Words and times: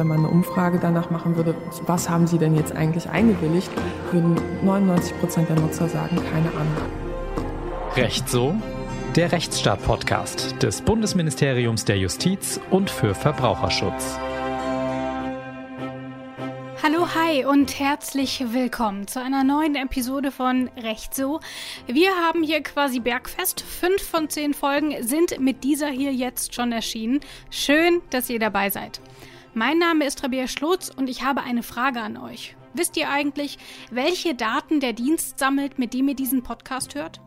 wenn 0.00 0.06
man 0.06 0.20
eine 0.20 0.28
Umfrage 0.28 0.78
danach 0.80 1.10
machen 1.10 1.36
würde, 1.36 1.54
was 1.84 2.08
haben 2.08 2.26
Sie 2.26 2.38
denn 2.38 2.56
jetzt 2.56 2.72
eigentlich 2.74 3.10
eingewilligt, 3.10 3.70
würden 4.12 4.34
99 4.64 5.20
Prozent 5.20 5.50
der 5.50 5.56
Nutzer 5.56 5.90
sagen, 5.90 6.16
keine 6.32 6.48
Ahnung. 6.52 6.74
Recht 7.96 8.26
so? 8.26 8.54
Der 9.14 9.30
Rechtsstaat-Podcast 9.30 10.62
des 10.62 10.80
Bundesministeriums 10.80 11.84
der 11.84 11.98
Justiz 11.98 12.58
und 12.70 12.88
für 12.88 13.14
Verbraucherschutz. 13.14 14.18
Hallo, 16.82 17.06
hi 17.14 17.44
und 17.44 17.78
herzlich 17.78 18.42
willkommen 18.54 19.06
zu 19.06 19.20
einer 19.20 19.44
neuen 19.44 19.74
Episode 19.74 20.30
von 20.30 20.70
Recht 20.82 21.14
so. 21.14 21.40
Wir 21.86 22.08
haben 22.12 22.42
hier 22.42 22.62
quasi 22.62 23.00
Bergfest. 23.00 23.60
Fünf 23.60 24.00
von 24.00 24.30
zehn 24.30 24.54
Folgen 24.54 24.94
sind 25.02 25.38
mit 25.40 25.62
dieser 25.62 25.88
hier 25.90 26.14
jetzt 26.14 26.54
schon 26.54 26.72
erschienen. 26.72 27.20
Schön, 27.50 28.00
dass 28.08 28.30
ihr 28.30 28.38
dabei 28.38 28.70
seid. 28.70 29.02
Mein 29.52 29.78
Name 29.78 30.06
ist 30.06 30.22
Rabia 30.22 30.46
Schlotz 30.46 30.92
und 30.94 31.10
ich 31.10 31.24
habe 31.24 31.42
eine 31.42 31.64
Frage 31.64 32.00
an 32.00 32.16
euch. 32.16 32.54
Wisst 32.72 32.96
ihr 32.96 33.10
eigentlich, 33.10 33.58
welche 33.90 34.36
Daten 34.36 34.78
der 34.78 34.92
Dienst 34.92 35.40
sammelt, 35.40 35.76
mit 35.76 35.92
dem 35.92 36.06
ihr 36.06 36.14
diesen 36.14 36.44
Podcast 36.44 36.94
hört? 36.94 37.20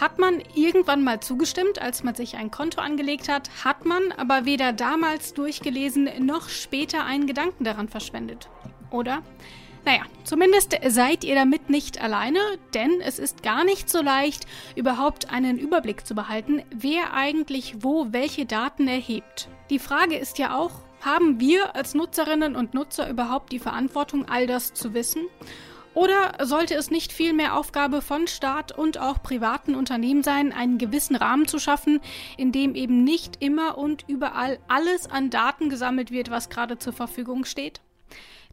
Hat 0.00 0.20
man 0.20 0.40
irgendwann 0.54 1.02
mal 1.02 1.18
zugestimmt, 1.18 1.82
als 1.82 2.04
man 2.04 2.14
sich 2.14 2.36
ein 2.36 2.52
Konto 2.52 2.80
angelegt 2.80 3.28
hat, 3.28 3.50
hat 3.64 3.86
man 3.86 4.12
aber 4.12 4.44
weder 4.44 4.72
damals 4.72 5.34
durchgelesen 5.34 6.08
noch 6.24 6.48
später 6.48 7.04
einen 7.04 7.26
Gedanken 7.26 7.64
daran 7.64 7.88
verschwendet. 7.88 8.48
Oder? 8.92 9.22
Naja, 9.84 10.02
zumindest 10.22 10.78
seid 10.86 11.24
ihr 11.24 11.34
damit 11.34 11.70
nicht 11.70 12.00
alleine, 12.00 12.38
denn 12.72 13.00
es 13.00 13.18
ist 13.18 13.42
gar 13.42 13.64
nicht 13.64 13.90
so 13.90 14.00
leicht, 14.00 14.46
überhaupt 14.76 15.30
einen 15.30 15.58
Überblick 15.58 16.06
zu 16.06 16.14
behalten, 16.14 16.62
wer 16.70 17.14
eigentlich 17.14 17.82
wo 17.82 18.12
welche 18.12 18.46
Daten 18.46 18.86
erhebt. 18.86 19.48
Die 19.70 19.80
Frage 19.80 20.16
ist 20.16 20.38
ja 20.38 20.56
auch, 20.56 20.84
haben 21.04 21.40
wir 21.40 21.76
als 21.76 21.94
Nutzerinnen 21.94 22.56
und 22.56 22.74
Nutzer 22.74 23.08
überhaupt 23.08 23.52
die 23.52 23.58
Verantwortung, 23.58 24.28
all 24.28 24.46
das 24.46 24.72
zu 24.74 24.94
wissen? 24.94 25.26
Oder 25.94 26.44
sollte 26.44 26.74
es 26.74 26.90
nicht 26.90 27.12
vielmehr 27.12 27.56
Aufgabe 27.56 28.02
von 28.02 28.26
Staat 28.26 28.76
und 28.76 28.98
auch 28.98 29.22
privaten 29.22 29.76
Unternehmen 29.76 30.24
sein, 30.24 30.52
einen 30.52 30.76
gewissen 30.76 31.14
Rahmen 31.14 31.46
zu 31.46 31.60
schaffen, 31.60 32.00
in 32.36 32.50
dem 32.50 32.74
eben 32.74 33.04
nicht 33.04 33.36
immer 33.40 33.78
und 33.78 34.04
überall 34.08 34.58
alles 34.66 35.08
an 35.08 35.30
Daten 35.30 35.70
gesammelt 35.70 36.10
wird, 36.10 36.30
was 36.30 36.48
gerade 36.48 36.78
zur 36.78 36.92
Verfügung 36.92 37.44
steht? 37.44 37.80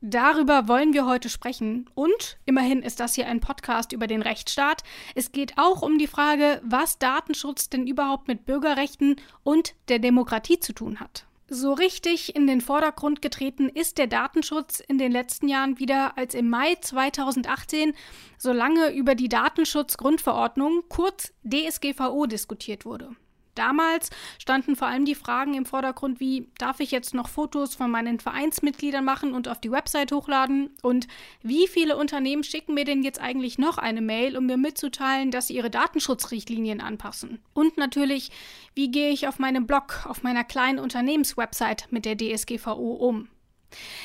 Darüber 0.02 0.68
wollen 0.68 0.94
wir 0.94 1.06
heute 1.06 1.30
sprechen. 1.30 1.90
Und 1.94 2.38
immerhin 2.46 2.82
ist 2.82 3.00
das 3.00 3.16
hier 3.16 3.28
ein 3.28 3.40
Podcast 3.40 3.92
über 3.92 4.08
den 4.08 4.24
Rechtsstaat. 4.24 4.84
Es 5.14 5.32
geht 5.32 5.54
auch 5.58 5.84
um 5.84 5.98
die 6.00 6.08
Frage, 6.08 6.60
was 6.64 6.98
Datenschutz 6.98 7.70
denn 7.70 7.88
überhaupt 7.88 8.28
mit 8.28 8.46
Bürgerrechten 8.46 9.16
und 9.44 9.76
der 9.90 10.00
Demokratie 10.00 10.60
zu 10.60 10.74
tun 10.74 11.00
hat. 11.00 11.26
So 11.54 11.74
richtig 11.74 12.34
in 12.34 12.48
den 12.48 12.62
Vordergrund 12.62 13.22
getreten 13.22 13.68
ist 13.68 13.98
der 13.98 14.08
Datenschutz 14.08 14.80
in 14.80 14.98
den 14.98 15.12
letzten 15.12 15.50
Jahren 15.50 15.80
wieder, 15.80 16.18
als 16.18 16.34
im 16.34 16.50
Mai 16.50 16.76
2018 16.80 17.94
so 18.38 18.54
lange 18.54 18.94
über 18.94 19.16
die 19.16 19.28
Datenschutzgrundverordnung, 19.28 20.84
kurz 20.88 21.34
DSGVO, 21.44 22.26
diskutiert 22.26 22.86
wurde. 22.86 23.18
Damals 23.56 24.10
standen 24.40 24.76
vor 24.76 24.88
allem 24.88 25.06
die 25.06 25.16
Fragen 25.16 25.54
im 25.54 25.66
Vordergrund 25.66 26.20
wie, 26.20 26.48
darf 26.58 26.80
ich 26.80 26.92
jetzt 26.92 27.14
noch 27.14 27.28
Fotos 27.28 27.76
von 27.76 27.92
meinen 27.92 28.20
Vereinsmitgliedern 28.20 29.04
machen 29.04 29.34
und 29.34 29.48
auf 29.48 29.60
die 29.60 29.72
Website 29.72 30.12
hochladen? 30.12 30.70
Und 30.82 31.08
wie 31.42 31.68
viele 31.68 31.98
Unternehmen 31.98 32.44
schicken 32.44 32.74
mir 32.74 32.86
denn 32.86 33.04
jetzt 33.04 33.20
eigentlich 33.20 33.58
noch 33.58 33.78
eine 33.78 34.02
Mail, 34.02 34.38
um 34.38 34.46
mir 34.46 34.58
mitzuteilen, 34.58 35.32
dass 35.32 35.48
sie 35.48 35.56
ihre 35.56 35.70
Datenschutzrichtlinien 35.70 36.82
anpassen? 36.82 37.40
Und 37.54 37.78
natürlich, 37.78 38.32
wie 38.74 38.92
gehe 38.92 39.12
ich 39.12 39.28
auf 39.28 39.40
meinem 39.40 39.68
Blog, 39.68 40.06
auf 40.08 40.24
meiner 40.24 40.44
kleinen 40.44 40.80
Unternehmenswebsite 40.80 41.86
mit 41.90 42.06
der 42.06 42.18
DSGVO 42.18 42.94
um? 42.94 43.28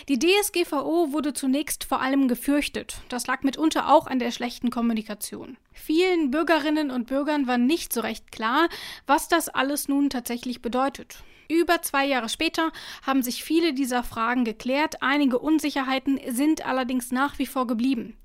Die 0.09 0.19
DSGVO 0.19 1.13
wurde 1.13 1.33
zunächst 1.33 1.85
vor 1.85 2.01
allem 2.01 2.29
gefürchtet. 2.29 3.01
Das 3.09 3.27
lag 3.27 3.43
mitunter 3.43 3.93
auch 3.93 4.07
an 4.07 4.19
der 4.19 4.31
schlechten 4.31 4.71
Kommunikation. 4.71 5.57
Vielen 5.73 6.31
Bürgerinnen 6.31 6.91
und 6.91 7.07
Bürgern 7.07 7.47
war 7.47 7.59
nicht 7.59 7.93
so 7.93 8.01
recht 8.01 8.33
klar, 8.33 8.69
was 9.07 9.29
das 9.29 9.49
alles 9.49 9.89
nun 9.89 10.11
tatsächlich 10.11 10.63
bedeutet. 10.63 11.23
Über 11.49 11.81
zwei 11.83 12.07
Jahre 12.07 12.29
später 12.29 12.73
haben 13.07 13.23
sich 13.23 13.45
viele 13.45 13.73
dieser 13.73 14.03
Fragen 14.03 14.45
geklärt, 14.45 15.03
einige 15.03 15.39
Unsicherheiten 15.39 16.19
sind 16.29 16.67
allerdings 16.67 17.13
nach 17.13 17.39
wie 17.39 17.47
vor 17.47 17.67
geblieben. 17.69 18.17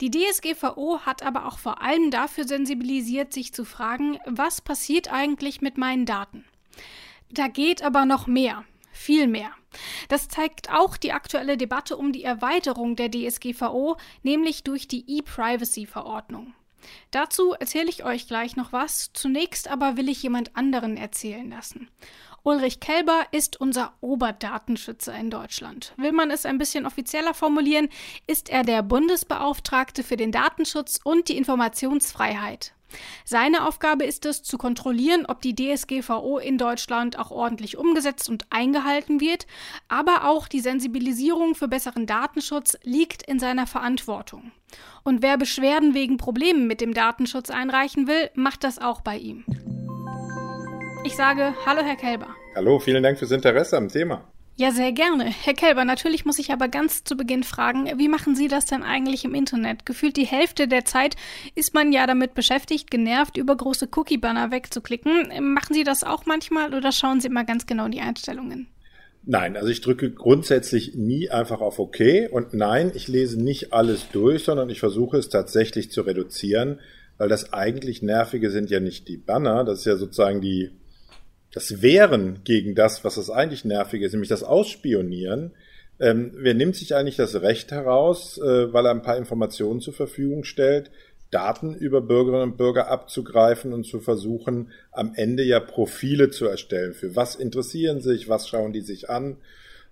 Die 0.00 0.10
DSGVO 0.10 1.00
hat 1.00 1.22
aber 1.22 1.46
auch 1.46 1.58
vor 1.58 1.82
allem 1.82 2.10
dafür 2.10 2.46
sensibilisiert, 2.46 3.32
sich 3.32 3.52
zu 3.52 3.64
fragen, 3.64 4.18
was 4.26 4.60
passiert 4.60 5.12
eigentlich 5.12 5.60
mit 5.60 5.78
meinen 5.78 6.04
Daten. 6.04 6.44
Da 7.30 7.46
geht 7.48 7.82
aber 7.82 8.06
noch 8.06 8.26
mehr 8.26 8.64
viel 8.94 9.26
mehr. 9.26 9.50
Das 10.08 10.28
zeigt 10.28 10.70
auch 10.70 10.96
die 10.96 11.12
aktuelle 11.12 11.56
Debatte 11.56 11.96
um 11.96 12.12
die 12.12 12.24
Erweiterung 12.24 12.96
der 12.96 13.10
DSGVO, 13.10 13.96
nämlich 14.22 14.64
durch 14.64 14.88
die 14.88 15.04
E-Privacy-Verordnung. 15.18 16.54
Dazu 17.10 17.52
erzähle 17.52 17.88
ich 17.88 18.04
euch 18.04 18.26
gleich 18.26 18.56
noch 18.56 18.72
was, 18.72 19.10
zunächst 19.12 19.68
aber 19.68 19.96
will 19.96 20.08
ich 20.08 20.22
jemand 20.22 20.56
anderen 20.56 20.96
erzählen 20.96 21.48
lassen. 21.48 21.88
Ulrich 22.42 22.78
Kelber 22.78 23.24
ist 23.32 23.58
unser 23.58 23.94
Oberdatenschützer 24.02 25.14
in 25.14 25.30
Deutschland. 25.30 25.94
Will 25.96 26.12
man 26.12 26.30
es 26.30 26.44
ein 26.44 26.58
bisschen 26.58 26.84
offizieller 26.84 27.32
formulieren, 27.32 27.88
ist 28.26 28.50
er 28.50 28.64
der 28.64 28.82
Bundesbeauftragte 28.82 30.02
für 30.02 30.18
den 30.18 30.30
Datenschutz 30.30 31.00
und 31.02 31.28
die 31.28 31.38
Informationsfreiheit. 31.38 32.74
Seine 33.24 33.66
Aufgabe 33.66 34.04
ist 34.04 34.26
es, 34.26 34.42
zu 34.42 34.58
kontrollieren, 34.58 35.26
ob 35.26 35.40
die 35.42 35.54
DSGVO 35.54 36.38
in 36.38 36.58
Deutschland 36.58 37.18
auch 37.18 37.30
ordentlich 37.30 37.76
umgesetzt 37.76 38.28
und 38.28 38.44
eingehalten 38.50 39.20
wird, 39.20 39.46
aber 39.88 40.28
auch 40.28 40.48
die 40.48 40.60
Sensibilisierung 40.60 41.54
für 41.54 41.68
besseren 41.68 42.06
Datenschutz 42.06 42.78
liegt 42.82 43.22
in 43.22 43.38
seiner 43.38 43.66
Verantwortung. 43.66 44.52
Und 45.02 45.22
wer 45.22 45.38
Beschwerden 45.38 45.94
wegen 45.94 46.16
Problemen 46.16 46.66
mit 46.66 46.80
dem 46.80 46.94
Datenschutz 46.94 47.50
einreichen 47.50 48.06
will, 48.06 48.30
macht 48.34 48.64
das 48.64 48.78
auch 48.78 49.00
bei 49.00 49.16
ihm. 49.16 49.44
Ich 51.04 51.16
sage 51.16 51.54
Hallo, 51.66 51.82
Herr 51.82 51.96
Kelber. 51.96 52.34
Hallo, 52.56 52.78
vielen 52.78 53.02
Dank 53.02 53.18
fürs 53.18 53.30
Interesse 53.30 53.76
am 53.76 53.88
Thema. 53.88 54.33
Ja, 54.56 54.70
sehr 54.70 54.92
gerne. 54.92 55.24
Herr 55.24 55.54
Kelber, 55.54 55.84
natürlich 55.84 56.24
muss 56.24 56.38
ich 56.38 56.52
aber 56.52 56.68
ganz 56.68 57.02
zu 57.02 57.16
Beginn 57.16 57.42
fragen, 57.42 57.98
wie 57.98 58.06
machen 58.06 58.36
Sie 58.36 58.46
das 58.46 58.66
denn 58.66 58.84
eigentlich 58.84 59.24
im 59.24 59.34
Internet? 59.34 59.84
Gefühlt 59.84 60.16
die 60.16 60.26
Hälfte 60.26 60.68
der 60.68 60.84
Zeit 60.84 61.16
ist 61.56 61.74
man 61.74 61.92
ja 61.92 62.06
damit 62.06 62.34
beschäftigt, 62.34 62.88
genervt 62.88 63.36
über 63.36 63.56
große 63.56 63.88
Cookie-Banner 63.96 64.52
wegzuklicken. 64.52 65.52
Machen 65.52 65.74
Sie 65.74 65.82
das 65.82 66.04
auch 66.04 66.24
manchmal 66.24 66.72
oder 66.72 66.92
schauen 66.92 67.20
Sie 67.20 67.26
immer 67.26 67.42
ganz 67.42 67.66
genau 67.66 67.88
die 67.88 68.00
Einstellungen? 68.00 68.68
Nein, 69.24 69.56
also 69.56 69.70
ich 69.70 69.80
drücke 69.80 70.12
grundsätzlich 70.12 70.94
nie 70.94 71.30
einfach 71.30 71.60
auf 71.60 71.80
OK 71.80 71.98
und 72.30 72.54
nein, 72.54 72.92
ich 72.94 73.08
lese 73.08 73.42
nicht 73.42 73.72
alles 73.72 74.08
durch, 74.12 74.44
sondern 74.44 74.70
ich 74.70 74.78
versuche 74.78 75.16
es 75.16 75.30
tatsächlich 75.30 75.90
zu 75.90 76.02
reduzieren, 76.02 76.78
weil 77.18 77.28
das 77.28 77.52
eigentlich 77.52 78.02
Nervige 78.02 78.50
sind 78.50 78.70
ja 78.70 78.78
nicht 78.78 79.08
die 79.08 79.16
Banner, 79.16 79.64
das 79.64 79.80
ist 79.80 79.86
ja 79.86 79.96
sozusagen 79.96 80.40
die 80.40 80.70
das 81.54 81.82
Wehren 81.82 82.40
gegen 82.44 82.74
das, 82.74 83.04
was 83.04 83.14
das 83.14 83.30
eigentlich 83.30 83.64
nervig 83.64 84.02
ist, 84.02 84.12
nämlich 84.12 84.28
das 84.28 84.42
Ausspionieren, 84.42 85.52
ähm, 86.00 86.32
wer 86.34 86.54
nimmt 86.54 86.74
sich 86.74 86.94
eigentlich 86.94 87.16
das 87.16 87.40
Recht 87.40 87.70
heraus, 87.70 88.38
äh, 88.38 88.72
weil 88.72 88.86
er 88.86 88.90
ein 88.90 89.02
paar 89.02 89.16
Informationen 89.16 89.80
zur 89.80 89.94
Verfügung 89.94 90.42
stellt, 90.42 90.90
Daten 91.30 91.74
über 91.74 92.00
Bürgerinnen 92.00 92.50
und 92.50 92.56
Bürger 92.56 92.88
abzugreifen 92.88 93.72
und 93.72 93.84
zu 93.84 94.00
versuchen, 94.00 94.70
am 94.92 95.12
Ende 95.14 95.44
ja 95.44 95.60
Profile 95.60 96.30
zu 96.30 96.46
erstellen. 96.46 96.94
Für 96.94 97.16
was 97.16 97.36
interessieren 97.36 98.00
sich, 98.00 98.28
was 98.28 98.48
schauen 98.48 98.72
die 98.72 98.80
sich 98.80 99.08
an? 99.08 99.36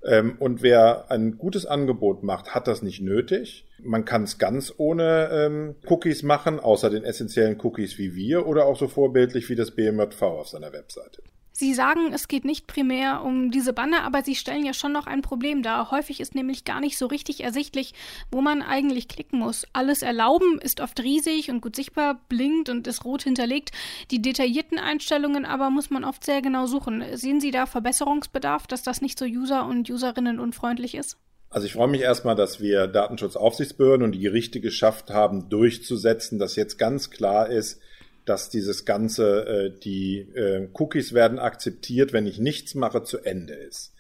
Ähm, 0.05 0.37
und 0.41 0.62
wer 0.62 1.11
ein 1.12 1.39
gutes 1.39 1.67
Angebot 1.67 2.25
macht, 2.25 2.55
hat 2.55 2.67
das 2.67 2.83
nicht 2.83 3.00
nötig. 3.00 3.67
Man 3.81 4.05
kann 4.05 4.25
es 4.25 4.39
ganz 4.39 4.75
ohne 4.77 5.31
ähm, 5.33 5.77
Cookies 5.87 6.25
machen, 6.25 6.59
außer 6.59 6.91
den 6.91 7.05
essentiellen 7.05 7.61
Cookies 7.62 7.99
wie 7.99 8.17
wir 8.17 8.47
oder 8.47 8.67
auch 8.67 8.79
so 8.79 8.89
vorbildlich 8.89 9.49
wie 9.49 9.56
das 9.56 9.71
BMJV 9.71 10.23
auf 10.23 10.49
seiner 10.49 10.73
Webseite. 10.73 11.23
Sie 11.62 11.75
sagen, 11.75 12.12
es 12.12 12.27
geht 12.27 12.45
nicht 12.45 12.67
primär 12.67 13.23
um 13.23 13.53
diese 13.53 13.73
Banner, 13.73 14.03
aber 14.03 14.25
Sie 14.25 14.34
stellen 14.34 14.67
ja 14.67 14.75
schon 14.75 14.91
noch 14.91 15.06
ein 15.06 15.23
Problem 15.23 15.62
dar. 15.62 15.93
Häufig 15.93 16.19
ist 16.19 16.35
nämlich 16.35 16.64
gar 16.64 16.81
nicht 16.81 16.99
so 16.99 17.06
richtig 17.06 17.44
ersichtlich, 17.44 17.94
wo 18.32 18.41
man 18.41 18.62
eigentlich 18.62 19.06
klicken 19.06 19.38
muss. 19.38 19.64
Alles 19.73 20.03
erlauben 20.03 20.59
ist 20.61 20.81
oft 20.81 20.99
riesig 20.99 21.53
und 21.53 21.61
gut 21.61 21.76
sichtbar, 21.76 22.20
blinkt 22.29 22.69
und 22.69 22.88
ist 22.88 23.05
rot 23.05 23.23
hinterlegt. 23.23 23.70
Die 24.11 24.20
detaillierten 24.20 24.81
Einstellungen 24.81 25.44
aber 25.44 25.70
muss 25.70 25.88
man 25.88 26.03
oft 26.03 26.25
sehr 26.25 26.43
genau 26.43 26.67
suchen. 26.67 27.05
Sehen 27.14 27.41
Sie 27.41 27.53
da 27.53 27.67
Verbesserungsbedarf, 27.67 28.67
dass 28.67 28.82
das 28.82 29.00
nicht 29.00 29.17
so 29.17 29.25
user- 29.25 29.65
und 29.65 29.88
userinnen 29.88 30.41
unfreundlich 30.41 30.97
ist? 30.97 31.17
Also 31.49 31.69
ich 31.69 31.75
freue 31.75 31.87
mich 31.87 32.00
erstmal, 32.00 32.35
dass 32.35 32.61
wir 32.61 32.88
Datenschutzaufsichtsbehörden 32.88 34.05
und 34.05 34.17
die 34.17 34.20
Gerichte 34.20 34.61
geschafft 34.61 35.11
haben, 35.11 35.49
durchzusetzen, 35.49 36.41
dass 36.41 36.56
jetzt 36.56 36.76
ganz 36.76 37.11
klar 37.11 37.50
ist, 37.50 37.81
dass 38.24 38.50
dieses 38.50 38.84
Ganze, 38.84 39.46
äh, 39.46 39.80
die 39.80 40.20
äh, 40.34 40.69
Cookies 40.74 41.12
werden 41.12 41.38
akzeptiert, 41.38 42.12
wenn 42.12 42.26
ich 42.26 42.38
nichts 42.38 42.74
mache, 42.74 43.02
zu 43.02 43.19
Ende 43.19 43.54
ist. 43.54 43.94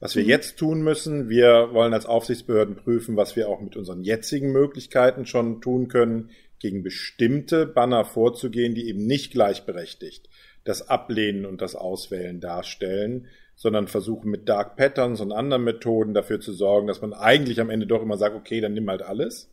Was 0.00 0.14
wir 0.14 0.24
mhm. 0.24 0.28
jetzt 0.28 0.58
tun 0.58 0.82
müssen, 0.82 1.28
wir 1.28 1.70
wollen 1.72 1.94
als 1.94 2.06
Aufsichtsbehörden 2.06 2.76
prüfen, 2.76 3.16
was 3.16 3.36
wir 3.36 3.48
auch 3.48 3.60
mit 3.60 3.76
unseren 3.76 4.02
jetzigen 4.02 4.52
Möglichkeiten 4.52 5.26
schon 5.26 5.60
tun 5.60 5.88
können, 5.88 6.30
gegen 6.58 6.82
bestimmte 6.82 7.66
Banner 7.66 8.04
vorzugehen, 8.04 8.74
die 8.74 8.88
eben 8.88 9.06
nicht 9.06 9.32
gleichberechtigt 9.32 10.28
das 10.64 10.88
Ablehnen 10.88 11.46
und 11.46 11.62
das 11.62 11.76
Auswählen 11.76 12.40
darstellen. 12.40 13.28
sondern 13.58 13.88
versuche 13.88 14.28
mit 14.28 14.50
Dark 14.50 14.76
Patterns 14.76 15.22
und 15.22 15.32
anderen 15.32 15.64
Methoden 15.64 16.12
dafür 16.12 16.40
zu 16.40 16.52
sorgen, 16.52 16.88
dass 16.88 17.00
man 17.00 17.14
eigentlich 17.14 17.58
am 17.58 17.70
Ende 17.70 17.86
doch 17.86 18.02
immer 18.02 18.18
sagt, 18.18 18.36
okay, 18.36 18.60
dann 18.60 18.74
nimm 18.74 18.90
halt 18.90 19.00
alles. 19.00 19.48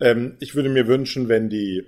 Ähm, 0.00 0.36
ich 0.38 0.54
würde 0.54 0.68
mir 0.68 0.86
wünschen, 0.86 1.30
wenn 1.30 1.48
die 1.48 1.82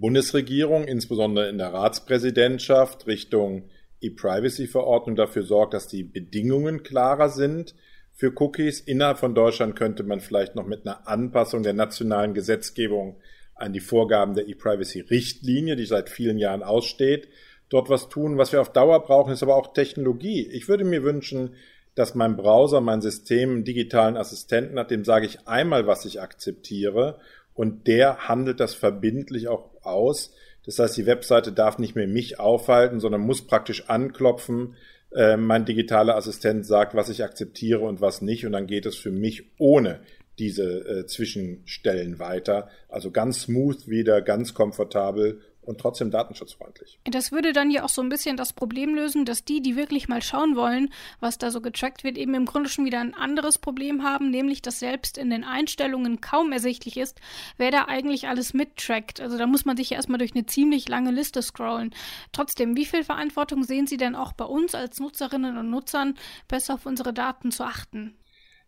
Bundesregierung, 0.00 0.84
insbesondere 0.84 1.48
in 1.48 1.58
der 1.58 1.72
Ratspräsidentschaft, 1.72 3.06
Richtung 3.06 3.64
E-Privacy-Verordnung 4.00 5.16
dafür 5.16 5.44
sorgt, 5.44 5.74
dass 5.74 5.88
die 5.88 6.02
Bedingungen 6.02 6.82
klarer 6.82 7.28
sind 7.28 7.74
für 8.12 8.32
Cookies. 8.40 8.80
Innerhalb 8.80 9.18
von 9.18 9.34
Deutschland 9.34 9.76
könnte 9.76 10.02
man 10.02 10.20
vielleicht 10.20 10.54
noch 10.54 10.66
mit 10.66 10.86
einer 10.86 11.06
Anpassung 11.08 11.62
der 11.62 11.72
nationalen 11.72 12.34
Gesetzgebung 12.34 13.16
an 13.54 13.72
die 13.72 13.80
Vorgaben 13.80 14.34
der 14.34 14.48
E-Privacy-Richtlinie, 14.48 15.76
die 15.76 15.86
seit 15.86 16.10
vielen 16.10 16.38
Jahren 16.38 16.62
aussteht, 16.62 17.28
dort 17.68 17.88
was 17.88 18.08
tun. 18.08 18.38
Was 18.38 18.52
wir 18.52 18.60
auf 18.60 18.72
Dauer 18.72 19.04
brauchen, 19.04 19.32
ist 19.32 19.42
aber 19.42 19.56
auch 19.56 19.72
Technologie. 19.72 20.48
Ich 20.50 20.68
würde 20.68 20.84
mir 20.84 21.04
wünschen, 21.04 21.54
dass 21.94 22.14
mein 22.14 22.36
Browser, 22.36 22.80
mein 22.80 23.02
System 23.02 23.50
einen 23.50 23.64
digitalen 23.64 24.16
Assistenten 24.16 24.78
hat, 24.78 24.90
dem 24.90 25.04
sage 25.04 25.26
ich 25.26 25.46
einmal, 25.46 25.86
was 25.86 26.04
ich 26.04 26.20
akzeptiere 26.20 27.20
und 27.54 27.86
der 27.86 28.28
handelt 28.28 28.60
das 28.60 28.74
verbindlich 28.74 29.48
auch 29.48 29.70
aus. 29.82 30.34
Das 30.64 30.78
heißt, 30.78 30.96
die 30.96 31.06
Webseite 31.06 31.52
darf 31.52 31.78
nicht 31.78 31.96
mehr 31.96 32.06
mich 32.06 32.38
aufhalten, 32.38 33.00
sondern 33.00 33.22
muss 33.22 33.46
praktisch 33.46 33.88
anklopfen. 33.88 34.76
Äh, 35.14 35.36
mein 35.36 35.64
digitaler 35.64 36.16
Assistent 36.16 36.64
sagt, 36.64 36.94
was 36.94 37.08
ich 37.08 37.24
akzeptiere 37.24 37.80
und 37.80 38.00
was 38.00 38.22
nicht 38.22 38.46
und 38.46 38.52
dann 38.52 38.66
geht 38.66 38.86
es 38.86 38.96
für 38.96 39.10
mich 39.10 39.50
ohne 39.58 40.00
diese 40.38 40.88
äh, 40.88 41.06
Zwischenstellen 41.06 42.18
weiter. 42.18 42.68
Also 42.88 43.10
ganz 43.10 43.42
smooth 43.42 43.88
wieder, 43.88 44.22
ganz 44.22 44.54
komfortabel 44.54 45.40
und 45.62 45.80
trotzdem 45.80 46.10
datenschutzfreundlich. 46.10 46.98
Das 47.04 47.32
würde 47.32 47.52
dann 47.52 47.70
ja 47.70 47.84
auch 47.84 47.88
so 47.88 48.02
ein 48.02 48.08
bisschen 48.08 48.36
das 48.36 48.52
Problem 48.52 48.94
lösen, 48.94 49.24
dass 49.24 49.44
die, 49.44 49.62
die 49.62 49.76
wirklich 49.76 50.08
mal 50.08 50.20
schauen 50.20 50.56
wollen, 50.56 50.90
was 51.20 51.38
da 51.38 51.50
so 51.50 51.60
getrackt 51.60 52.04
wird, 52.04 52.18
eben 52.18 52.34
im 52.34 52.44
Grunde 52.44 52.68
schon 52.68 52.84
wieder 52.84 53.00
ein 53.00 53.14
anderes 53.14 53.58
Problem 53.58 54.02
haben, 54.02 54.30
nämlich 54.30 54.60
dass 54.62 54.80
selbst 54.80 55.16
in 55.18 55.30
den 55.30 55.44
Einstellungen 55.44 56.20
kaum 56.20 56.52
ersichtlich 56.52 56.96
ist, 56.96 57.20
wer 57.56 57.70
da 57.70 57.86
eigentlich 57.86 58.28
alles 58.28 58.54
mittrackt. 58.54 59.20
Also 59.20 59.38
da 59.38 59.46
muss 59.46 59.64
man 59.64 59.76
sich 59.76 59.90
ja 59.90 59.96
erstmal 59.96 60.18
durch 60.18 60.34
eine 60.34 60.46
ziemlich 60.46 60.88
lange 60.88 61.12
Liste 61.12 61.42
scrollen. 61.42 61.94
Trotzdem, 62.32 62.76
wie 62.76 62.84
viel 62.84 63.04
Verantwortung 63.04 63.62
sehen 63.62 63.86
Sie 63.86 63.96
denn 63.96 64.16
auch 64.16 64.32
bei 64.32 64.44
uns 64.44 64.74
als 64.74 64.98
Nutzerinnen 64.98 65.56
und 65.56 65.70
Nutzern, 65.70 66.14
besser 66.48 66.74
auf 66.74 66.86
unsere 66.86 67.12
Daten 67.12 67.52
zu 67.52 67.64
achten? 67.64 68.16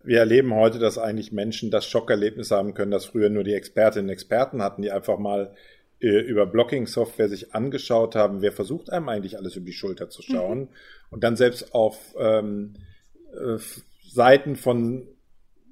wir 0.04 0.18
erleben 0.18 0.54
heute, 0.54 0.78
dass 0.78 0.98
eigentlich 0.98 1.32
Menschen 1.32 1.70
das 1.70 1.86
Schockerlebnis 1.86 2.50
haben 2.50 2.74
können, 2.74 2.90
das 2.90 3.06
früher 3.06 3.30
nur 3.30 3.42
die 3.42 3.54
Expertinnen 3.54 4.06
und 4.06 4.12
Experten 4.12 4.62
hatten, 4.62 4.82
die 4.82 4.92
einfach 4.92 5.18
mal 5.18 5.54
äh, 6.04 6.20
über 6.20 6.44
Blocking-Software 6.44 7.30
sich 7.30 7.54
angeschaut 7.54 8.14
haben, 8.14 8.42
wer 8.42 8.52
versucht 8.52 8.90
einem 8.90 9.08
eigentlich 9.08 9.38
alles 9.38 9.56
über 9.56 9.64
die 9.64 9.72
Schulter 9.72 10.10
zu 10.10 10.20
schauen 10.20 10.58
mhm. 10.60 10.68
und 11.10 11.24
dann 11.24 11.36
selbst 11.36 11.74
auf 11.74 12.14
ähm, 12.18 12.74
äh, 13.32 13.56
Seiten 14.06 14.56
von 14.56 15.08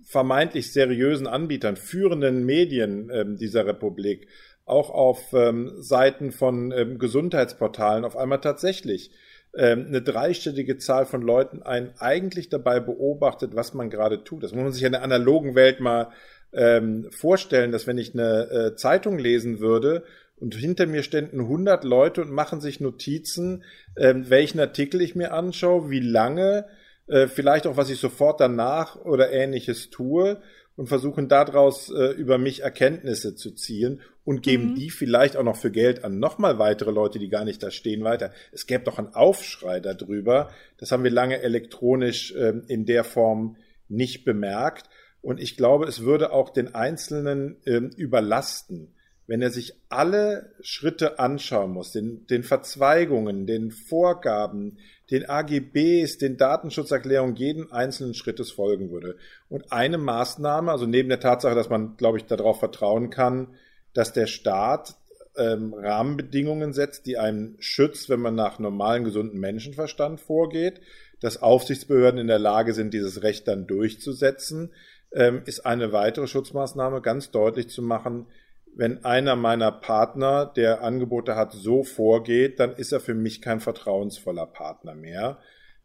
vermeintlich 0.04 0.72
seriösen 0.72 1.26
Anbietern, 1.26 1.76
führenden 1.76 2.46
Medien 2.46 3.10
ähm, 3.12 3.36
dieser 3.36 3.66
Republik, 3.66 4.26
auch 4.64 4.88
auf 4.88 5.34
ähm, 5.34 5.74
Seiten 5.82 6.32
von 6.32 6.72
ähm, 6.72 6.98
Gesundheitsportalen 6.98 8.06
auf 8.06 8.16
einmal 8.16 8.40
tatsächlich 8.40 9.10
ähm, 9.54 9.86
eine 9.88 10.00
dreistellige 10.00 10.78
Zahl 10.78 11.04
von 11.04 11.20
Leuten 11.20 11.62
einen 11.62 11.92
eigentlich 11.98 12.48
dabei 12.48 12.80
beobachtet, 12.80 13.54
was 13.54 13.74
man 13.74 13.90
gerade 13.90 14.24
tut. 14.24 14.42
Das 14.42 14.52
muss 14.52 14.62
man 14.62 14.72
sich 14.72 14.82
in 14.82 14.92
der 14.92 15.02
analogen 15.02 15.54
Welt 15.54 15.80
mal 15.80 16.08
ähm, 16.52 17.08
vorstellen, 17.10 17.72
dass 17.72 17.86
wenn 17.86 17.98
ich 17.98 18.14
eine 18.14 18.50
äh, 18.50 18.76
Zeitung 18.76 19.18
lesen 19.18 19.60
würde 19.60 20.04
und 20.42 20.56
hinter 20.56 20.86
mir 20.86 21.04
ständen 21.04 21.38
100 21.38 21.84
Leute 21.84 22.22
und 22.22 22.32
machen 22.32 22.60
sich 22.60 22.80
Notizen, 22.80 23.62
ähm, 23.96 24.28
welchen 24.28 24.58
Artikel 24.58 25.00
ich 25.00 25.14
mir 25.14 25.32
anschaue, 25.32 25.88
wie 25.88 26.00
lange, 26.00 26.66
äh, 27.06 27.28
vielleicht 27.28 27.64
auch 27.68 27.76
was 27.76 27.90
ich 27.90 28.00
sofort 28.00 28.40
danach 28.40 28.96
oder 28.96 29.30
ähnliches 29.30 29.90
tue 29.90 30.42
und 30.74 30.88
versuchen 30.88 31.28
daraus 31.28 31.90
äh, 31.90 32.10
über 32.14 32.38
mich 32.38 32.62
Erkenntnisse 32.64 33.36
zu 33.36 33.52
ziehen 33.52 34.00
und 34.24 34.42
geben 34.42 34.70
mhm. 34.70 34.74
die 34.74 34.90
vielleicht 34.90 35.36
auch 35.36 35.44
noch 35.44 35.56
für 35.56 35.70
Geld 35.70 36.02
an 36.02 36.18
nochmal 36.18 36.58
weitere 36.58 36.90
Leute, 36.90 37.20
die 37.20 37.28
gar 37.28 37.44
nicht 37.44 37.62
da 37.62 37.70
stehen, 37.70 38.02
weiter. 38.02 38.32
Es 38.50 38.66
gäbe 38.66 38.82
doch 38.82 38.98
einen 38.98 39.14
Aufschrei 39.14 39.78
darüber. 39.78 40.50
Das 40.76 40.90
haben 40.90 41.04
wir 41.04 41.12
lange 41.12 41.40
elektronisch 41.40 42.34
äh, 42.34 42.54
in 42.66 42.84
der 42.84 43.04
Form 43.04 43.58
nicht 43.88 44.24
bemerkt. 44.24 44.90
Und 45.20 45.38
ich 45.38 45.56
glaube, 45.56 45.86
es 45.86 46.02
würde 46.02 46.32
auch 46.32 46.50
den 46.50 46.74
Einzelnen 46.74 47.58
äh, 47.64 47.76
überlasten, 47.76 48.92
wenn 49.32 49.40
er 49.40 49.48
sich 49.50 49.72
alle 49.88 50.52
Schritte 50.60 51.18
anschauen 51.18 51.70
muss, 51.70 51.90
den, 51.90 52.26
den 52.26 52.42
Verzweigungen, 52.42 53.46
den 53.46 53.70
Vorgaben, 53.70 54.76
den 55.10 55.26
AGBs, 55.26 56.18
den 56.18 56.36
Datenschutzerklärungen 56.36 57.36
jeden 57.36 57.72
einzelnen 57.72 58.12
Schrittes 58.12 58.52
folgen 58.52 58.90
würde. 58.90 59.16
Und 59.48 59.72
eine 59.72 59.96
Maßnahme, 59.96 60.70
also 60.70 60.84
neben 60.84 61.08
der 61.08 61.18
Tatsache, 61.18 61.54
dass 61.54 61.70
man, 61.70 61.96
glaube 61.96 62.18
ich, 62.18 62.26
darauf 62.26 62.58
vertrauen 62.58 63.08
kann, 63.08 63.54
dass 63.94 64.12
der 64.12 64.26
Staat 64.26 64.96
ähm, 65.38 65.72
Rahmenbedingungen 65.72 66.74
setzt, 66.74 67.06
die 67.06 67.16
einen 67.16 67.56
schützt, 67.58 68.10
wenn 68.10 68.20
man 68.20 68.34
nach 68.34 68.58
normalen, 68.58 69.02
gesunden 69.02 69.40
Menschenverstand 69.40 70.20
vorgeht, 70.20 70.82
dass 71.20 71.40
Aufsichtsbehörden 71.40 72.20
in 72.20 72.26
der 72.26 72.38
Lage 72.38 72.74
sind, 72.74 72.92
dieses 72.92 73.22
Recht 73.22 73.48
dann 73.48 73.66
durchzusetzen, 73.66 74.74
ähm, 75.10 75.40
ist 75.46 75.64
eine 75.64 75.90
weitere 75.90 76.26
Schutzmaßnahme, 76.26 77.00
ganz 77.00 77.30
deutlich 77.30 77.70
zu 77.70 77.80
machen, 77.80 78.26
wenn 78.74 79.04
einer 79.04 79.36
meiner 79.36 79.70
Partner, 79.70 80.46
der 80.46 80.82
Angebote 80.82 81.36
hat, 81.36 81.52
so 81.52 81.82
vorgeht, 81.82 82.58
dann 82.58 82.74
ist 82.74 82.92
er 82.92 83.00
für 83.00 83.14
mich 83.14 83.42
kein 83.42 83.60
vertrauensvoller 83.60 84.46
Partner 84.46 84.94
mehr, 84.94 85.38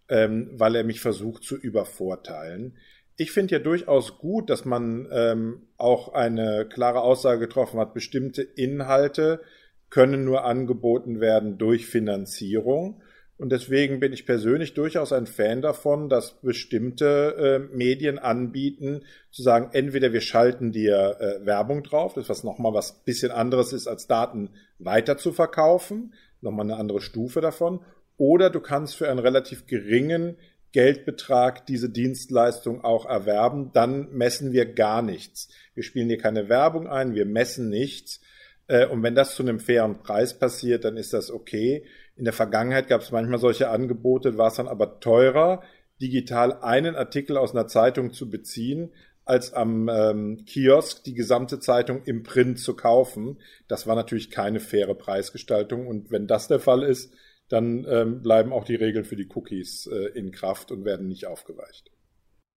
ähm, 0.10 0.52
weil 0.54 0.76
er 0.76 0.84
mich 0.84 1.02
versucht 1.02 1.44
zu 1.44 1.58
übervorteilen. 1.58 2.78
Ich 3.18 3.32
finde 3.32 3.56
ja 3.56 3.60
durchaus 3.60 4.20
gut, 4.20 4.50
dass 4.50 4.64
man 4.64 5.08
ähm, 5.12 5.68
auch 5.78 6.14
eine 6.14 6.68
klare 6.68 7.02
Aussage 7.02 7.40
getroffen 7.40 7.80
hat, 7.80 7.94
bestimmte 7.94 8.42
Inhalte 8.42 9.42
können 9.90 10.24
nur 10.24 10.46
angeboten 10.46 11.20
werden 11.20 11.58
durch 11.58 11.88
Finanzierung. 11.88 13.02
Und 13.38 13.52
deswegen 13.52 14.00
bin 14.00 14.14
ich 14.14 14.26
persönlich 14.26 14.74
durchaus 14.74 15.14
ein 15.14 15.28
Fan 15.28 15.62
davon, 15.62 16.10
dass 16.10 16.42
bestimmte 16.42 17.70
äh, 17.72 17.76
Medien 17.76 18.18
anbieten, 18.18 19.04
zu 19.32 19.44
sagen, 19.44 19.70
entweder 19.74 20.12
wir 20.12 20.22
schalten 20.22 20.72
dir 20.72 21.18
äh, 21.20 21.46
Werbung 21.46 21.84
drauf, 21.84 22.16
das 22.16 22.30
was 22.30 22.44
nochmal 22.44 22.74
was 22.74 23.04
bisschen 23.04 23.32
anderes 23.32 23.74
ist, 23.74 23.88
als 23.88 24.08
Daten 24.08 24.50
weiter 24.80 25.18
zu 25.18 25.34
verkaufen, 25.34 26.14
nochmal 26.42 26.66
eine 26.66 26.78
andere 26.78 27.00
Stufe 27.00 27.40
davon, 27.40 27.82
oder 28.18 28.50
du 28.50 28.60
kannst 28.60 28.96
für 28.96 29.08
einen 29.08 29.20
relativ 29.20 29.68
geringen 29.68 30.38
Geldbetrag 30.72 31.66
diese 31.66 31.90
Dienstleistung 31.90 32.84
auch 32.84 33.06
erwerben, 33.06 33.72
dann 33.74 34.12
messen 34.12 34.52
wir 34.52 34.66
gar 34.66 35.02
nichts. 35.02 35.50
Wir 35.76 35.84
spielen 35.84 36.08
hier 36.08 36.18
keine 36.18 36.50
Werbung 36.50 36.88
ein, 36.88 37.14
wir 37.14 37.26
messen 37.26 37.70
nichts. 37.70 38.20
Äh, 38.68 38.88
und 38.88 39.04
wenn 39.04 39.16
das 39.16 39.36
zu 39.36 39.44
einem 39.44 39.60
fairen 39.60 40.00
Preis 40.00 40.38
passiert, 40.38 40.84
dann 40.86 40.98
ist 40.98 41.14
das 41.14 41.32
okay. 41.32 41.86
In 42.18 42.26
der 42.26 42.34
Vergangenheit 42.34 42.88
gab 42.88 43.02
es 43.02 43.12
manchmal 43.12 43.40
solche 43.40 43.70
Angebote, 43.70 44.38
war 44.38 44.48
es 44.48 44.56
dann 44.56 44.68
aber 44.68 45.00
teurer, 45.00 45.62
digital 46.02 46.62
einen 46.62 46.96
Artikel 46.96 47.38
aus 47.38 47.52
einer 47.52 47.68
Zeitung 47.68 48.12
zu 48.12 48.30
beziehen, 48.30 48.92
als 49.26 49.54
am 49.54 49.90
ähm, 49.90 50.46
Kiosk 50.46 51.04
die 51.04 51.14
gesamte 51.14 51.60
Zeitung 51.60 52.04
im 52.04 52.24
Print 52.24 52.60
zu 52.60 52.76
kaufen. 52.76 53.40
Das 53.68 53.86
war 53.86 53.96
natürlich 53.96 54.32
keine 54.32 54.60
faire 54.60 54.96
Preisgestaltung. 54.96 55.86
Und 55.86 56.12
wenn 56.12 56.28
das 56.28 56.48
der 56.48 56.60
Fall 56.60 56.84
ist, 56.84 57.14
dann 57.50 57.86
ähm, 57.90 58.22
bleiben 58.22 58.52
auch 58.52 58.64
die 58.64 58.76
Regeln 58.76 59.06
für 59.06 59.16
die 59.16 59.30
Cookies 59.34 59.88
äh, 59.88 60.18
in 60.18 60.32
Kraft 60.32 60.72
und 60.72 60.86
werden 60.86 61.08
nicht 61.08 61.28
aufgeweicht. 61.28 61.92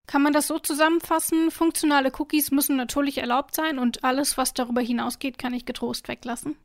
Kann 0.07 0.23
man 0.23 0.33
das 0.33 0.47
so 0.47 0.59
zusammenfassen? 0.59 1.51
Funktionale 1.51 2.11
Cookies 2.17 2.51
müssen 2.51 2.75
natürlich 2.75 3.19
erlaubt 3.19 3.55
sein 3.55 3.77
und 3.79 4.03
alles, 4.03 4.37
was 4.37 4.53
darüber 4.53 4.81
hinausgeht, 4.81 5.37
kann 5.37 5.53
ich 5.53 5.65
getrost 5.65 6.07
weglassen? 6.07 6.55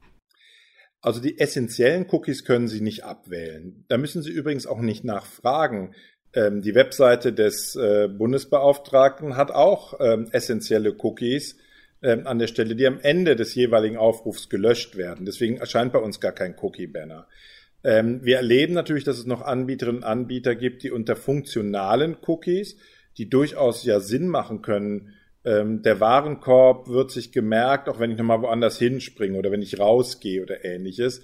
Also 1.00 1.20
die 1.20 1.38
essentiellen 1.38 2.06
Cookies 2.10 2.44
können 2.44 2.68
Sie 2.68 2.80
nicht 2.80 3.04
abwählen. 3.04 3.84
Da 3.88 3.98
müssen 3.98 4.22
Sie 4.22 4.30
übrigens 4.30 4.66
auch 4.66 4.80
nicht 4.80 5.04
nachfragen. 5.04 5.94
Ähm, 6.32 6.62
die 6.62 6.74
Webseite 6.74 7.32
des 7.32 7.76
äh, 7.76 8.08
Bundesbeauftragten 8.08 9.36
hat 9.36 9.50
auch 9.50 10.00
ähm, 10.00 10.28
essentielle 10.32 10.94
Cookies 10.98 11.56
ähm, 12.02 12.26
an 12.26 12.38
der 12.38 12.46
Stelle, 12.46 12.76
die 12.76 12.86
am 12.86 13.00
Ende 13.00 13.36
des 13.36 13.54
jeweiligen 13.54 13.96
Aufrufs 13.96 14.48
gelöscht 14.48 14.96
werden. 14.96 15.24
Deswegen 15.24 15.56
erscheint 15.56 15.92
bei 15.92 15.98
uns 15.98 16.20
gar 16.20 16.32
kein 16.32 16.54
Cookie-Banner. 16.60 17.26
Ähm, 17.84 18.24
wir 18.24 18.36
erleben 18.36 18.74
natürlich, 18.74 19.04
dass 19.04 19.18
es 19.18 19.26
noch 19.26 19.42
Anbieterinnen 19.42 20.02
und 20.02 20.08
Anbieter 20.08 20.54
gibt, 20.54 20.82
die 20.82 20.90
unter 20.90 21.16
funktionalen 21.16 22.16
Cookies, 22.26 22.76
die 23.16 23.30
durchaus 23.30 23.84
ja 23.84 24.00
Sinn 24.00 24.28
machen 24.28 24.60
können, 24.60 25.14
ähm, 25.46 25.82
der 25.82 26.00
Warenkorb 26.00 26.88
wird 26.88 27.12
sich 27.12 27.30
gemerkt, 27.30 27.88
auch 27.88 28.00
wenn 28.00 28.10
ich 28.10 28.18
nochmal 28.18 28.42
woanders 28.42 28.78
hinspringe 28.78 29.38
oder 29.38 29.52
wenn 29.52 29.62
ich 29.62 29.78
rausgehe 29.78 30.42
oder 30.42 30.64
ähnliches. 30.64 31.22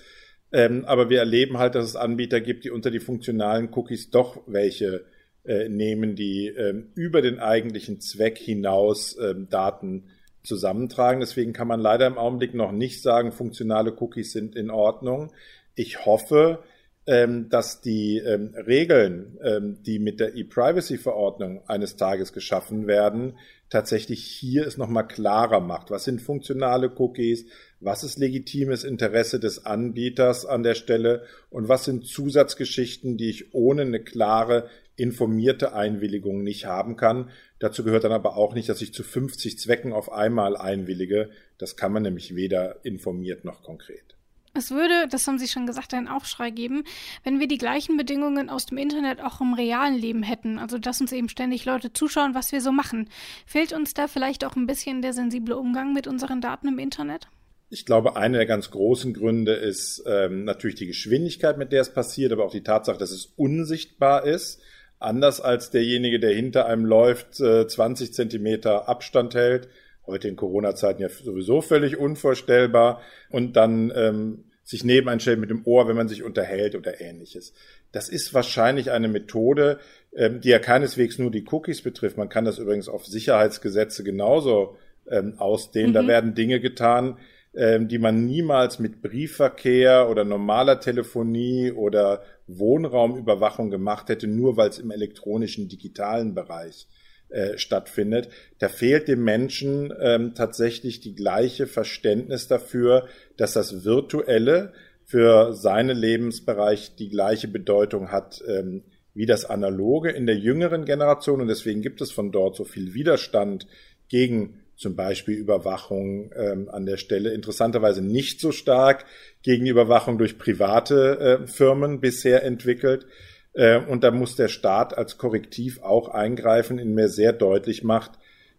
Ähm, 0.52 0.84
aber 0.86 1.10
wir 1.10 1.18
erleben 1.18 1.58
halt, 1.58 1.74
dass 1.74 1.86
es 1.86 1.96
Anbieter 1.96 2.40
gibt, 2.40 2.64
die 2.64 2.70
unter 2.70 2.90
die 2.90 3.00
funktionalen 3.00 3.70
Cookies 3.72 4.10
doch 4.10 4.40
welche 4.46 5.04
äh, 5.44 5.68
nehmen, 5.68 6.14
die 6.14 6.46
ähm, 6.46 6.92
über 6.94 7.20
den 7.20 7.40
eigentlichen 7.40 8.00
Zweck 8.00 8.38
hinaus 8.38 9.16
ähm, 9.18 9.48
Daten 9.50 10.04
zusammentragen. 10.44 11.20
Deswegen 11.20 11.52
kann 11.52 11.68
man 11.68 11.80
leider 11.80 12.06
im 12.06 12.18
Augenblick 12.18 12.54
noch 12.54 12.70
nicht 12.70 13.02
sagen, 13.02 13.32
funktionale 13.32 13.92
Cookies 13.98 14.32
sind 14.32 14.54
in 14.54 14.70
Ordnung. 14.70 15.32
Ich 15.74 16.06
hoffe, 16.06 16.62
ähm, 17.06 17.48
dass 17.48 17.80
die 17.80 18.18
ähm, 18.18 18.54
Regeln, 18.54 19.38
ähm, 19.42 19.82
die 19.82 19.98
mit 19.98 20.20
der 20.20 20.36
E-Privacy-Verordnung 20.36 21.62
eines 21.68 21.96
Tages 21.96 22.32
geschaffen 22.32 22.86
werden, 22.86 23.38
tatsächlich 23.70 24.22
hier 24.22 24.66
es 24.66 24.76
nochmal 24.76 25.08
klarer 25.08 25.60
macht. 25.60 25.90
Was 25.90 26.04
sind 26.04 26.22
funktionale 26.22 26.92
Cookies? 26.96 27.46
Was 27.80 28.04
ist 28.04 28.18
legitimes 28.18 28.84
Interesse 28.84 29.40
des 29.40 29.66
Anbieters 29.66 30.46
an 30.46 30.62
der 30.62 30.74
Stelle? 30.74 31.24
Und 31.50 31.68
was 31.68 31.84
sind 31.84 32.06
Zusatzgeschichten, 32.06 33.16
die 33.16 33.30
ich 33.30 33.52
ohne 33.52 33.82
eine 33.82 34.00
klare, 34.00 34.68
informierte 34.94 35.74
Einwilligung 35.74 36.44
nicht 36.44 36.66
haben 36.66 36.96
kann? 36.96 37.30
Dazu 37.58 37.82
gehört 37.82 38.04
dann 38.04 38.12
aber 38.12 38.36
auch 38.36 38.54
nicht, 38.54 38.68
dass 38.68 38.82
ich 38.82 38.94
zu 38.94 39.02
50 39.02 39.58
Zwecken 39.58 39.92
auf 39.92 40.12
einmal 40.12 40.56
einwillige. 40.56 41.30
Das 41.58 41.76
kann 41.76 41.92
man 41.92 42.04
nämlich 42.04 42.36
weder 42.36 42.84
informiert 42.84 43.44
noch 43.44 43.62
konkret. 43.62 44.16
Es 44.54 44.70
würde, 44.70 45.08
das 45.08 45.26
haben 45.26 45.38
Sie 45.38 45.48
schon 45.48 45.66
gesagt, 45.66 45.94
einen 45.94 46.08
Aufschrei 46.08 46.50
geben, 46.50 46.84
wenn 47.24 47.40
wir 47.40 47.48
die 47.48 47.56
gleichen 47.56 47.96
Bedingungen 47.96 48.50
aus 48.50 48.66
dem 48.66 48.76
Internet 48.76 49.22
auch 49.22 49.40
im 49.40 49.54
realen 49.54 49.94
Leben 49.94 50.22
hätten. 50.22 50.58
Also, 50.58 50.76
dass 50.78 51.00
uns 51.00 51.10
eben 51.12 51.30
ständig 51.30 51.64
Leute 51.64 51.94
zuschauen, 51.94 52.34
was 52.34 52.52
wir 52.52 52.60
so 52.60 52.70
machen. 52.70 53.08
Fehlt 53.46 53.72
uns 53.72 53.94
da 53.94 54.08
vielleicht 54.08 54.44
auch 54.44 54.54
ein 54.54 54.66
bisschen 54.66 55.00
der 55.00 55.14
sensible 55.14 55.56
Umgang 55.56 55.94
mit 55.94 56.06
unseren 56.06 56.42
Daten 56.42 56.68
im 56.68 56.78
Internet? 56.78 57.28
Ich 57.70 57.86
glaube, 57.86 58.16
einer 58.16 58.36
der 58.36 58.46
ganz 58.46 58.70
großen 58.70 59.14
Gründe 59.14 59.54
ist 59.54 60.04
ähm, 60.06 60.44
natürlich 60.44 60.76
die 60.76 60.86
Geschwindigkeit, 60.86 61.56
mit 61.56 61.72
der 61.72 61.80
es 61.80 61.94
passiert, 61.94 62.30
aber 62.32 62.44
auch 62.44 62.52
die 62.52 62.62
Tatsache, 62.62 62.98
dass 62.98 63.10
es 63.10 63.32
unsichtbar 63.36 64.26
ist. 64.26 64.60
Anders 64.98 65.40
als 65.40 65.70
derjenige, 65.70 66.20
der 66.20 66.34
hinter 66.34 66.66
einem 66.66 66.84
läuft, 66.84 67.40
äh, 67.40 67.66
20 67.66 68.12
Zentimeter 68.12 68.86
Abstand 68.86 69.34
hält 69.34 69.68
heute 70.06 70.28
in 70.28 70.36
Corona-Zeiten 70.36 71.02
ja 71.02 71.08
sowieso 71.08 71.60
völlig 71.60 71.96
unvorstellbar 71.96 73.00
und 73.30 73.56
dann 73.56 73.92
ähm, 73.94 74.44
sich 74.64 74.84
neben 74.84 75.08
einstellt 75.08 75.40
mit 75.40 75.50
dem 75.50 75.66
Ohr, 75.66 75.88
wenn 75.88 75.96
man 75.96 76.08
sich 76.08 76.22
unterhält 76.22 76.74
oder 76.74 77.00
ähnliches. 77.00 77.52
Das 77.90 78.08
ist 78.08 78.32
wahrscheinlich 78.32 78.90
eine 78.90 79.08
Methode, 79.08 79.78
ähm, 80.14 80.40
die 80.40 80.48
ja 80.48 80.58
keineswegs 80.58 81.18
nur 81.18 81.30
die 81.30 81.44
Cookies 81.50 81.82
betrifft. 81.82 82.16
Man 82.16 82.28
kann 82.28 82.44
das 82.44 82.58
übrigens 82.58 82.88
auf 82.88 83.06
Sicherheitsgesetze 83.06 84.04
genauso 84.04 84.76
ähm, 85.10 85.34
ausdehnen. 85.38 85.90
Mhm. 85.90 85.94
Da 85.94 86.06
werden 86.06 86.34
Dinge 86.34 86.60
getan, 86.60 87.18
ähm, 87.54 87.88
die 87.88 87.98
man 87.98 88.24
niemals 88.24 88.78
mit 88.78 89.02
Briefverkehr 89.02 90.08
oder 90.08 90.24
normaler 90.24 90.80
Telefonie 90.80 91.72
oder 91.72 92.22
Wohnraumüberwachung 92.46 93.70
gemacht 93.70 94.08
hätte, 94.08 94.26
nur 94.26 94.56
weil 94.56 94.70
es 94.70 94.78
im 94.78 94.90
elektronischen 94.90 95.68
digitalen 95.68 96.34
Bereich 96.34 96.88
äh, 97.32 97.58
stattfindet. 97.58 98.28
Da 98.58 98.68
fehlt 98.68 99.08
dem 99.08 99.24
Menschen 99.24 99.92
ähm, 100.00 100.34
tatsächlich 100.34 101.00
die 101.00 101.14
gleiche 101.14 101.66
Verständnis 101.66 102.48
dafür, 102.48 103.06
dass 103.36 103.52
das 103.52 103.84
Virtuelle 103.84 104.72
für 105.04 105.52
seinen 105.52 105.96
Lebensbereich 105.96 106.96
die 106.96 107.08
gleiche 107.08 107.48
Bedeutung 107.48 108.10
hat 108.10 108.42
ähm, 108.46 108.82
wie 109.14 109.26
das 109.26 109.44
Analoge 109.44 110.10
in 110.10 110.26
der 110.26 110.36
jüngeren 110.36 110.84
Generation. 110.84 111.40
Und 111.40 111.48
deswegen 111.48 111.82
gibt 111.82 112.00
es 112.00 112.12
von 112.12 112.32
dort 112.32 112.56
so 112.56 112.64
viel 112.64 112.94
Widerstand 112.94 113.66
gegen 114.08 114.60
zum 114.76 114.96
Beispiel 114.96 115.36
Überwachung 115.36 116.32
ähm, 116.34 116.68
an 116.70 116.86
der 116.86 116.96
Stelle. 116.96 117.32
Interessanterweise 117.32 118.02
nicht 118.02 118.40
so 118.40 118.52
stark 118.52 119.04
gegen 119.42 119.66
Überwachung 119.66 120.18
durch 120.18 120.38
private 120.38 121.18
äh, 121.42 121.46
Firmen 121.46 122.00
bisher 122.00 122.42
entwickelt. 122.42 123.06
Äh, 123.54 123.78
und 123.78 124.04
da 124.04 124.10
muss 124.10 124.36
der 124.36 124.48
Staat 124.48 124.96
als 124.96 125.18
Korrektiv 125.18 125.82
auch 125.82 126.08
eingreifen, 126.08 126.78
in 126.78 126.94
mir 126.94 127.08
sehr 127.08 127.32
deutlich 127.32 127.84
macht, 127.84 128.12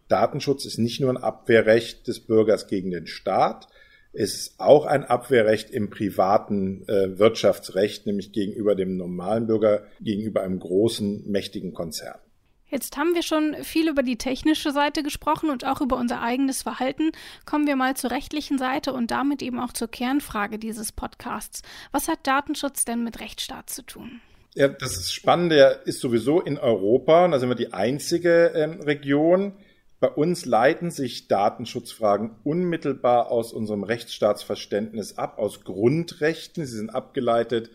Datenschutz 0.09 0.65
ist 0.65 0.77
nicht 0.77 0.99
nur 0.99 1.09
ein 1.09 1.17
Abwehrrecht 1.17 2.07
des 2.07 2.19
Bürgers 2.19 2.67
gegen 2.67 2.91
den 2.91 3.07
Staat, 3.07 3.67
es 4.15 4.35
ist 4.35 4.59
auch 4.59 4.85
ein 4.85 5.05
Abwehrrecht 5.05 5.71
im 5.71 5.89
privaten 5.89 6.87
äh, 6.87 7.17
Wirtschaftsrecht, 7.17 8.05
nämlich 8.05 8.31
gegenüber 8.31 8.75
dem 8.75 8.95
normalen 8.95 9.47
Bürger, 9.47 9.87
gegenüber 10.01 10.43
einem 10.43 10.59
großen, 10.59 11.29
mächtigen 11.31 11.73
Konzern. 11.73 12.19
Jetzt 12.67 12.95
haben 12.95 13.15
wir 13.15 13.23
schon 13.23 13.55
viel 13.63 13.89
über 13.89 14.03
die 14.03 14.17
technische 14.17 14.71
Seite 14.71 15.01
gesprochen 15.01 15.49
und 15.49 15.65
auch 15.65 15.81
über 15.81 15.97
unser 15.97 16.21
eigenes 16.21 16.61
Verhalten. 16.61 17.11
Kommen 17.45 17.65
wir 17.65 17.75
mal 17.75 17.95
zur 17.95 18.11
rechtlichen 18.11 18.59
Seite 18.59 18.93
und 18.93 19.09
damit 19.09 19.41
eben 19.41 19.59
auch 19.59 19.73
zur 19.73 19.87
Kernfrage 19.87 20.59
dieses 20.59 20.91
Podcasts. 20.91 21.63
Was 21.91 22.07
hat 22.07 22.25
Datenschutz 22.25 22.85
denn 22.85 23.03
mit 23.03 23.19
Rechtsstaat 23.19 23.69
zu 23.69 23.83
tun? 23.83 24.21
Ja, 24.55 24.67
das 24.67 25.11
Spannende 25.11 25.81
ist 25.85 25.99
sowieso 25.99 26.39
in 26.39 26.59
Europa, 26.59 27.27
da 27.27 27.39
sind 27.39 27.49
wir 27.49 27.55
die 27.55 27.73
einzige 27.73 28.51
ähm, 28.53 28.81
Region. 28.81 29.53
Bei 29.99 30.09
uns 30.09 30.45
leiten 30.45 30.91
sich 30.91 31.27
Datenschutzfragen 31.27 32.35
unmittelbar 32.43 33.31
aus 33.31 33.51
unserem 33.51 33.83
Rechtsstaatsverständnis 33.83 35.17
ab, 35.17 35.39
aus 35.39 35.63
Grundrechten. 35.63 36.67
Sie 36.67 36.77
sind 36.77 36.91
abgeleitet 36.91 37.71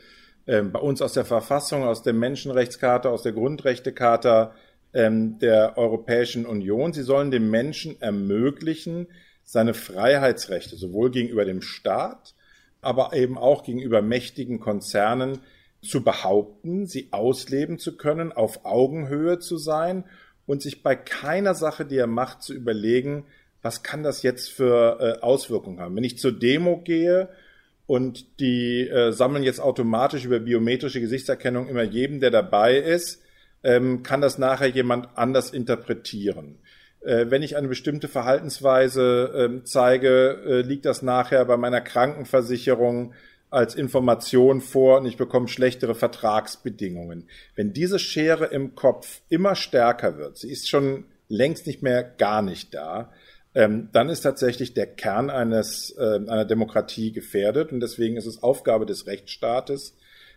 ähm, 0.47 0.71
bei 0.71 0.79
uns 0.79 1.03
aus 1.03 1.15
der 1.15 1.25
Verfassung, 1.25 1.83
aus 1.83 2.05
der 2.05 2.13
Menschenrechtscharta, 2.13 3.09
aus 3.09 3.23
der 3.23 3.33
Grundrechtecharta 3.33 4.55
ähm, 4.95 5.41
der 5.41 5.77
Europäischen 5.79 6.47
Union. 6.47 6.93
Sie 6.93 7.03
sollen 7.03 7.33
dem 7.33 7.51
Menschen 7.51 8.01
ermöglichen, 8.01 9.09
seine 9.43 9.75
Freiheitsrechte 9.75 10.77
sowohl 10.77 11.11
gegenüber 11.11 11.45
dem 11.45 11.61
Staat, 11.61 12.37
aber 12.83 13.15
eben 13.15 13.37
auch 13.37 13.65
gegenüber 13.65 14.01
mächtigen 14.01 14.61
Konzernen 14.61 15.41
zu 15.81 16.03
behaupten, 16.03 16.87
sie 16.87 17.09
ausleben 17.13 17.79
zu 17.79 17.97
können, 17.97 18.33
auf 18.33 18.65
Augenhöhe 18.65 19.39
zu 19.39 19.57
sein 19.57 20.05
und 20.47 20.63
sich 20.63 20.83
bei 20.83 20.97
keiner 20.97 21.55
Sache, 21.55 21.85
die 21.85 21.97
er 21.97 22.07
macht, 22.07 22.43
zu 22.43 22.55
überlegen, 22.55 23.27
was 23.63 23.83
kann 23.83 24.03
das 24.03 24.23
jetzt 24.23 24.51
für 24.51 24.99
äh, 25.01 25.21
Auswirkungen 25.21 25.81
haben. 25.81 25.97
Wenn 25.97 26.05
ich 26.05 26.19
zur 26.19 26.33
Demo 26.33 26.79
gehe 26.79 27.29
und 27.87 28.41
die 28.41 28.89
äh, 28.89 29.13
sammeln 29.13 29.43
jetzt 29.43 29.61
automatisch 29.61 30.25
über 30.25 30.41
biometrische 30.41 31.01
Gesichtserkennung 31.01 31.69
immer 31.69 31.83
jedem, 31.83 32.21
der 32.21 32.31
dabei 32.31 32.77
ist, 32.77 33.23
ähm, 33.63 34.03
kann 34.03 34.21
das 34.21 34.39
nachher 34.39 34.69
jemand 34.69 35.09
anders 35.17 35.51
interpretieren. 35.51 36.59
Äh, 37.01 37.27
wenn 37.29 37.43
ich 37.43 37.57
eine 37.57 37.69
bestimmte 37.69 38.09
Verhaltensweise 38.09 39.33
ähm, 39.35 39.65
zeige, 39.65 40.41
äh, 40.47 40.61
liegt 40.63 40.85
das 40.85 41.03
nachher 41.03 41.45
bei 41.45 41.57
meiner 41.57 41.81
Krankenversicherung 41.81 43.15
als 43.51 43.75
Information 43.75 44.61
vor 44.61 44.99
und 44.99 45.07
ich 45.07 45.17
bekomme 45.17 45.49
schlechtere 45.49 45.95
Vertragsbedingungen. 45.95 47.29
Wenn 47.55 47.73
diese 47.73 47.99
Schere 47.99 48.47
im 48.47 48.75
Kopf 48.75 49.23
immer 49.29 49.55
stärker 49.55 50.19
wird, 50.19 50.37
sie 50.37 50.51
ist 50.51 50.69
schon 50.69 51.05
längst 51.29 51.67
nicht 51.67 51.83
mehr 51.83 52.03
gar 52.03 52.43
nicht 52.43 52.75
da, 52.75 53.13
ähm, 53.55 53.89
dann 53.93 54.09
ist 54.09 54.21
tatsächlich 54.21 54.75
der 54.75 54.87
Kern 54.87 55.31
eines, 55.31 55.95
äh, 55.99 56.17
einer 56.17 56.45
Demokratie 56.45 57.13
gefährdet 57.13 57.73
und 57.73 57.81
deswegen 57.81 58.17
ist 58.17 58.27
es 58.27 58.43
Aufgabe 58.43 58.87
des 58.87 59.07
Rechtsstaates, 59.07 59.97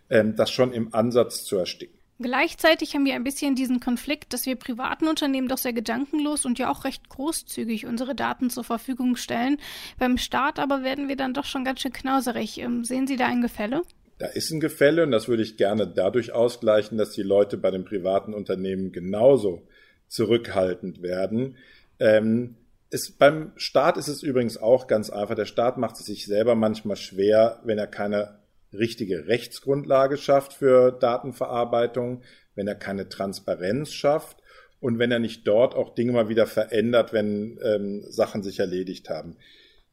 ähm, 0.09 0.35
das 0.35 0.49
schon 0.51 0.73
im 0.73 0.93
Ansatz 0.93 1.43
zu 1.43 1.57
ersticken. 1.57 2.00
Gleichzeitig 2.21 2.93
haben 2.93 3.05
wir 3.05 3.15
ein 3.15 3.23
bisschen 3.23 3.55
diesen 3.55 3.79
Konflikt, 3.79 4.33
dass 4.33 4.45
wir 4.45 4.55
privaten 4.55 5.07
Unternehmen 5.07 5.47
doch 5.47 5.57
sehr 5.57 5.73
gedankenlos 5.73 6.45
und 6.45 6.59
ja 6.59 6.69
auch 6.69 6.83
recht 6.83 7.09
großzügig 7.09 7.85
unsere 7.85 8.15
Daten 8.15 8.49
zur 8.49 8.63
Verfügung 8.63 9.15
stellen. 9.15 9.57
Beim 9.97 10.17
Staat 10.17 10.59
aber 10.59 10.83
werden 10.83 11.07
wir 11.07 11.15
dann 11.15 11.33
doch 11.33 11.45
schon 11.45 11.65
ganz 11.65 11.81
schön 11.81 11.93
knauserig. 11.93 12.59
Ähm, 12.59 12.83
sehen 12.83 13.07
Sie 13.07 13.15
da 13.15 13.27
ein 13.27 13.41
Gefälle? 13.41 13.81
Da 14.19 14.27
ist 14.27 14.51
ein 14.51 14.59
Gefälle 14.59 15.03
und 15.03 15.11
das 15.11 15.27
würde 15.27 15.41
ich 15.41 15.57
gerne 15.57 15.87
dadurch 15.87 16.31
ausgleichen, 16.31 16.97
dass 16.97 17.11
die 17.11 17.23
Leute 17.23 17.57
bei 17.57 17.71
den 17.71 17.85
privaten 17.85 18.33
Unternehmen 18.33 18.91
genauso 18.91 19.67
zurückhaltend 20.07 21.01
werden. 21.01 21.57
Ähm, 21.99 22.57
es, 22.91 23.11
beim 23.11 23.53
Staat 23.55 23.97
ist 23.97 24.09
es 24.09 24.21
übrigens 24.21 24.57
auch 24.57 24.87
ganz 24.87 25.09
einfach. 25.09 25.35
Der 25.35 25.45
Staat 25.45 25.77
macht 25.77 25.95
es 25.95 26.05
sich 26.05 26.25
selber 26.25 26.55
manchmal 26.55 26.97
schwer, 26.97 27.61
wenn 27.63 27.79
er 27.79 27.87
keine 27.87 28.40
richtige 28.73 29.27
Rechtsgrundlage 29.27 30.17
schafft 30.17 30.53
für 30.53 30.91
Datenverarbeitung, 30.91 32.23
wenn 32.55 32.67
er 32.67 32.75
keine 32.75 33.09
Transparenz 33.09 33.91
schafft 33.91 34.37
und 34.79 34.99
wenn 34.99 35.11
er 35.11 35.19
nicht 35.19 35.47
dort 35.47 35.75
auch 35.75 35.93
Dinge 35.93 36.11
mal 36.11 36.29
wieder 36.29 36.47
verändert, 36.47 37.13
wenn 37.13 37.59
ähm, 37.63 38.03
Sachen 38.09 38.43
sich 38.43 38.59
erledigt 38.59 39.09
haben. 39.09 39.37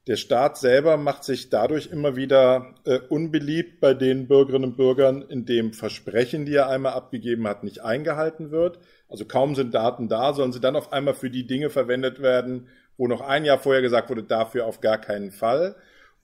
Der 0.06 0.16
Staat 0.16 0.56
selber 0.56 0.96
macht 0.96 1.22
sich 1.22 1.50
dadurch 1.50 1.88
immer 1.88 2.16
wieder 2.16 2.74
äh, 2.86 2.98
unbeliebt 3.10 3.78
bei 3.78 3.92
den 3.92 4.26
Bürgerinnen 4.26 4.70
und 4.70 4.76
Bürgern, 4.78 5.20
indem 5.20 5.74
Versprechen, 5.74 6.46
die 6.46 6.54
er 6.54 6.70
einmal 6.70 6.94
abgegeben 6.94 7.46
hat, 7.46 7.62
nicht 7.62 7.82
eingehalten 7.82 8.50
wird. 8.50 8.78
Also 9.08 9.26
kaum 9.26 9.54
sind 9.54 9.74
Daten 9.74 10.08
da, 10.08 10.32
sollen 10.32 10.52
sie 10.52 10.60
dann 10.60 10.76
auf 10.76 10.94
einmal 10.94 11.12
für 11.12 11.28
die 11.28 11.46
Dinge 11.46 11.68
verwendet 11.68 12.22
werden, 12.22 12.68
wo 12.96 13.06
noch 13.06 13.20
ein 13.20 13.44
Jahr 13.44 13.58
vorher 13.58 13.82
gesagt 13.82 14.08
wurde, 14.08 14.22
dafür 14.22 14.64
auf 14.64 14.80
gar 14.80 14.98
keinen 14.98 15.30
Fall 15.30 15.76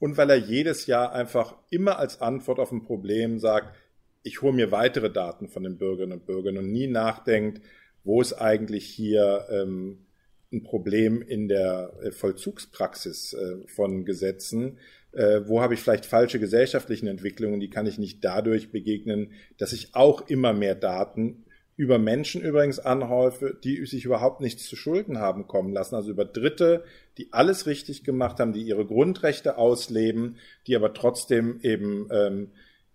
und 0.05 0.19
weil 0.19 0.29
er 0.29 0.37
jedes 0.37 0.85
Jahr 0.85 1.15
einfach 1.15 1.55
immer 1.71 1.99
als 1.99 2.21
Antwort 2.21 2.59
auf 2.59 2.71
ein 2.73 2.83
Problem 2.83 3.39
sagt, 3.39 3.75
ich 4.23 4.43
hole 4.43 4.53
mir 4.53 4.71
weitere 4.71 5.11
Daten 5.11 5.49
von 5.49 5.63
den 5.63 5.79
Bürgerinnen 5.79 6.19
und 6.19 6.27
Bürgern 6.27 6.59
und 6.59 6.71
nie 6.71 6.89
nachdenkt, 6.89 7.63
wo 8.05 8.21
ist 8.21 8.35
eigentlich 8.35 8.85
hier 8.85 9.47
ähm, 9.49 10.05
ein 10.53 10.63
Problem 10.63 11.23
in 11.23 11.49
der 11.49 11.95
äh, 12.03 12.11
Vollzugspraxis 12.11 13.33
äh, 13.33 13.67
von 13.67 14.05
Gesetzen, 14.05 14.77
äh, 15.13 15.41
wo 15.47 15.63
habe 15.63 15.73
ich 15.73 15.81
vielleicht 15.81 16.05
falsche 16.05 16.39
gesellschaftlichen 16.39 17.07
Entwicklungen, 17.07 17.59
die 17.59 17.71
kann 17.71 17.87
ich 17.87 17.97
nicht 17.97 18.23
dadurch 18.23 18.71
begegnen, 18.71 19.33
dass 19.57 19.73
ich 19.73 19.95
auch 19.95 20.29
immer 20.29 20.53
mehr 20.53 20.75
Daten 20.75 21.47
über 21.77 21.99
Menschen 21.99 22.43
übrigens 22.43 22.79
anhäufe, 22.79 23.57
die 23.63 23.85
sich 23.87 24.05
überhaupt 24.05 24.41
nichts 24.41 24.69
zu 24.69 24.77
Schulden 24.77 25.19
haben 25.19 25.47
kommen 25.47 25.73
lassen, 25.73 25.97
also 25.97 26.11
über 26.11 26.25
Dritte, 26.25 26.85
die 27.19 27.33
alles 27.33 27.67
richtig 27.67 28.05
gemacht 28.05 28.39
haben, 28.39 28.53
die 28.53 28.63
ihre 28.63 28.87
Grundrechte 28.87 29.59
ausleben, 29.59 30.37
die 30.67 30.77
aber 30.77 30.95
trotzdem 30.95 31.59
eben 31.63 32.09
ähm, 32.11 32.51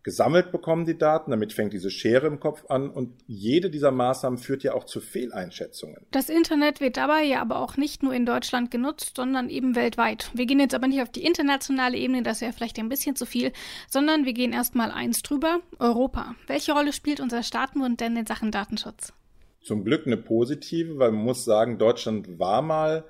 gesammelt 0.09 0.51
bekommen, 0.51 0.85
die 0.85 0.97
Daten. 0.97 1.29
Damit 1.29 1.53
fängt 1.53 1.71
diese 1.71 1.91
Schere 1.91 2.25
im 2.25 2.39
Kopf 2.39 2.65
an. 2.67 2.89
Und 2.89 3.13
jede 3.27 3.69
dieser 3.69 3.91
Maßnahmen 3.91 4.39
führt 4.39 4.63
ja 4.63 4.73
auch 4.73 4.85
zu 4.85 5.01
Fehleinschätzungen. 5.01 6.07
Das 6.09 6.29
Internet 6.29 6.81
wird 6.81 6.97
dabei 6.97 7.23
ja 7.23 7.41
aber 7.41 7.59
auch 7.59 7.77
nicht 7.77 8.01
nur 8.01 8.11
in 8.11 8.25
Deutschland 8.25 8.71
genutzt, 8.71 9.17
sondern 9.17 9.49
eben 9.49 9.75
weltweit. 9.75 10.31
Wir 10.33 10.47
gehen 10.47 10.59
jetzt 10.59 10.73
aber 10.73 10.87
nicht 10.87 11.03
auf 11.03 11.11
die 11.11 11.23
internationale 11.23 11.95
Ebene, 11.95 12.23
das 12.23 12.41
wäre 12.41 12.53
vielleicht 12.53 12.79
ein 12.79 12.89
bisschen 12.89 13.15
zu 13.15 13.27
viel, 13.27 13.51
sondern 13.87 14.25
wir 14.25 14.33
gehen 14.33 14.51
erstmal 14.51 14.89
eins 14.89 15.21
drüber. 15.21 15.59
Europa. 15.77 16.33
Welche 16.47 16.71
Rolle 16.73 16.91
spielt 16.91 17.19
unser 17.19 17.43
Staatenbund 17.43 18.01
denn 18.01 18.17
in 18.17 18.25
Sachen 18.25 18.49
Datenschutz? 18.49 19.13
Zum 19.61 19.83
Glück 19.83 20.07
eine 20.07 20.17
positive, 20.17 20.97
weil 20.97 21.11
man 21.11 21.23
muss 21.23 21.45
sagen, 21.45 21.77
Deutschland 21.77 22.39
war 22.39 22.63
mal 22.63 23.05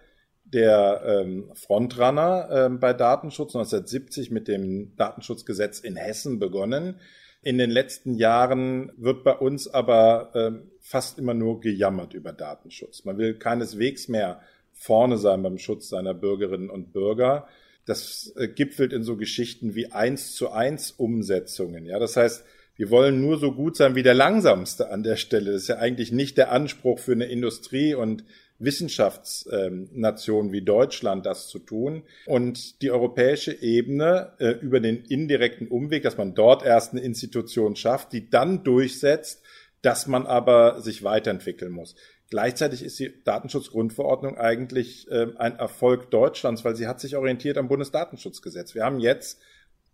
der 0.53 1.03
ähm, 1.05 1.51
Frontrunner 1.53 2.49
ähm, 2.51 2.79
bei 2.79 2.93
Datenschutz 2.93 3.55
1970 3.55 4.31
mit 4.31 4.47
dem 4.47 4.95
Datenschutzgesetz 4.95 5.79
in 5.79 5.95
Hessen 5.95 6.39
begonnen. 6.39 6.99
In 7.41 7.57
den 7.57 7.69
letzten 7.69 8.15
Jahren 8.15 8.91
wird 8.97 9.23
bei 9.23 9.33
uns 9.33 9.67
aber 9.67 10.31
ähm, 10.35 10.71
fast 10.79 11.19
immer 11.19 11.33
nur 11.33 11.61
gejammert 11.61 12.13
über 12.13 12.33
Datenschutz. 12.33 13.05
Man 13.05 13.17
will 13.17 13.35
keineswegs 13.35 14.07
mehr 14.07 14.41
vorne 14.73 15.17
sein 15.17 15.43
beim 15.43 15.57
Schutz 15.57 15.89
seiner 15.89 16.13
Bürgerinnen 16.13 16.69
und 16.69 16.91
Bürger. 16.91 17.47
Das 17.85 18.33
äh, 18.35 18.47
gipfelt 18.47 18.91
in 18.91 19.03
so 19.03 19.15
Geschichten 19.17 19.75
wie 19.75 19.91
eins 19.91 20.35
zu 20.35 20.51
eins 20.51 20.91
Umsetzungen. 20.91 21.85
Ja, 21.85 21.99
das 21.99 22.17
heißt, 22.17 22.43
wir 22.75 22.89
wollen 22.89 23.21
nur 23.21 23.37
so 23.37 23.51
gut 23.51 23.75
sein 23.75 23.95
wie 23.95 24.03
der 24.03 24.13
langsamste 24.13 24.89
an 24.89 25.03
der 25.03 25.17
Stelle. 25.17 25.51
Das 25.51 25.63
ist 25.63 25.67
ja 25.67 25.77
eigentlich 25.77 26.11
nicht 26.11 26.37
der 26.37 26.51
Anspruch 26.51 26.99
für 26.99 27.11
eine 27.11 27.25
Industrie 27.25 27.93
und 27.93 28.23
Wissenschaftsnation 28.59 30.51
wie 30.51 30.61
Deutschland 30.61 31.25
das 31.25 31.47
zu 31.47 31.59
tun. 31.59 32.03
Und 32.25 32.81
die 32.81 32.91
europäische 32.91 33.53
Ebene 33.61 34.33
äh, 34.39 34.51
über 34.51 34.79
den 34.79 35.03
indirekten 35.05 35.67
Umweg, 35.67 36.03
dass 36.03 36.17
man 36.17 36.35
dort 36.35 36.63
erst 36.63 36.93
eine 36.93 37.01
Institution 37.01 37.75
schafft, 37.75 38.13
die 38.13 38.29
dann 38.29 38.63
durchsetzt, 38.63 39.41
dass 39.81 40.07
man 40.07 40.27
aber 40.27 40.81
sich 40.81 41.03
weiterentwickeln 41.03 41.71
muss. 41.71 41.95
Gleichzeitig 42.29 42.83
ist 42.83 42.99
die 42.99 43.23
Datenschutzgrundverordnung 43.23 44.37
eigentlich 44.37 45.09
äh, 45.09 45.27
ein 45.37 45.57
Erfolg 45.57 46.11
Deutschlands, 46.11 46.63
weil 46.63 46.75
sie 46.75 46.87
hat 46.87 46.99
sich 46.99 47.15
orientiert 47.15 47.57
am 47.57 47.69
Bundesdatenschutzgesetz. 47.69 48.75
Wir 48.75 48.83
haben 48.83 48.99
jetzt 48.99 49.39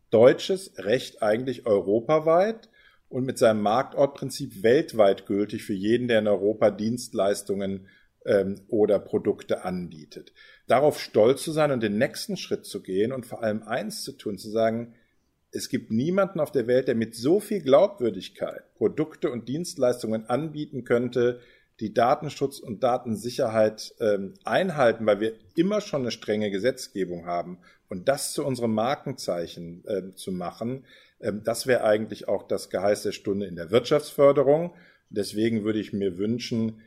deutsches 0.09 0.73
Recht 0.77 1.21
eigentlich 1.23 1.65
europaweit 1.65 2.69
und 3.09 3.25
mit 3.25 3.37
seinem 3.37 3.61
Marktortprinzip 3.61 4.63
weltweit 4.63 5.25
gültig 5.25 5.63
für 5.63 5.73
jeden, 5.73 6.07
der 6.07 6.19
in 6.19 6.27
Europa 6.27 6.71
Dienstleistungen 6.71 7.87
ähm, 8.25 8.61
oder 8.67 8.99
Produkte 8.99 9.63
anbietet. 9.63 10.33
Darauf 10.67 10.99
stolz 10.99 11.43
zu 11.43 11.51
sein 11.51 11.71
und 11.71 11.81
den 11.81 11.97
nächsten 11.97 12.37
Schritt 12.37 12.65
zu 12.65 12.81
gehen 12.81 13.11
und 13.11 13.25
vor 13.25 13.43
allem 13.43 13.63
eins 13.63 14.03
zu 14.03 14.11
tun, 14.13 14.37
zu 14.37 14.49
sagen, 14.49 14.93
es 15.51 15.69
gibt 15.69 15.89
niemanden 15.89 16.39
auf 16.39 16.51
der 16.51 16.67
Welt, 16.67 16.87
der 16.87 16.95
mit 16.95 17.15
so 17.15 17.39
viel 17.39 17.61
Glaubwürdigkeit 17.61 18.73
Produkte 18.75 19.31
und 19.31 19.47
Dienstleistungen 19.47 20.25
anbieten 20.29 20.83
könnte, 20.83 21.39
die 21.79 21.93
Datenschutz 21.93 22.59
und 22.59 22.83
Datensicherheit 22.83 23.93
ähm, 23.99 24.33
einhalten, 24.43 25.05
weil 25.05 25.19
wir 25.19 25.33
immer 25.55 25.81
schon 25.81 26.01
eine 26.01 26.11
strenge 26.11 26.51
Gesetzgebung 26.51 27.25
haben. 27.25 27.59
Und 27.89 28.07
das 28.07 28.33
zu 28.33 28.45
unserem 28.45 28.73
Markenzeichen 28.73 29.83
äh, 29.85 30.13
zu 30.15 30.31
machen, 30.31 30.85
ähm, 31.19 31.41
das 31.43 31.67
wäre 31.67 31.83
eigentlich 31.83 32.27
auch 32.27 32.43
das 32.43 32.69
Geheiß 32.69 33.03
der 33.03 33.11
Stunde 33.11 33.45
in 33.45 33.55
der 33.55 33.71
Wirtschaftsförderung. 33.71 34.73
Deswegen 35.09 35.63
würde 35.63 35.79
ich 35.79 35.93
mir 35.93 36.17
wünschen, 36.17 36.81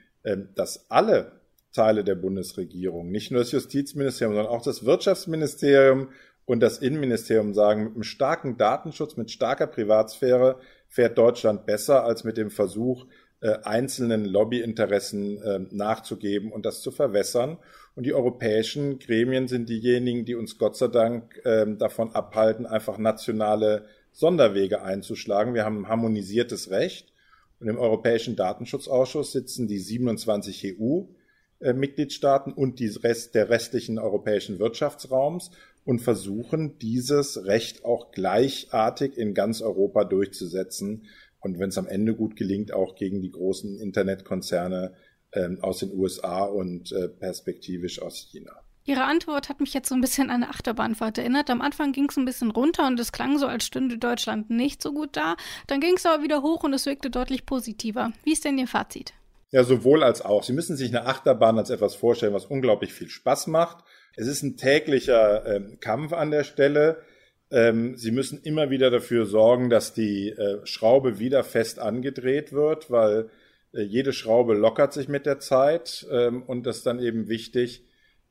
dass 0.54 0.90
alle 0.90 1.32
Teile 1.72 2.04
der 2.04 2.14
Bundesregierung, 2.14 3.10
nicht 3.10 3.30
nur 3.30 3.40
das 3.40 3.52
Justizministerium, 3.52 4.34
sondern 4.34 4.52
auch 4.52 4.62
das 4.62 4.84
Wirtschaftsministerium 4.84 6.08
und 6.44 6.60
das 6.60 6.78
Innenministerium 6.78 7.52
sagen, 7.54 7.84
mit 7.84 7.94
einem 7.94 8.02
starken 8.02 8.56
Datenschutz, 8.56 9.16
mit 9.16 9.30
starker 9.30 9.66
Privatsphäre 9.66 10.58
fährt 10.88 11.18
Deutschland 11.18 11.66
besser 11.66 12.04
als 12.04 12.24
mit 12.24 12.36
dem 12.36 12.50
Versuch, 12.50 13.06
äh, 13.40 13.58
einzelnen 13.62 14.24
Lobbyinteressen 14.24 15.40
ähm, 15.44 15.68
nachzugeben 15.70 16.50
und 16.50 16.66
das 16.66 16.80
zu 16.80 16.90
verwässern. 16.90 17.58
Und 17.94 18.04
die 18.04 18.14
europäischen 18.14 18.98
Gremien 18.98 19.46
sind 19.46 19.68
diejenigen, 19.68 20.24
die 20.24 20.34
uns 20.34 20.58
Gott 20.58 20.76
sei 20.76 20.88
Dank 20.88 21.40
ähm, 21.44 21.78
davon 21.78 22.14
abhalten, 22.14 22.66
einfach 22.66 22.98
nationale 22.98 23.84
Sonderwege 24.12 24.82
einzuschlagen. 24.82 25.54
Wir 25.54 25.64
haben 25.64 25.82
ein 25.82 25.88
harmonisiertes 25.88 26.70
Recht 26.70 27.12
und 27.60 27.68
im 27.68 27.78
Europäischen 27.78 28.36
Datenschutzausschuss 28.36 29.32
sitzen 29.32 29.66
die 29.66 29.78
27 29.78 30.76
EU-Mitgliedstaaten 30.78 32.52
und 32.52 32.78
die 32.78 32.88
Rest 32.88 33.34
der 33.34 33.50
restlichen 33.50 33.98
europäischen 33.98 34.58
Wirtschaftsraums 34.58 35.50
und 35.84 36.00
versuchen, 36.00 36.78
dieses 36.78 37.46
Recht 37.46 37.84
auch 37.84 38.12
gleichartig 38.12 39.16
in 39.16 39.34
ganz 39.34 39.60
Europa 39.62 40.04
durchzusetzen. 40.04 41.06
Und 41.40 41.58
wenn 41.58 41.70
es 41.70 41.78
am 41.78 41.86
Ende 41.86 42.14
gut 42.14 42.36
gelingt, 42.36 42.72
auch 42.72 42.94
gegen 42.94 43.22
die 43.22 43.30
großen 43.30 43.78
Internetkonzerne 43.78 44.94
äh, 45.30 45.48
aus 45.60 45.78
den 45.78 45.92
USA 45.94 46.44
und 46.44 46.92
äh, 46.92 47.08
perspektivisch 47.08 48.02
aus 48.02 48.16
China. 48.18 48.52
Ihre 48.88 49.04
Antwort 49.04 49.50
hat 49.50 49.60
mich 49.60 49.74
jetzt 49.74 49.90
so 49.90 49.94
ein 49.94 50.00
bisschen 50.00 50.30
an 50.30 50.42
eine 50.42 50.48
Achterbahnfahrt 50.48 51.18
erinnert. 51.18 51.50
Am 51.50 51.60
Anfang 51.60 51.92
ging 51.92 52.08
es 52.08 52.16
ein 52.16 52.24
bisschen 52.24 52.50
runter 52.50 52.86
und 52.86 52.98
es 52.98 53.12
klang 53.12 53.36
so, 53.36 53.46
als 53.46 53.66
stünde 53.66 53.98
Deutschland 53.98 54.48
nicht 54.48 54.82
so 54.82 54.94
gut 54.94 55.10
da. 55.12 55.36
Dann 55.66 55.80
ging 55.80 55.96
es 55.96 56.06
aber 56.06 56.22
wieder 56.22 56.40
hoch 56.40 56.64
und 56.64 56.72
es 56.72 56.86
wirkte 56.86 57.10
deutlich 57.10 57.44
positiver. 57.44 58.12
Wie 58.24 58.32
ist 58.32 58.46
denn 58.46 58.56
Ihr 58.56 58.66
Fazit? 58.66 59.12
Ja, 59.50 59.62
sowohl 59.62 60.02
als 60.02 60.22
auch. 60.22 60.42
Sie 60.42 60.54
müssen 60.54 60.74
sich 60.74 60.88
eine 60.88 61.04
Achterbahn 61.04 61.58
als 61.58 61.68
etwas 61.68 61.96
vorstellen, 61.96 62.32
was 62.32 62.46
unglaublich 62.46 62.94
viel 62.94 63.10
Spaß 63.10 63.48
macht. 63.48 63.84
Es 64.16 64.26
ist 64.26 64.42
ein 64.42 64.56
täglicher 64.56 65.44
äh, 65.44 65.60
Kampf 65.80 66.14
an 66.14 66.30
der 66.30 66.44
Stelle. 66.44 67.02
Ähm, 67.50 67.94
Sie 67.98 68.10
müssen 68.10 68.40
immer 68.42 68.70
wieder 68.70 68.90
dafür 68.90 69.26
sorgen, 69.26 69.68
dass 69.68 69.92
die 69.92 70.30
äh, 70.30 70.64
Schraube 70.64 71.18
wieder 71.18 71.44
fest 71.44 71.78
angedreht 71.78 72.54
wird, 72.54 72.90
weil 72.90 73.28
äh, 73.74 73.82
jede 73.82 74.14
Schraube 74.14 74.54
lockert 74.54 74.94
sich 74.94 75.08
mit 75.08 75.26
der 75.26 75.40
Zeit 75.40 76.06
ähm, 76.10 76.42
und 76.42 76.64
das 76.64 76.78
ist 76.78 76.86
dann 76.86 77.00
eben 77.00 77.28
wichtig, 77.28 77.84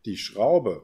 die 0.05 0.17
Schraube 0.17 0.83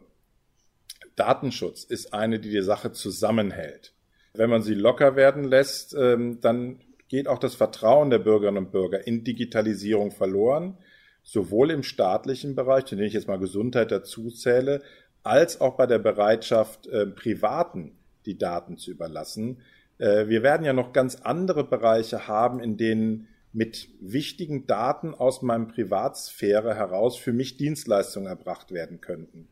Datenschutz 1.16 1.84
ist 1.84 2.14
eine, 2.14 2.40
die 2.40 2.50
die 2.50 2.62
Sache 2.62 2.92
zusammenhält. 2.92 3.94
Wenn 4.34 4.50
man 4.50 4.62
sie 4.62 4.74
locker 4.74 5.16
werden 5.16 5.44
lässt, 5.44 5.96
ähm, 5.96 6.40
dann 6.42 6.80
geht 7.08 7.28
auch 7.28 7.38
das 7.38 7.56
Vertrauen 7.56 8.10
der 8.10 8.20
Bürgerinnen 8.20 8.66
und 8.66 8.72
Bürger 8.72 9.06
in 9.06 9.24
Digitalisierung 9.24 10.12
verloren, 10.12 10.78
sowohl 11.22 11.70
im 11.70 11.84
staatlichen 11.84 12.56
Bereich, 12.56 12.86
zu 12.86 12.96
dem 12.96 13.06
ich 13.06 13.14
jetzt 13.14 13.28
mal 13.28 13.38
Gesundheit 13.38 13.92
dazu 13.92 14.32
zähle, 14.32 14.82
als 15.22 15.62
auch 15.62 15.78
bei 15.78 15.86
der 15.86 16.00
Bereitschaft, 16.00 16.88
äh, 16.88 17.06
Privaten 17.06 17.96
die 18.26 18.38
Daten 18.38 18.78
zu 18.78 18.92
überlassen. 18.92 19.62
Äh, 20.00 20.28
wir 20.28 20.42
werden 20.42 20.66
ja 20.66 20.74
noch 20.74 20.94
ganz 20.94 21.18
andere 21.18 21.64
Bereiche 21.64 22.28
haben, 22.28 22.60
in 22.60 22.78
denen 22.78 23.28
mit 23.54 23.90
wichtigen 24.02 24.66
Daten 24.66 25.14
aus 25.14 25.42
meinem 25.42 25.68
Privatsphäre 25.68 26.76
heraus 26.76 27.18
für 27.18 27.34
mich 27.34 27.58
Dienstleistungen 27.58 28.28
erbracht 28.28 28.72
werden 28.72 29.00
könnten. 29.00 29.48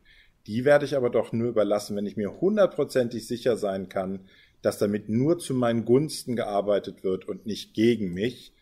Die 0.46 0.64
werde 0.64 0.84
ich 0.84 0.96
aber 0.96 1.08
doch 1.08 1.32
nur 1.32 1.48
überlassen, 1.48 1.96
wenn 1.96 2.06
ich 2.06 2.16
mir 2.16 2.40
hundertprozentig 2.40 3.26
sicher 3.26 3.56
sein 3.56 3.88
kann, 3.88 4.26
dass 4.60 4.78
damit 4.78 5.08
nur 5.08 5.38
zu 5.38 5.54
meinen 5.54 5.84
Gunsten 5.84 6.34
gearbeitet 6.34 7.04
wird 7.04 7.28
und 7.28 7.46
nicht 7.46 7.74
gegen 7.74 8.12
mich. 8.12 8.52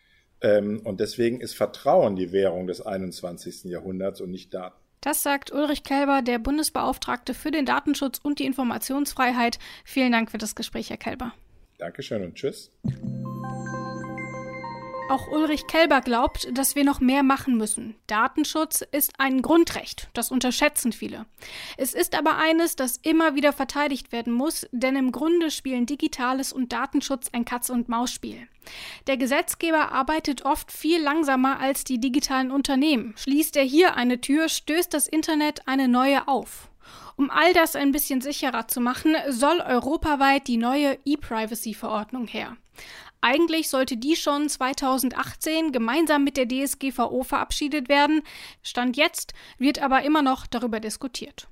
Ähm, 0.41 0.81
und 0.83 0.99
deswegen 0.99 1.41
ist 1.41 1.55
Vertrauen 1.55 2.15
die 2.15 2.31
Währung 2.31 2.67
des 2.67 2.81
21. 2.81 3.65
Jahrhunderts 3.65 4.21
und 4.21 4.31
nicht 4.31 4.53
Daten. 4.53 4.75
Das 5.01 5.23
sagt 5.23 5.51
Ulrich 5.51 5.83
Kelber, 5.83 6.21
der 6.21 6.37
Bundesbeauftragte 6.37 7.33
für 7.33 7.49
den 7.49 7.65
Datenschutz 7.65 8.19
und 8.21 8.37
die 8.37 8.45
Informationsfreiheit. 8.45 9.57
Vielen 9.83 10.11
Dank 10.11 10.29
für 10.29 10.37
das 10.37 10.53
Gespräch, 10.53 10.91
Herr 10.91 10.97
Kelber. 10.97 11.33
Dankeschön 11.79 12.23
und 12.23 12.35
tschüss. 12.35 12.71
Auch 15.11 15.27
Ulrich 15.27 15.67
Kelber 15.67 15.99
glaubt, 15.99 16.47
dass 16.57 16.77
wir 16.77 16.85
noch 16.85 17.01
mehr 17.01 17.21
machen 17.21 17.57
müssen. 17.57 17.95
Datenschutz 18.07 18.79
ist 18.93 19.11
ein 19.17 19.41
Grundrecht, 19.41 20.07
das 20.13 20.31
unterschätzen 20.31 20.93
viele. 20.93 21.25
Es 21.75 21.93
ist 21.93 22.17
aber 22.17 22.37
eines, 22.37 22.77
das 22.77 22.95
immer 22.95 23.35
wieder 23.35 23.51
verteidigt 23.51 24.13
werden 24.13 24.31
muss, 24.31 24.69
denn 24.71 24.95
im 24.95 25.11
Grunde 25.11 25.51
spielen 25.51 25.85
Digitales 25.85 26.53
und 26.53 26.71
Datenschutz 26.71 27.27
ein 27.33 27.43
Katz-und-Maus-Spiel. 27.43 28.47
Der 29.07 29.17
Gesetzgeber 29.17 29.91
arbeitet 29.91 30.45
oft 30.45 30.71
viel 30.71 31.01
langsamer 31.01 31.59
als 31.59 31.83
die 31.83 31.99
digitalen 31.99 32.49
Unternehmen. 32.49 33.13
Schließt 33.17 33.57
er 33.57 33.63
hier 33.63 33.97
eine 33.97 34.21
Tür, 34.21 34.47
stößt 34.47 34.93
das 34.93 35.09
Internet 35.09 35.67
eine 35.67 35.89
neue 35.89 36.29
auf. 36.29 36.69
Um 37.17 37.29
all 37.29 37.51
das 37.51 37.75
ein 37.75 37.91
bisschen 37.91 38.21
sicherer 38.21 38.69
zu 38.69 38.79
machen, 38.79 39.17
soll 39.27 39.59
europaweit 39.59 40.47
die 40.47 40.55
neue 40.55 40.97
E-Privacy-Verordnung 41.03 42.27
her. 42.27 42.55
Eigentlich 43.21 43.69
sollte 43.69 43.97
die 43.97 44.15
schon 44.15 44.49
2018 44.49 45.71
gemeinsam 45.71 46.23
mit 46.23 46.37
der 46.37 46.47
DSGVO 46.47 47.21
verabschiedet 47.23 47.87
werden. 47.87 48.23
Stand 48.63 48.97
jetzt 48.97 49.33
wird 49.59 49.79
aber 49.79 50.01
immer 50.01 50.23
noch 50.23 50.47
darüber 50.47 50.79
diskutiert. 50.79 51.47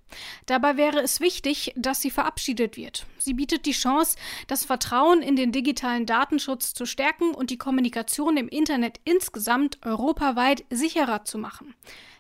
Dabei 0.47 0.77
wäre 0.77 0.99
es 0.99 1.19
wichtig, 1.19 1.73
dass 1.75 2.01
sie 2.01 2.09
verabschiedet 2.09 2.75
wird. 2.75 3.05
Sie 3.19 3.35
bietet 3.35 3.67
die 3.67 3.73
Chance, 3.73 4.17
das 4.47 4.65
Vertrauen 4.65 5.21
in 5.21 5.35
den 5.35 5.51
digitalen 5.51 6.07
Datenschutz 6.07 6.73
zu 6.73 6.87
stärken 6.87 7.35
und 7.35 7.51
die 7.51 7.59
Kommunikation 7.59 8.35
im 8.37 8.49
Internet 8.49 8.99
insgesamt 9.03 9.77
europaweit 9.85 10.65
sicherer 10.71 11.23
zu 11.23 11.37
machen. 11.37 11.75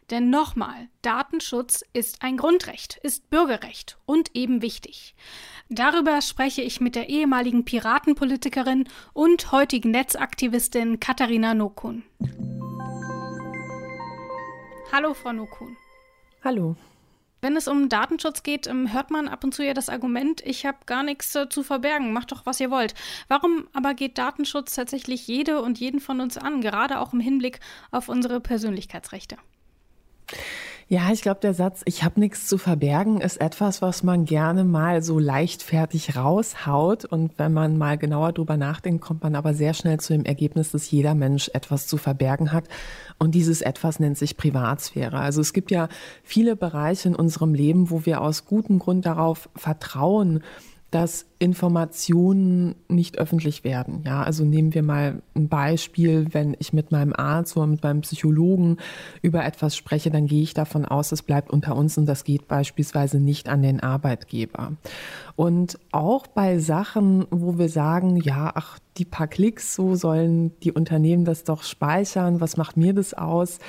Denn 0.09 0.31
nochmal, 0.31 0.89
Datenschutz 1.03 1.83
ist 1.93 2.23
ein 2.23 2.35
Grundrecht, 2.35 2.97
ist 3.03 3.29
Bürgerrecht 3.29 3.99
und 4.07 4.35
eben 4.35 4.63
wichtig. 4.63 5.13
Darüber 5.69 6.21
spreche 6.21 6.63
ich 6.63 6.81
mit 6.81 6.95
der 6.95 7.09
ehemaligen 7.09 7.63
Piratenpolitikerin 7.63 8.87
und 9.13 9.51
heutigen 9.51 9.91
Netzaktivistin 9.91 10.99
Katharina 10.99 11.53
Nokun. 11.53 12.03
Hallo, 14.91 15.13
Frau 15.13 15.31
Nokun. 15.31 15.77
Hallo. 16.43 16.75
Wenn 17.41 17.55
es 17.55 17.67
um 17.67 17.87
Datenschutz 17.87 18.41
geht, 18.41 18.65
ähm, 18.65 18.91
hört 18.91 19.11
man 19.11 19.27
ab 19.27 19.43
und 19.43 19.53
zu 19.53 19.63
ja 19.63 19.73
das 19.73 19.89
Argument, 19.89 20.41
ich 20.43 20.65
habe 20.65 20.79
gar 20.87 21.03
nichts 21.03 21.33
äh, 21.35 21.47
zu 21.47 21.61
verbergen, 21.63 22.11
macht 22.11 22.31
doch, 22.31 22.45
was 22.47 22.59
ihr 22.59 22.71
wollt. 22.71 22.95
Warum 23.27 23.67
aber 23.73 23.93
geht 23.93 24.17
Datenschutz 24.17 24.73
tatsächlich 24.73 25.27
jede 25.27 25.61
und 25.61 25.79
jeden 25.79 26.01
von 26.01 26.19
uns 26.19 26.37
an, 26.37 26.61
gerade 26.61 26.99
auch 26.99 27.13
im 27.13 27.19
Hinblick 27.19 27.59
auf 27.91 28.09
unsere 28.09 28.41
Persönlichkeitsrechte? 28.41 29.37
Ja, 30.91 31.11
ich 31.13 31.21
glaube, 31.21 31.39
der 31.39 31.53
Satz, 31.53 31.83
ich 31.85 32.03
habe 32.03 32.19
nichts 32.19 32.47
zu 32.47 32.57
verbergen, 32.57 33.21
ist 33.21 33.39
etwas, 33.39 33.83
was 33.83 34.01
man 34.01 34.25
gerne 34.25 34.63
mal 34.63 35.03
so 35.03 35.19
leichtfertig 35.19 36.15
raushaut. 36.15 37.05
Und 37.05 37.37
wenn 37.37 37.53
man 37.53 37.77
mal 37.77 37.99
genauer 37.99 38.33
drüber 38.33 38.57
nachdenkt, 38.57 38.99
kommt 38.99 39.21
man 39.21 39.35
aber 39.35 39.53
sehr 39.53 39.75
schnell 39.75 39.99
zu 39.99 40.13
dem 40.13 40.25
Ergebnis, 40.25 40.71
dass 40.71 40.89
jeder 40.89 41.13
Mensch 41.13 41.51
etwas 41.53 41.85
zu 41.85 41.97
verbergen 41.97 42.51
hat. 42.51 42.63
Und 43.19 43.35
dieses 43.35 43.61
etwas 43.61 43.99
nennt 43.99 44.17
sich 44.17 44.35
Privatsphäre. 44.35 45.19
Also 45.19 45.41
es 45.41 45.53
gibt 45.53 45.69
ja 45.69 45.89
viele 46.23 46.55
Bereiche 46.55 47.09
in 47.09 47.15
unserem 47.15 47.53
Leben, 47.53 47.91
wo 47.91 48.07
wir 48.07 48.21
aus 48.21 48.45
gutem 48.45 48.79
Grund 48.79 49.05
darauf 49.05 49.47
vertrauen, 49.55 50.41
dass 50.91 51.27
Informationen 51.37 52.75
nicht 52.87 53.19
öffentlich 53.19 53.63
werden. 53.63 54.01
Ja, 54.05 54.23
also 54.23 54.43
nehmen 54.43 54.73
wir 54.73 54.81
mal 54.81 55.21
ein 55.35 55.47
Beispiel, 55.47 56.27
wenn 56.31 56.55
ich 56.57 56.73
mit 56.73 56.91
meinem 56.91 57.13
Arzt 57.13 57.55
oder 57.55 57.67
mit 57.67 57.83
meinem 57.83 58.01
Psychologen 58.01 58.77
über 59.21 59.45
etwas 59.45 59.75
spreche, 59.75 60.09
dann 60.09 60.25
gehe 60.25 60.41
ich 60.41 60.55
davon 60.55 60.85
aus, 60.85 61.11
es 61.11 61.21
bleibt 61.21 61.51
unter 61.51 61.75
uns 61.75 61.97
und 61.97 62.07
das 62.07 62.23
geht 62.23 62.47
beispielsweise 62.47 63.19
nicht 63.19 63.49
an 63.49 63.61
den 63.61 63.81
Arbeitgeber. 63.81 64.73
Und 65.35 65.77
auch 65.91 66.25
bei 66.25 66.57
Sachen, 66.57 67.27
wo 67.29 67.59
wir 67.59 67.69
sagen, 67.69 68.17
ja, 68.17 68.51
ach, 68.55 68.79
die 68.97 69.05
paar 69.05 69.27
Klicks, 69.27 69.75
so 69.75 69.93
sollen 69.95 70.51
die 70.61 70.71
Unternehmen 70.71 71.23
das 71.23 71.43
doch 71.43 71.63
speichern, 71.63 72.41
was 72.41 72.57
macht 72.57 72.77
mir 72.77 72.93
das 72.93 73.13
aus? 73.13 73.59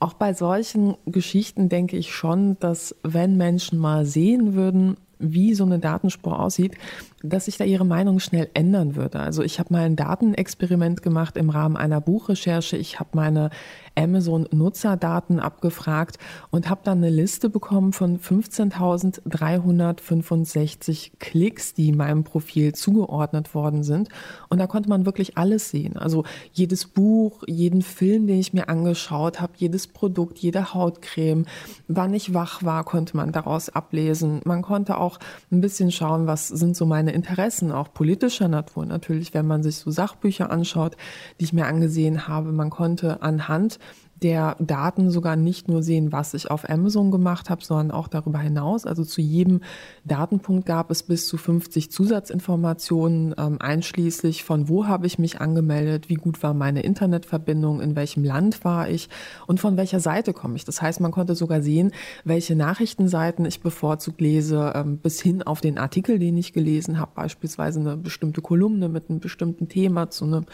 Auch 0.00 0.12
bei 0.12 0.32
solchen 0.32 0.96
Geschichten 1.06 1.68
denke 1.68 1.96
ich 1.96 2.14
schon, 2.14 2.56
dass 2.60 2.94
wenn 3.02 3.36
Menschen 3.36 3.78
mal 3.78 4.04
sehen 4.04 4.54
würden, 4.54 4.96
wie 5.18 5.54
so 5.54 5.64
eine 5.64 5.78
Datenspur 5.78 6.38
aussieht, 6.38 6.76
dass 7.22 7.44
sich 7.46 7.56
da 7.56 7.64
ihre 7.64 7.84
Meinung 7.84 8.20
schnell 8.20 8.48
ändern 8.54 8.94
würde. 8.94 9.18
Also 9.18 9.42
ich 9.42 9.58
habe 9.58 9.72
mal 9.72 9.84
ein 9.84 9.96
Datenexperiment 9.96 11.02
gemacht 11.02 11.36
im 11.36 11.50
Rahmen 11.50 11.76
einer 11.76 12.00
Buchrecherche. 12.00 12.76
Ich 12.76 13.00
habe 13.00 13.10
meine 13.14 13.50
Amazon-Nutzerdaten 13.96 15.40
abgefragt 15.40 16.18
und 16.50 16.70
habe 16.70 16.82
dann 16.84 16.98
eine 16.98 17.10
Liste 17.10 17.50
bekommen 17.50 17.92
von 17.92 18.20
15.365 18.20 21.10
Klicks, 21.18 21.74
die 21.74 21.90
meinem 21.92 22.22
Profil 22.22 22.72
zugeordnet 22.74 23.52
worden 23.54 23.82
sind. 23.82 24.08
Und 24.48 24.58
da 24.58 24.68
konnte 24.68 24.88
man 24.88 25.04
wirklich 25.04 25.36
alles 25.36 25.70
sehen. 25.70 25.96
Also 25.96 26.22
jedes 26.52 26.86
Buch, 26.86 27.42
jeden 27.46 27.82
Film, 27.82 28.28
den 28.28 28.38
ich 28.38 28.52
mir 28.52 28.68
angeschaut 28.68 29.40
habe, 29.40 29.54
jedes 29.56 29.88
Produkt, 29.88 30.38
jede 30.38 30.74
Hautcreme, 30.74 31.46
wann 31.88 32.14
ich 32.14 32.34
wach 32.34 32.62
war, 32.62 32.84
konnte 32.84 33.16
man 33.16 33.32
daraus 33.32 33.68
ablesen. 33.68 34.40
Man 34.44 34.62
konnte 34.62 34.98
auch 34.98 35.18
ein 35.50 35.60
bisschen 35.60 35.90
schauen, 35.90 36.28
was 36.28 36.46
sind 36.46 36.76
so 36.76 36.86
meine 36.86 37.07
Interessen, 37.12 37.72
auch 37.72 37.92
politischer 37.92 38.48
Natur. 38.48 38.86
Natürlich, 38.86 39.34
wenn 39.34 39.46
man 39.46 39.62
sich 39.62 39.76
so 39.76 39.90
Sachbücher 39.90 40.50
anschaut, 40.50 40.96
die 41.40 41.44
ich 41.44 41.52
mir 41.52 41.66
angesehen 41.66 42.28
habe, 42.28 42.52
man 42.52 42.70
konnte 42.70 43.22
anhand 43.22 43.78
der 44.22 44.56
Daten 44.58 45.10
sogar 45.10 45.36
nicht 45.36 45.68
nur 45.68 45.82
sehen, 45.82 46.12
was 46.12 46.34
ich 46.34 46.50
auf 46.50 46.68
Amazon 46.68 47.10
gemacht 47.10 47.50
habe, 47.50 47.64
sondern 47.64 47.90
auch 47.90 48.08
darüber 48.08 48.38
hinaus. 48.38 48.86
Also 48.86 49.04
zu 49.04 49.20
jedem 49.20 49.60
Datenpunkt 50.04 50.66
gab 50.66 50.90
es 50.90 51.02
bis 51.02 51.28
zu 51.28 51.36
50 51.36 51.90
Zusatzinformationen, 51.90 53.34
ähm, 53.38 53.58
einschließlich 53.60 54.44
von 54.44 54.68
wo 54.68 54.86
habe 54.86 55.06
ich 55.06 55.18
mich 55.18 55.40
angemeldet, 55.40 56.08
wie 56.08 56.14
gut 56.14 56.42
war 56.42 56.54
meine 56.54 56.82
Internetverbindung, 56.82 57.80
in 57.80 57.96
welchem 57.96 58.24
Land 58.24 58.64
war 58.64 58.88
ich 58.88 59.08
und 59.46 59.60
von 59.60 59.76
welcher 59.76 60.00
Seite 60.00 60.32
komme 60.32 60.56
ich. 60.56 60.64
Das 60.64 60.82
heißt, 60.82 61.00
man 61.00 61.12
konnte 61.12 61.34
sogar 61.34 61.62
sehen, 61.62 61.92
welche 62.24 62.56
Nachrichtenseiten 62.56 63.44
ich 63.44 63.60
bevorzugt 63.60 64.20
lese, 64.20 64.72
ähm, 64.74 64.98
bis 64.98 65.20
hin 65.20 65.42
auf 65.42 65.60
den 65.60 65.78
Artikel, 65.78 66.18
den 66.18 66.36
ich 66.36 66.52
gelesen 66.52 66.98
habe, 66.98 67.12
beispielsweise 67.14 67.80
eine 67.80 67.96
bestimmte 67.96 68.40
Kolumne 68.40 68.88
mit 68.88 69.08
einem 69.08 69.20
bestimmten 69.20 69.68
Thema 69.68 70.10
zu 70.10 70.24
einem 70.24 70.46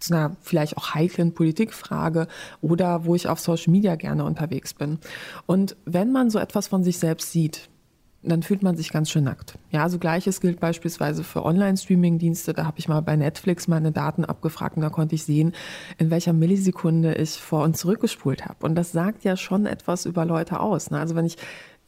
zu 0.00 0.14
einer 0.14 0.36
vielleicht 0.40 0.76
auch 0.76 0.94
heiklen 0.94 1.34
Politikfrage 1.34 2.28
oder 2.60 3.04
wo 3.04 3.14
ich 3.14 3.28
auf 3.28 3.40
Social 3.40 3.72
Media 3.72 3.96
gerne 3.96 4.24
unterwegs 4.24 4.74
bin. 4.74 4.98
Und 5.46 5.76
wenn 5.84 6.12
man 6.12 6.30
so 6.30 6.38
etwas 6.38 6.68
von 6.68 6.84
sich 6.84 6.98
selbst 6.98 7.32
sieht, 7.32 7.68
dann 8.22 8.42
fühlt 8.42 8.62
man 8.62 8.76
sich 8.76 8.90
ganz 8.90 9.10
schön 9.10 9.24
nackt. 9.24 9.58
Ja, 9.70 9.84
also 9.84 9.98
gleiches 9.98 10.40
gilt 10.40 10.58
beispielsweise 10.58 11.22
für 11.22 11.44
Online-Streaming-Dienste. 11.44 12.52
Da 12.52 12.64
habe 12.64 12.78
ich 12.78 12.88
mal 12.88 13.00
bei 13.00 13.14
Netflix 13.14 13.68
meine 13.68 13.92
Daten 13.92 14.24
abgefragt 14.24 14.76
und 14.76 14.82
da 14.82 14.90
konnte 14.90 15.14
ich 15.14 15.22
sehen, 15.22 15.52
in 15.98 16.10
welcher 16.10 16.32
Millisekunde 16.32 17.14
ich 17.14 17.40
vor 17.40 17.62
und 17.62 17.76
zurückgespult 17.76 18.44
habe. 18.44 18.66
Und 18.66 18.74
das 18.74 18.90
sagt 18.90 19.22
ja 19.24 19.36
schon 19.36 19.66
etwas 19.66 20.04
über 20.04 20.24
Leute 20.24 20.58
aus. 20.58 20.90
Ne? 20.90 20.98
Also 20.98 21.14
wenn 21.14 21.26
ich 21.26 21.36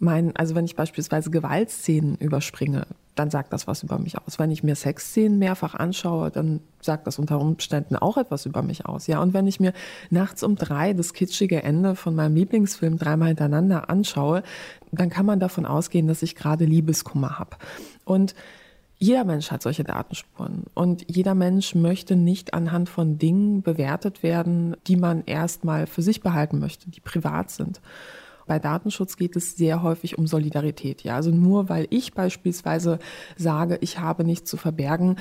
mein, 0.00 0.34
also 0.34 0.54
wenn 0.54 0.64
ich 0.64 0.76
beispielsweise 0.76 1.30
Gewaltszenen 1.30 2.16
überspringe, 2.16 2.86
dann 3.14 3.30
sagt 3.30 3.52
das 3.52 3.66
was 3.66 3.82
über 3.82 3.98
mich 3.98 4.16
aus. 4.16 4.38
Wenn 4.38 4.50
ich 4.50 4.62
mir 4.62 4.74
Sexszenen 4.74 5.38
mehrfach 5.38 5.74
anschaue, 5.74 6.30
dann 6.30 6.60
sagt 6.80 7.06
das 7.06 7.18
unter 7.18 7.38
Umständen 7.38 7.96
auch 7.96 8.16
etwas 8.16 8.46
über 8.46 8.62
mich 8.62 8.86
aus. 8.86 9.06
Ja, 9.06 9.20
und 9.20 9.34
wenn 9.34 9.46
ich 9.46 9.60
mir 9.60 9.74
nachts 10.08 10.42
um 10.42 10.56
drei 10.56 10.94
das 10.94 11.12
kitschige 11.12 11.62
Ende 11.62 11.96
von 11.96 12.14
meinem 12.14 12.34
Lieblingsfilm 12.34 12.96
dreimal 12.96 13.28
hintereinander 13.28 13.90
anschaue, 13.90 14.42
dann 14.90 15.10
kann 15.10 15.26
man 15.26 15.38
davon 15.38 15.66
ausgehen, 15.66 16.08
dass 16.08 16.22
ich 16.22 16.34
gerade 16.34 16.64
Liebeskummer 16.64 17.38
habe. 17.38 17.56
Und 18.06 18.34
jeder 18.96 19.24
Mensch 19.24 19.50
hat 19.50 19.62
solche 19.62 19.84
Datenspuren 19.84 20.64
und 20.74 21.04
jeder 21.10 21.34
Mensch 21.34 21.74
möchte 21.74 22.16
nicht 22.16 22.54
anhand 22.54 22.88
von 22.88 23.18
Dingen 23.18 23.62
bewertet 23.62 24.22
werden, 24.22 24.76
die 24.86 24.96
man 24.96 25.24
erstmal 25.24 25.86
für 25.86 26.02
sich 26.02 26.22
behalten 26.22 26.58
möchte, 26.58 26.90
die 26.90 27.00
privat 27.00 27.50
sind 27.50 27.80
bei 28.50 28.58
Datenschutz 28.58 29.16
geht 29.16 29.36
es 29.36 29.56
sehr 29.56 29.84
häufig 29.84 30.18
um 30.18 30.26
Solidarität. 30.26 31.04
Ja, 31.04 31.14
also 31.14 31.30
nur 31.30 31.68
weil 31.68 31.86
ich 31.90 32.14
beispielsweise 32.14 32.98
sage, 33.36 33.78
ich 33.80 34.00
habe 34.00 34.24
nichts 34.24 34.50
zu 34.50 34.56
verbergen, 34.56 35.18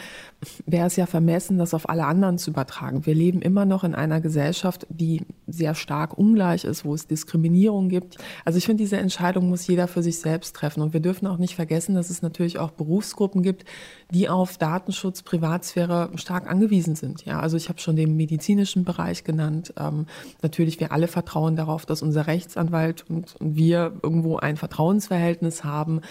wäre 0.66 0.88
es 0.88 0.96
ja 0.96 1.06
vermessen, 1.06 1.60
das 1.60 1.76
auf 1.76 1.90
alle 1.90 2.06
anderen 2.06 2.40
zu 2.40 2.50
übertragen. 2.50 3.06
Wir 3.06 3.14
leben 3.14 3.44
immer 3.44 3.66
noch 3.66 3.84
in 3.84 3.94
einer 3.94 4.20
Gesellschaft, 4.20 4.88
die 4.90 5.28
sehr 5.46 5.76
stark 5.76 6.18
ungleich 6.18 6.64
ist, 6.64 6.86
wo 6.86 6.96
es 6.96 7.06
Diskriminierung 7.06 7.88
gibt. 7.88 8.18
Also 8.46 8.58
ich 8.58 8.66
finde, 8.66 8.82
diese 8.82 8.98
Entscheidung 8.98 9.48
muss 9.48 9.68
jeder 9.68 9.88
für 9.88 10.02
sich 10.02 10.18
selbst 10.18 10.56
treffen. 10.56 10.82
Und 10.82 10.94
wir 10.94 11.00
dürfen 11.00 11.28
auch 11.28 11.38
nicht 11.38 11.54
vergessen, 11.54 11.94
dass 11.94 12.10
es 12.10 12.24
natürlich 12.24 12.58
auch 12.58 12.72
Berufsgruppen 12.72 13.44
gibt, 13.44 13.64
die 14.10 14.28
auf 14.28 14.58
Datenschutz, 14.58 15.22
Privatsphäre 15.22 16.10
stark 16.16 16.50
angewiesen 16.50 16.96
sind. 16.96 17.26
Ja, 17.26 17.42
also 17.42 17.58
ich 17.58 17.70
habe 17.70 17.80
schon 17.80 17.96
den 17.96 18.16
medizinischen 18.16 18.86
Bereich 18.86 19.24
genannt. 19.24 19.72
Ähm, 19.78 20.08
natürlich, 20.42 20.80
wir 20.80 20.92
alle 20.92 21.08
vertrauen 21.08 21.56
darauf, 21.56 21.86
dass 21.86 22.02
unser 22.02 22.26
Rechtsanwalt 22.26 23.06
und, 23.20 23.36
und 23.40 23.56
wir 23.56 23.94
irgendwo 24.04 24.38
ein 24.38 24.58
Vertrauensverhältnis 24.58 25.64
haben. 25.64 26.02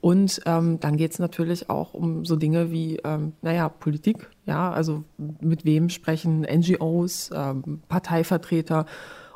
Und 0.00 0.40
ähm, 0.46 0.80
dann 0.80 0.96
geht 0.96 1.12
es 1.12 1.18
natürlich 1.18 1.68
auch 1.68 1.92
um 1.92 2.24
so 2.24 2.36
Dinge 2.36 2.70
wie, 2.70 2.96
ähm, 3.04 3.32
naja, 3.42 3.68
Politik, 3.68 4.30
ja, 4.46 4.72
also 4.72 5.04
mit 5.18 5.64
wem 5.64 5.90
sprechen 5.90 6.40
NGOs, 6.40 7.30
ähm, 7.34 7.80
Parteivertreter 7.88 8.86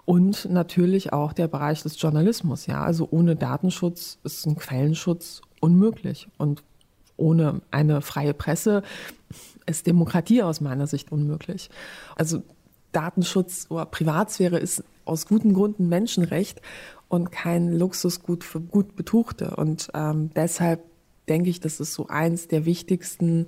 und 0.07 0.49
natürlich 0.51 1.13
auch 1.13 1.33
der 1.33 1.49
Bereich 1.49 1.83
des 1.83 2.01
Journalismus, 2.01 2.67
ja. 2.67 2.83
Also 2.83 3.09
ohne 3.11 3.37
Datenschutz 3.37 4.19
ist 4.25 4.47
ein 4.47 4.57
Quellenschutz 4.57 5.43
unmöglich. 5.61 6.29
Und 6.39 6.63
ohne 7.17 7.61
eine 7.71 8.01
freie 8.01 8.35
Presse 8.35 8.83
ist 9.67 9.87
Demokratie 9.87 10.43
aus 10.43 10.61
meiner 10.61 10.87
Sicht 10.87 11.13
unmöglich. 11.13 11.71
Also 12.17 12.43
Datenschutz 12.93 13.67
oder 13.71 13.87
Privatsphäre 13.87 14.59
ist 14.59 14.83
aus 15.05 15.27
guten 15.27 15.55
Gründen 15.55 15.89
Menschenrecht 15.89 16.61
und 17.15 17.31
kein 17.31 17.73
Luxusgut 17.73 18.45
für 18.45 18.61
gut 18.61 18.97
Betuchte. 18.97 19.57
Und 19.57 19.89
ähm, 19.95 20.31
deshalb 20.35 20.85
denke 21.29 21.51
ich, 21.51 21.61
das 21.61 21.81
ist 21.81 21.95
so 21.95 22.09
eins 22.09 22.49
der 22.49 22.65
wichtigsten 22.65 23.47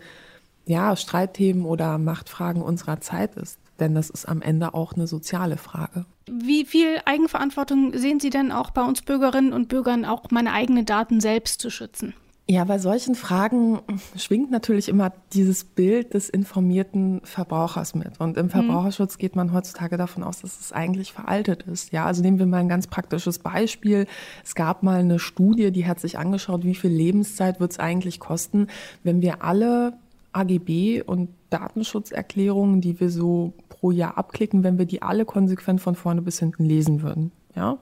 ja, 0.66 0.96
Streitthemen 0.96 1.64
oder 1.64 1.98
Machtfragen 1.98 2.62
unserer 2.62 3.00
Zeit 3.00 3.36
ist. 3.36 3.58
Denn 3.78 3.94
das 3.94 4.10
ist 4.10 4.26
am 4.26 4.40
Ende 4.40 4.74
auch 4.74 4.94
eine 4.94 5.06
soziale 5.06 5.58
Frage. 5.58 6.06
Wie 6.26 6.64
viel 6.64 7.00
Eigenverantwortung 7.04 7.96
sehen 7.96 8.20
Sie 8.20 8.30
denn 8.30 8.50
auch 8.50 8.70
bei 8.70 8.82
uns 8.82 9.02
Bürgerinnen 9.02 9.52
und 9.52 9.68
Bürgern, 9.68 10.04
auch 10.04 10.30
meine 10.30 10.52
eigenen 10.52 10.86
Daten 10.86 11.20
selbst 11.20 11.60
zu 11.60 11.70
schützen? 11.70 12.14
Ja, 12.48 12.62
bei 12.62 12.78
solchen 12.78 13.16
Fragen 13.16 13.80
schwingt 14.16 14.52
natürlich 14.52 14.88
immer 14.88 15.12
dieses 15.32 15.64
Bild 15.64 16.14
des 16.14 16.28
informierten 16.28 17.20
Verbrauchers 17.24 17.96
mit. 17.96 18.20
Und 18.20 18.36
im 18.36 18.46
mhm. 18.46 18.50
Verbraucherschutz 18.50 19.18
geht 19.18 19.34
man 19.34 19.52
heutzutage 19.52 19.96
davon 19.96 20.22
aus, 20.22 20.42
dass 20.42 20.60
es 20.60 20.72
eigentlich 20.72 21.12
veraltet 21.12 21.64
ist. 21.64 21.90
Ja, 21.90 22.06
also 22.06 22.22
nehmen 22.22 22.38
wir 22.38 22.46
mal 22.46 22.58
ein 22.58 22.68
ganz 22.68 22.86
praktisches 22.86 23.40
Beispiel. 23.40 24.06
Es 24.44 24.54
gab 24.54 24.84
mal 24.84 25.00
eine 25.00 25.18
Studie, 25.18 25.72
die 25.72 25.86
hat 25.86 25.98
sich 25.98 26.18
angeschaut, 26.18 26.62
wie 26.62 26.76
viel 26.76 26.92
Lebenszeit 26.92 27.58
wird 27.58 27.72
es 27.72 27.78
eigentlich 27.80 28.20
kosten, 28.20 28.68
wenn 29.02 29.22
wir 29.22 29.42
alle 29.42 29.94
AGB 30.32 31.02
und 31.02 31.30
Datenschutzerklärungen, 31.50 32.80
die 32.80 33.00
wir 33.00 33.10
so 33.10 33.54
pro 33.68 33.90
Jahr 33.90 34.18
abklicken, 34.18 34.62
wenn 34.62 34.78
wir 34.78 34.86
die 34.86 35.02
alle 35.02 35.24
konsequent 35.24 35.80
von 35.80 35.96
vorne 35.96 36.22
bis 36.22 36.38
hinten 36.38 36.64
lesen 36.64 37.02
würden. 37.02 37.32
Ja, 37.56 37.78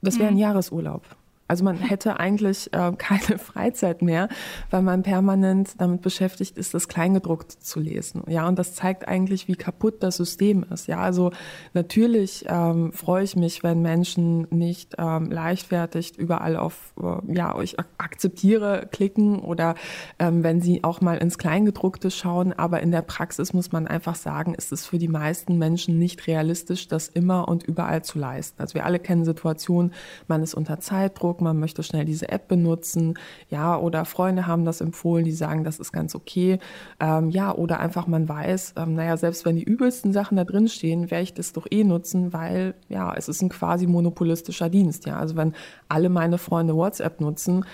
Das 0.00 0.18
wäre 0.18 0.28
ein 0.28 0.34
mhm. 0.34 0.40
Jahresurlaub. 0.40 1.02
Also 1.50 1.64
man 1.64 1.78
hätte 1.78 2.20
eigentlich 2.20 2.72
äh, 2.72 2.92
keine 2.96 3.38
Freizeit 3.38 4.02
mehr, 4.02 4.28
weil 4.70 4.82
man 4.82 5.02
permanent 5.02 5.74
damit 5.78 6.00
beschäftigt 6.00 6.56
ist, 6.56 6.74
das 6.74 6.86
Kleingedruckt 6.86 7.50
zu 7.50 7.80
lesen. 7.80 8.22
Ja, 8.28 8.46
und 8.46 8.56
das 8.56 8.74
zeigt 8.74 9.08
eigentlich, 9.08 9.48
wie 9.48 9.56
kaputt 9.56 10.00
das 10.00 10.16
System 10.16 10.64
ist. 10.72 10.86
Ja, 10.86 11.00
also 11.00 11.32
natürlich 11.74 12.44
ähm, 12.48 12.92
freue 12.92 13.24
ich 13.24 13.34
mich, 13.34 13.64
wenn 13.64 13.82
Menschen 13.82 14.46
nicht 14.50 14.94
ähm, 14.96 15.28
leichtfertig 15.32 16.16
überall 16.16 16.56
auf 16.56 16.94
äh, 17.02 17.34
ja, 17.34 17.60
ich 17.60 17.76
akzeptiere 17.98 18.86
klicken 18.92 19.40
oder 19.40 19.74
ähm, 20.20 20.44
wenn 20.44 20.60
sie 20.60 20.84
auch 20.84 21.00
mal 21.00 21.18
ins 21.18 21.36
Kleingedruckte 21.36 22.12
schauen. 22.12 22.52
Aber 22.52 22.80
in 22.80 22.92
der 22.92 23.02
Praxis 23.02 23.52
muss 23.52 23.72
man 23.72 23.88
einfach 23.88 24.14
sagen, 24.14 24.54
ist 24.54 24.70
es 24.70 24.86
für 24.86 24.98
die 24.98 25.08
meisten 25.08 25.58
Menschen 25.58 25.98
nicht 25.98 26.28
realistisch, 26.28 26.86
das 26.86 27.08
immer 27.08 27.48
und 27.48 27.64
überall 27.64 28.04
zu 28.04 28.20
leisten. 28.20 28.62
Also 28.62 28.74
wir 28.74 28.86
alle 28.86 29.00
kennen 29.00 29.24
Situationen, 29.24 29.92
man 30.28 30.44
ist 30.44 30.54
unter 30.54 30.78
Zeitdruck, 30.78 31.39
man 31.40 31.58
möchte 31.58 31.82
schnell 31.82 32.04
diese 32.04 32.28
App 32.28 32.48
benutzen, 32.48 33.14
ja, 33.48 33.78
oder 33.78 34.04
Freunde 34.04 34.46
haben 34.46 34.64
das 34.64 34.80
empfohlen, 34.80 35.24
die 35.24 35.32
sagen, 35.32 35.64
das 35.64 35.78
ist 35.78 35.92
ganz 35.92 36.14
okay, 36.14 36.58
ähm, 37.00 37.30
ja, 37.30 37.54
oder 37.54 37.80
einfach 37.80 38.06
man 38.06 38.28
weiß, 38.28 38.74
ähm, 38.76 38.94
naja, 38.94 39.16
selbst 39.16 39.44
wenn 39.44 39.56
die 39.56 39.64
übelsten 39.64 40.12
Sachen 40.12 40.36
da 40.36 40.44
drin 40.44 40.68
stehen, 40.68 41.10
werde 41.10 41.24
ich 41.24 41.34
das 41.34 41.52
doch 41.52 41.66
eh 41.70 41.84
nutzen, 41.84 42.32
weil, 42.32 42.74
ja, 42.88 43.14
es 43.14 43.28
ist 43.28 43.42
ein 43.42 43.48
quasi 43.48 43.86
monopolistischer 43.86 44.68
Dienst, 44.68 45.06
ja, 45.06 45.18
also 45.18 45.36
wenn 45.36 45.54
alle 45.88 46.08
meine 46.08 46.38
Freunde 46.38 46.74
WhatsApp 46.74 47.20
nutzen, 47.20 47.64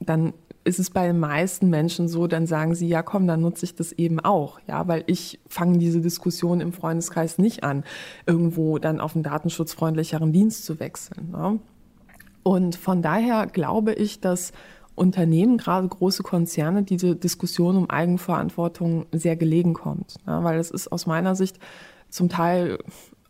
dann 0.00 0.32
ist 0.68 0.78
es 0.78 0.90
bei 0.90 1.06
den 1.06 1.18
meisten 1.18 1.70
Menschen 1.70 2.08
so, 2.08 2.26
dann 2.26 2.46
sagen 2.46 2.74
sie, 2.74 2.88
ja 2.88 3.02
komm, 3.02 3.26
dann 3.26 3.40
nutze 3.40 3.64
ich 3.64 3.74
das 3.74 3.92
eben 3.92 4.20
auch, 4.20 4.60
ja, 4.68 4.86
weil 4.86 5.02
ich 5.06 5.40
fange 5.48 5.78
diese 5.78 6.00
Diskussion 6.00 6.60
im 6.60 6.72
Freundeskreis 6.72 7.38
nicht 7.38 7.64
an, 7.64 7.84
irgendwo 8.26 8.78
dann 8.78 9.00
auf 9.00 9.14
einen 9.14 9.24
datenschutzfreundlicheren 9.24 10.32
Dienst 10.32 10.66
zu 10.66 10.78
wechseln. 10.78 11.30
Ne? 11.30 11.58
Und 12.48 12.76
von 12.76 13.02
daher 13.02 13.46
glaube 13.46 13.92
ich, 13.92 14.20
dass 14.20 14.52
Unternehmen, 14.94 15.58
gerade 15.58 15.86
große 15.86 16.22
Konzerne, 16.22 16.82
diese 16.82 17.14
Diskussion 17.14 17.76
um 17.76 17.90
Eigenverantwortung 17.90 19.04
sehr 19.12 19.36
gelegen 19.36 19.74
kommt. 19.74 20.14
Ja, 20.26 20.42
weil 20.42 20.58
es 20.58 20.70
ist 20.70 20.90
aus 20.90 21.04
meiner 21.04 21.34
Sicht 21.34 21.58
zum 22.08 22.30
Teil 22.30 22.78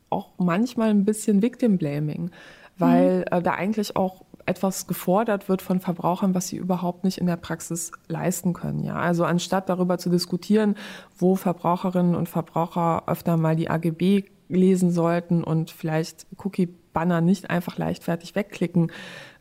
auch 0.09 0.29
manchmal 0.39 0.91
ein 0.91 1.05
bisschen 1.05 1.43
Victim 1.43 1.79
Blaming, 1.79 2.31
weil 2.79 3.19
mhm. 3.19 3.39
äh, 3.39 3.43
da 3.43 3.55
eigentlich 3.55 3.97
auch 3.97 4.23
etwas 4.47 4.87
gefordert 4.87 5.49
wird 5.49 5.63
von 5.63 5.81
Verbrauchern, 5.81 6.33
was 6.33 6.47
sie 6.47 6.57
überhaupt 6.57 7.03
nicht 7.03 7.19
in 7.19 7.27
der 7.27 7.39
Praxis 7.39 7.91
leisten 8.07 8.53
können. 8.53 8.85
Ja, 8.85 8.95
also 8.95 9.25
anstatt 9.25 9.69
darüber 9.69 9.99
zu 9.99 10.11
diskutieren, 10.11 10.77
wo 11.19 11.35
Verbraucherinnen 11.35 12.15
und 12.15 12.29
Verbraucher 12.29 13.03
öfter 13.09 13.37
mal 13.37 13.57
die 13.57 13.69
AGB 13.69 14.27
lesen 14.49 14.93
sollten 14.93 15.43
und 15.43 15.73
vielleicht 15.73 16.29
Cookie 16.37 16.69
Banner 16.99 17.21
nicht 17.21 17.49
einfach 17.49 17.79
leichtfertig 17.79 18.35
wegklicken 18.35 18.91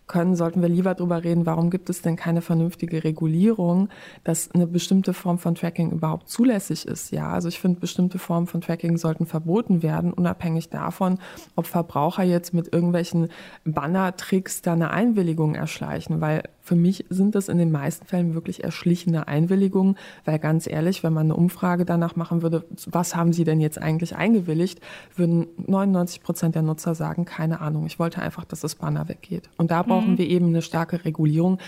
können, 0.05 0.35
sollten 0.35 0.61
wir 0.61 0.69
lieber 0.69 0.93
darüber 0.93 1.23
reden, 1.23 1.47
warum 1.47 1.71
gibt 1.71 1.89
es 1.89 2.03
denn 2.03 2.15
keine 2.15 2.43
vernünftige 2.43 3.03
Regulierung, 3.03 3.89
dass 4.23 4.51
eine 4.51 4.67
bestimmte 4.67 5.11
Form 5.11 5.39
von 5.39 5.55
Tracking 5.55 5.89
überhaupt 5.89 6.29
zulässig 6.29 6.87
ist. 6.87 7.11
Ja, 7.11 7.31
also 7.31 7.47
ich 7.47 7.59
finde, 7.59 7.79
bestimmte 7.79 8.19
Formen 8.19 8.45
von 8.45 8.61
Tracking 8.61 8.97
sollten 8.97 9.25
verboten 9.25 9.81
werden, 9.81 10.13
unabhängig 10.13 10.69
davon, 10.69 11.17
ob 11.55 11.65
Verbraucher 11.65 12.23
jetzt 12.23 12.53
mit 12.53 12.71
irgendwelchen 12.71 13.29
Banner-Tricks 13.65 14.61
da 14.61 14.73
eine 14.73 14.91
Einwilligung 14.91 15.55
erschleichen, 15.55 16.21
weil 16.21 16.43
für 16.67 16.75
mich 16.75 17.05
sind 17.07 17.33
das 17.33 17.47
in 17.47 17.57
den 17.57 17.71
meisten 17.71 18.05
Fällen 18.05 18.33
wirklich 18.33 18.61
erschlichene 18.61 19.29
Einwilligungen, 19.29 19.95
weil 20.25 20.37
ganz 20.37 20.67
ehrlich, 20.67 21.01
wenn 21.01 21.13
man 21.13 21.27
eine 21.27 21.35
Umfrage 21.35 21.85
danach 21.85 22.17
machen 22.17 22.41
würde, 22.41 22.65
was 22.87 23.15
haben 23.15 23.31
Sie 23.31 23.45
denn 23.45 23.61
jetzt 23.61 23.81
eigentlich 23.81 24.17
eingewilligt, 24.17 24.81
würden 25.15 25.47
99 25.65 26.21
Prozent 26.21 26.55
der 26.55 26.63
Nutzer 26.63 26.93
sagen, 26.93 27.23
keine 27.23 27.61
Ahnung, 27.61 27.85
ich 27.85 27.99
wollte 27.99 28.21
einfach, 28.21 28.43
dass 28.43 28.59
das 28.59 28.75
Banner 28.75 29.07
weggeht. 29.07 29.49
Und 29.55 29.71
da 29.71 29.81
brauchen 29.81 30.13
mhm. 30.13 30.17
wir 30.17 30.27
eben 30.27 30.47
eine 30.47 30.61
starke 30.61 31.05
Regulierung, 31.05 31.59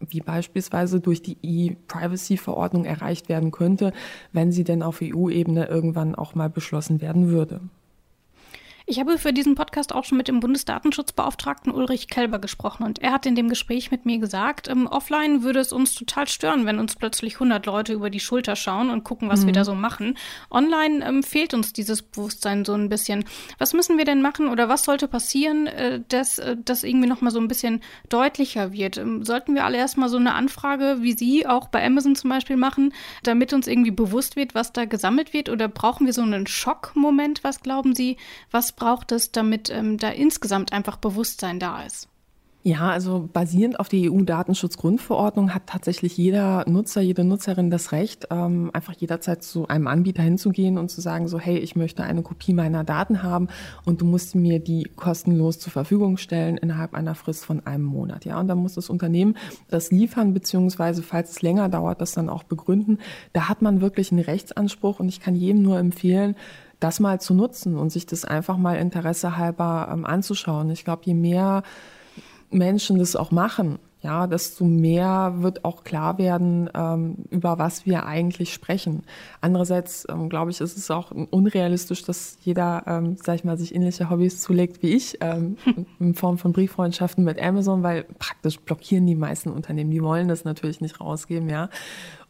wie 0.00 0.20
beispielsweise 0.20 1.00
durch 1.00 1.20
die 1.20 1.36
E-Privacy-Verordnung 1.42 2.86
erreicht 2.86 3.28
werden 3.28 3.50
könnte, 3.50 3.92
wenn 4.32 4.52
sie 4.52 4.64
denn 4.64 4.82
auf 4.82 5.02
EU-Ebene 5.02 5.66
irgendwann 5.66 6.14
auch 6.14 6.34
mal 6.34 6.48
beschlossen 6.48 7.02
werden 7.02 7.28
würde. 7.28 7.60
Ich 8.90 8.98
habe 8.98 9.18
für 9.18 9.32
diesen 9.32 9.54
Podcast 9.54 9.94
auch 9.94 10.02
schon 10.02 10.18
mit 10.18 10.26
dem 10.26 10.40
Bundesdatenschutzbeauftragten 10.40 11.72
Ulrich 11.72 12.08
Kelber 12.08 12.40
gesprochen 12.40 12.82
und 12.82 12.98
er 12.98 13.12
hat 13.12 13.24
in 13.24 13.36
dem 13.36 13.48
Gespräch 13.48 13.92
mit 13.92 14.04
mir 14.04 14.18
gesagt, 14.18 14.66
ähm, 14.66 14.88
offline 14.88 15.44
würde 15.44 15.60
es 15.60 15.72
uns 15.72 15.94
total 15.94 16.26
stören, 16.26 16.66
wenn 16.66 16.80
uns 16.80 16.96
plötzlich 16.96 17.34
100 17.34 17.64
Leute 17.66 17.92
über 17.92 18.10
die 18.10 18.18
Schulter 18.18 18.56
schauen 18.56 18.90
und 18.90 19.04
gucken, 19.04 19.28
was 19.28 19.42
mhm. 19.42 19.46
wir 19.46 19.52
da 19.52 19.64
so 19.64 19.76
machen. 19.76 20.18
Online 20.50 21.06
ähm, 21.06 21.22
fehlt 21.22 21.54
uns 21.54 21.72
dieses 21.72 22.02
Bewusstsein 22.02 22.64
so 22.64 22.72
ein 22.72 22.88
bisschen. 22.88 23.26
Was 23.58 23.74
müssen 23.74 23.96
wir 23.96 24.04
denn 24.04 24.22
machen 24.22 24.48
oder 24.48 24.68
was 24.68 24.82
sollte 24.82 25.06
passieren, 25.06 25.68
äh, 25.68 26.00
dass 26.08 26.40
äh, 26.40 26.56
das 26.64 26.82
irgendwie 26.82 27.06
noch 27.06 27.20
mal 27.20 27.30
so 27.30 27.38
ein 27.38 27.46
bisschen 27.46 27.82
deutlicher 28.08 28.72
wird? 28.72 28.98
Ähm, 28.98 29.24
sollten 29.24 29.54
wir 29.54 29.66
alle 29.66 29.78
erstmal 29.78 30.08
so 30.08 30.16
eine 30.16 30.34
Anfrage, 30.34 30.96
wie 30.98 31.12
Sie 31.12 31.46
auch 31.46 31.68
bei 31.68 31.86
Amazon 31.86 32.16
zum 32.16 32.30
Beispiel 32.30 32.56
machen, 32.56 32.92
damit 33.22 33.52
uns 33.52 33.68
irgendwie 33.68 33.92
bewusst 33.92 34.34
wird, 34.34 34.56
was 34.56 34.72
da 34.72 34.84
gesammelt 34.84 35.32
wird 35.32 35.48
oder 35.48 35.68
brauchen 35.68 36.06
wir 36.06 36.12
so 36.12 36.22
einen 36.22 36.48
Schockmoment? 36.48 37.44
Was 37.44 37.60
glauben 37.60 37.94
Sie, 37.94 38.16
was 38.50 38.79
braucht 38.80 39.12
es, 39.12 39.30
damit 39.30 39.70
ähm, 39.70 39.96
da 39.96 40.08
insgesamt 40.08 40.72
einfach 40.72 40.96
Bewusstsein 40.96 41.60
da 41.60 41.84
ist? 41.84 42.08
Ja, 42.62 42.90
also 42.90 43.26
basierend 43.32 43.80
auf 43.80 43.88
der 43.88 44.12
EU-Datenschutzgrundverordnung 44.12 45.54
hat 45.54 45.62
tatsächlich 45.64 46.18
jeder 46.18 46.68
Nutzer, 46.68 47.00
jede 47.00 47.24
Nutzerin 47.24 47.70
das 47.70 47.92
Recht, 47.92 48.28
ähm, 48.30 48.70
einfach 48.74 48.92
jederzeit 48.92 49.42
zu 49.42 49.68
einem 49.68 49.86
Anbieter 49.86 50.22
hinzugehen 50.22 50.76
und 50.76 50.90
zu 50.90 51.00
sagen, 51.00 51.26
so 51.26 51.38
hey, 51.38 51.56
ich 51.56 51.74
möchte 51.74 52.02
eine 52.02 52.20
Kopie 52.20 52.52
meiner 52.52 52.84
Daten 52.84 53.22
haben 53.22 53.48
und 53.86 54.02
du 54.02 54.04
musst 54.04 54.34
mir 54.34 54.58
die 54.58 54.90
kostenlos 54.94 55.58
zur 55.58 55.72
Verfügung 55.72 56.18
stellen 56.18 56.58
innerhalb 56.58 56.92
einer 56.92 57.14
Frist 57.14 57.46
von 57.46 57.64
einem 57.66 57.84
Monat. 57.84 58.26
Ja, 58.26 58.38
und 58.38 58.48
dann 58.48 58.58
muss 58.58 58.74
das 58.74 58.90
Unternehmen 58.90 59.38
das 59.70 59.90
liefern, 59.90 60.34
beziehungsweise 60.34 61.02
falls 61.02 61.30
es 61.30 61.40
länger 61.40 61.70
dauert, 61.70 62.02
das 62.02 62.12
dann 62.12 62.28
auch 62.28 62.42
begründen. 62.42 62.98
Da 63.32 63.48
hat 63.48 63.62
man 63.62 63.80
wirklich 63.80 64.12
einen 64.12 64.20
Rechtsanspruch 64.20 65.00
und 65.00 65.08
ich 65.08 65.20
kann 65.20 65.34
jedem 65.34 65.62
nur 65.62 65.78
empfehlen, 65.78 66.36
das 66.80 67.00
mal 67.00 67.20
zu 67.20 67.34
nutzen 67.34 67.76
und 67.76 67.90
sich 67.90 68.06
das 68.06 68.24
einfach 68.24 68.56
mal 68.56 68.76
interessehalber 68.76 69.88
ähm, 69.92 70.04
anzuschauen. 70.04 70.70
Ich 70.70 70.84
glaube, 70.84 71.02
je 71.04 71.14
mehr 71.14 71.62
Menschen 72.50 72.98
das 72.98 73.16
auch 73.16 73.30
machen, 73.30 73.78
ja, 74.02 74.26
desto 74.26 74.64
mehr 74.64 75.34
wird 75.38 75.64
auch 75.64 75.84
klar 75.84 76.16
werden, 76.16 76.70
ähm, 76.74 77.16
über 77.28 77.58
was 77.58 77.84
wir 77.84 78.06
eigentlich 78.06 78.54
sprechen. 78.54 79.02
Andererseits, 79.42 80.06
ähm, 80.08 80.30
glaube 80.30 80.50
ich, 80.50 80.60
ist 80.62 80.78
es 80.78 80.90
auch 80.90 81.10
unrealistisch, 81.10 82.02
dass 82.04 82.38
jeder, 82.42 82.82
ähm, 82.86 83.16
sag 83.22 83.34
ich 83.34 83.44
mal, 83.44 83.58
sich 83.58 83.74
ähnliche 83.74 84.08
Hobbys 84.08 84.40
zulegt 84.40 84.82
wie 84.82 84.94
ich, 84.94 85.18
ähm, 85.20 85.58
in 86.00 86.14
Form 86.14 86.38
von 86.38 86.52
Brieffreundschaften 86.52 87.24
mit 87.24 87.40
Amazon, 87.40 87.82
weil 87.82 88.04
praktisch 88.18 88.58
blockieren 88.60 89.06
die 89.06 89.16
meisten 89.16 89.50
Unternehmen. 89.50 89.90
Die 89.90 90.02
wollen 90.02 90.28
das 90.28 90.44
natürlich 90.44 90.80
nicht 90.80 90.98
rausgeben, 90.98 91.50
ja. 91.50 91.68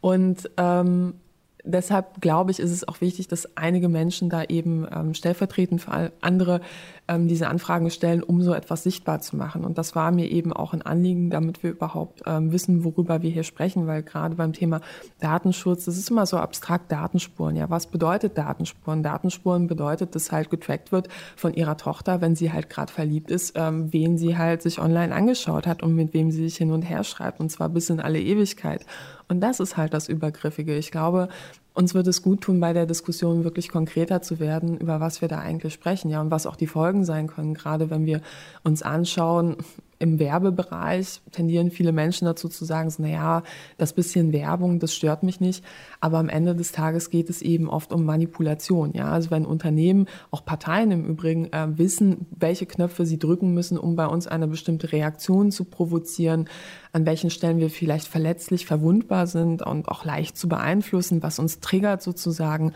Und 0.01 0.51
ähm, 0.57 1.13
deshalb 1.63 2.21
glaube 2.21 2.51
ich, 2.51 2.59
ist 2.59 2.71
es 2.71 2.87
auch 2.87 3.01
wichtig, 3.01 3.27
dass 3.27 3.57
einige 3.57 3.89
Menschen 3.89 4.29
da 4.29 4.43
eben 4.43 4.87
ähm, 4.93 5.13
stellvertretend 5.13 5.81
für 5.81 6.11
andere 6.21 6.61
ähm, 7.07 7.27
diese 7.27 7.47
Anfragen 7.47 7.89
stellen, 7.89 8.23
um 8.23 8.41
so 8.41 8.53
etwas 8.53 8.83
sichtbar 8.83 9.19
zu 9.19 9.35
machen. 9.35 9.65
Und 9.65 9.77
das 9.77 9.95
war 9.95 10.11
mir 10.11 10.29
eben 10.29 10.53
auch 10.53 10.73
ein 10.73 10.81
Anliegen, 10.81 11.29
damit 11.29 11.63
wir 11.63 11.71
überhaupt 11.71 12.21
ähm, 12.25 12.51
wissen, 12.51 12.83
worüber 12.83 13.21
wir 13.21 13.29
hier 13.29 13.43
sprechen, 13.43 13.87
weil 13.87 14.03
gerade 14.03 14.35
beim 14.35 14.53
Thema 14.53 14.81
Datenschutz, 15.19 15.85
das 15.85 15.97
ist 15.97 16.09
immer 16.09 16.25
so 16.25 16.37
abstrakt 16.37 16.91
Datenspuren. 16.91 17.55
Ja, 17.55 17.69
was 17.69 17.87
bedeutet 17.87 18.37
Datenspuren? 18.37 19.03
Datenspuren 19.03 19.67
bedeutet, 19.67 20.15
dass 20.15 20.31
halt 20.31 20.49
getrackt 20.49 20.91
wird 20.91 21.09
von 21.35 21.53
ihrer 21.53 21.77
Tochter, 21.77 22.21
wenn 22.21 22.35
sie 22.35 22.51
halt 22.51 22.69
gerade 22.69 22.91
verliebt 22.91 23.31
ist, 23.31 23.53
ähm, 23.55 23.91
wen 23.91 24.17
sie 24.17 24.37
halt 24.37 24.61
sich 24.61 24.79
online 24.79 25.13
angeschaut 25.13 25.67
hat 25.67 25.83
und 25.83 25.95
mit 25.95 26.13
wem 26.13 26.31
sie 26.31 26.43
sich 26.43 26.57
hin 26.57 26.71
und 26.71 26.83
her 26.83 27.03
schreibt, 27.03 27.39
und 27.39 27.49
zwar 27.49 27.69
bis 27.69 27.89
in 27.89 27.99
alle 27.99 28.19
Ewigkeit. 28.19 28.85
Und 29.31 29.39
das 29.39 29.61
ist 29.61 29.77
halt 29.77 29.93
das 29.93 30.09
Übergriffige. 30.09 30.75
Ich 30.75 30.91
glaube, 30.91 31.29
uns 31.73 31.93
wird 31.93 32.05
es 32.07 32.21
gut 32.21 32.41
tun, 32.41 32.59
bei 32.59 32.73
der 32.73 32.85
Diskussion 32.85 33.45
wirklich 33.45 33.69
konkreter 33.69 34.21
zu 34.21 34.41
werden, 34.41 34.77
über 34.77 34.99
was 34.99 35.21
wir 35.21 35.29
da 35.29 35.39
eigentlich 35.39 35.73
sprechen, 35.73 36.11
ja, 36.11 36.19
und 36.19 36.31
was 36.31 36.45
auch 36.45 36.57
die 36.57 36.67
Folgen 36.67 37.05
sein 37.05 37.27
können. 37.27 37.53
Gerade 37.53 37.89
wenn 37.89 38.05
wir 38.05 38.19
uns 38.63 38.83
anschauen, 38.83 39.55
im 40.01 40.19
Werbebereich 40.19 41.21
tendieren 41.31 41.71
viele 41.71 41.91
Menschen 41.91 42.25
dazu 42.25 42.49
zu 42.49 42.65
sagen, 42.65 42.89
so, 42.89 43.03
naja, 43.03 43.43
das 43.77 43.93
bisschen 43.93 44.33
Werbung, 44.33 44.79
das 44.79 44.93
stört 44.93 45.23
mich 45.23 45.39
nicht. 45.39 45.63
Aber 45.99 46.17
am 46.17 46.29
Ende 46.29 46.55
des 46.55 46.71
Tages 46.71 47.09
geht 47.09 47.29
es 47.29 47.41
eben 47.41 47.69
oft 47.69 47.93
um 47.93 48.03
Manipulation. 48.03 48.93
Ja, 48.93 49.11
also 49.11 49.31
wenn 49.31 49.45
Unternehmen, 49.45 50.07
auch 50.31 50.43
Parteien 50.43 50.91
im 50.91 51.05
Übrigen, 51.05 51.51
äh, 51.53 51.67
wissen, 51.77 52.25
welche 52.31 52.65
Knöpfe 52.65 53.05
sie 53.05 53.19
drücken 53.19 53.53
müssen, 53.53 53.77
um 53.77 53.95
bei 53.95 54.07
uns 54.07 54.27
eine 54.27 54.47
bestimmte 54.47 54.91
Reaktion 54.91 55.51
zu 55.51 55.65
provozieren, 55.65 56.49
an 56.93 57.05
welchen 57.05 57.29
Stellen 57.29 57.59
wir 57.59 57.69
vielleicht 57.69 58.07
verletzlich 58.07 58.65
verwundbar 58.65 59.27
sind 59.27 59.61
und 59.61 59.87
auch 59.87 60.03
leicht 60.03 60.37
zu 60.37 60.49
beeinflussen, 60.49 61.23
was 61.23 61.39
uns 61.39 61.59
triggert 61.59 62.01
sozusagen, 62.01 62.73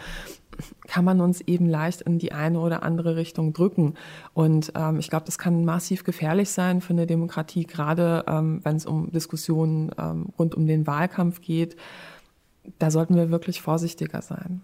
kann 0.87 1.05
man 1.05 1.21
uns 1.21 1.41
eben 1.41 1.67
leicht 1.67 2.01
in 2.01 2.19
die 2.19 2.31
eine 2.31 2.59
oder 2.59 2.83
andere 2.83 3.15
Richtung 3.15 3.53
drücken. 3.53 3.95
Und 4.33 4.71
ähm, 4.75 4.99
ich 4.99 5.09
glaube, 5.09 5.25
das 5.25 5.37
kann 5.37 5.65
massiv 5.65 6.03
gefährlich 6.03 6.49
sein 6.49 6.81
für 6.81 6.93
eine 6.93 7.07
Demokratie, 7.07 7.65
gerade 7.65 8.23
ähm, 8.27 8.61
wenn 8.63 8.75
es 8.75 8.85
um 8.85 9.11
Diskussionen 9.11 9.91
ähm, 9.97 10.27
rund 10.37 10.55
um 10.55 10.67
den 10.67 10.87
Wahlkampf 10.87 11.41
geht. 11.41 11.75
Da 12.79 12.91
sollten 12.91 13.15
wir 13.15 13.29
wirklich 13.29 13.61
vorsichtiger 13.61 14.21
sein. 14.21 14.61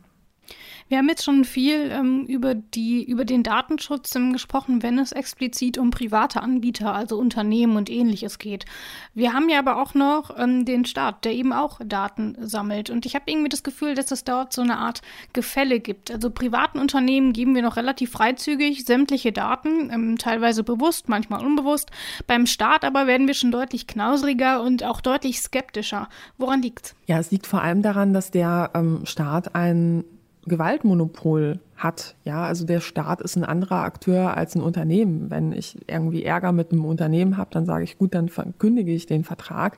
Wir 0.92 0.98
haben 0.98 1.08
jetzt 1.08 1.24
schon 1.24 1.46
viel 1.46 1.90
ähm, 1.90 2.26
über, 2.26 2.54
die, 2.54 3.02
über 3.06 3.24
den 3.24 3.44
Datenschutz 3.44 4.14
ähm, 4.14 4.34
gesprochen, 4.34 4.84
wenn 4.84 5.00
es 5.00 5.14
explizit 5.14 5.78
um 5.78 5.90
private 5.90 6.42
Anbieter, 6.42 6.94
also 6.94 7.18
Unternehmen 7.18 7.78
und 7.78 7.90
ähnliches 7.90 8.40
geht. 8.40 8.66
Wir 9.14 9.32
haben 9.32 9.48
ja 9.48 9.60
aber 9.60 9.82
auch 9.82 9.94
noch 9.94 10.38
ähm, 10.38 10.66
den 10.66 10.84
Staat, 10.84 11.24
der 11.24 11.32
eben 11.32 11.54
auch 11.54 11.80
Daten 11.82 12.36
sammelt. 12.42 12.90
Und 12.90 13.06
ich 13.06 13.16
habe 13.16 13.24
irgendwie 13.28 13.48
das 13.48 13.64
Gefühl, 13.64 13.96
dass 13.96 14.12
es 14.12 14.26
dort 14.26 14.52
so 14.52 14.64
eine 14.64 14.80
Art 14.80 15.02
Gefälle 15.32 15.80
gibt. 15.80 16.12
Also 16.12 16.30
privaten 16.30 16.78
Unternehmen 16.78 17.32
geben 17.32 17.56
wir 17.56 17.62
noch 17.62 17.78
relativ 17.78 18.12
freizügig 18.12 18.84
sämtliche 18.84 19.32
Daten, 19.32 19.92
ähm, 19.94 20.18
teilweise 20.18 20.62
bewusst, 20.62 21.08
manchmal 21.08 21.46
unbewusst. 21.46 21.90
Beim 22.28 22.46
Staat 22.46 22.84
aber 22.84 23.08
werden 23.08 23.28
wir 23.28 23.34
schon 23.34 23.52
deutlich 23.52 23.88
knausriger 23.88 24.62
und 24.62 24.84
auch 24.84 25.00
deutlich 25.00 25.40
skeptischer. 25.40 26.10
Woran 26.38 26.62
liegt's? 26.62 26.96
Ja, 27.06 27.18
es 27.18 27.32
liegt 27.32 27.48
vor 27.48 27.62
allem 27.62 27.82
daran, 27.82 28.12
dass 28.12 28.30
der 28.30 28.72
ähm, 28.74 29.06
Staat 29.06 29.56
ein 29.56 30.04
Gewaltmonopol 30.48 31.60
hat. 31.78 32.16
Ja, 32.24 32.44
also 32.44 32.66
der 32.66 32.80
Staat 32.80 33.22
ist 33.22 33.36
ein 33.36 33.44
anderer 33.44 33.84
Akteur 33.84 34.36
als 34.36 34.56
ein 34.56 34.62
Unternehmen. 34.62 35.30
Wenn 35.30 35.52
ich 35.52 35.78
irgendwie 35.88 36.24
Ärger 36.24 36.52
mit 36.52 36.72
einem 36.72 36.86
Unternehmen 36.86 37.38
habe, 37.38 37.50
dann 37.52 37.66
sage 37.66 37.84
ich, 37.84 37.98
gut, 37.98 38.16
dann 38.16 38.30
kündige 38.58 38.92
ich 38.92 39.06
den 39.06 39.24
Vertrag. 39.24 39.78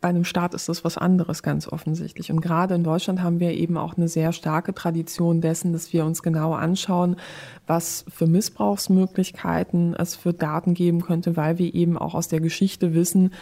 Bei 0.00 0.08
einem 0.08 0.24
Staat 0.24 0.54
ist 0.54 0.68
das 0.68 0.84
was 0.84 0.98
anderes, 0.98 1.42
ganz 1.42 1.68
offensichtlich. 1.68 2.32
Und 2.32 2.40
gerade 2.40 2.74
in 2.74 2.84
Deutschland 2.84 3.22
haben 3.22 3.40
wir 3.40 3.52
eben 3.52 3.76
auch 3.76 3.96
eine 3.96 4.08
sehr 4.08 4.32
starke 4.32 4.74
Tradition 4.74 5.40
dessen, 5.40 5.72
dass 5.72 5.92
wir 5.92 6.04
uns 6.04 6.22
genau 6.22 6.54
anschauen, 6.54 7.16
was 7.66 8.04
für 8.08 8.26
Missbrauchsmöglichkeiten 8.26 9.94
es 9.94 10.16
für 10.16 10.32
Daten 10.32 10.74
geben 10.74 11.02
könnte, 11.02 11.36
weil 11.36 11.58
wir 11.58 11.72
eben 11.74 11.96
auch 11.96 12.14
aus 12.14 12.28
der 12.28 12.40
Geschichte 12.40 12.94
wissen, 12.94 13.32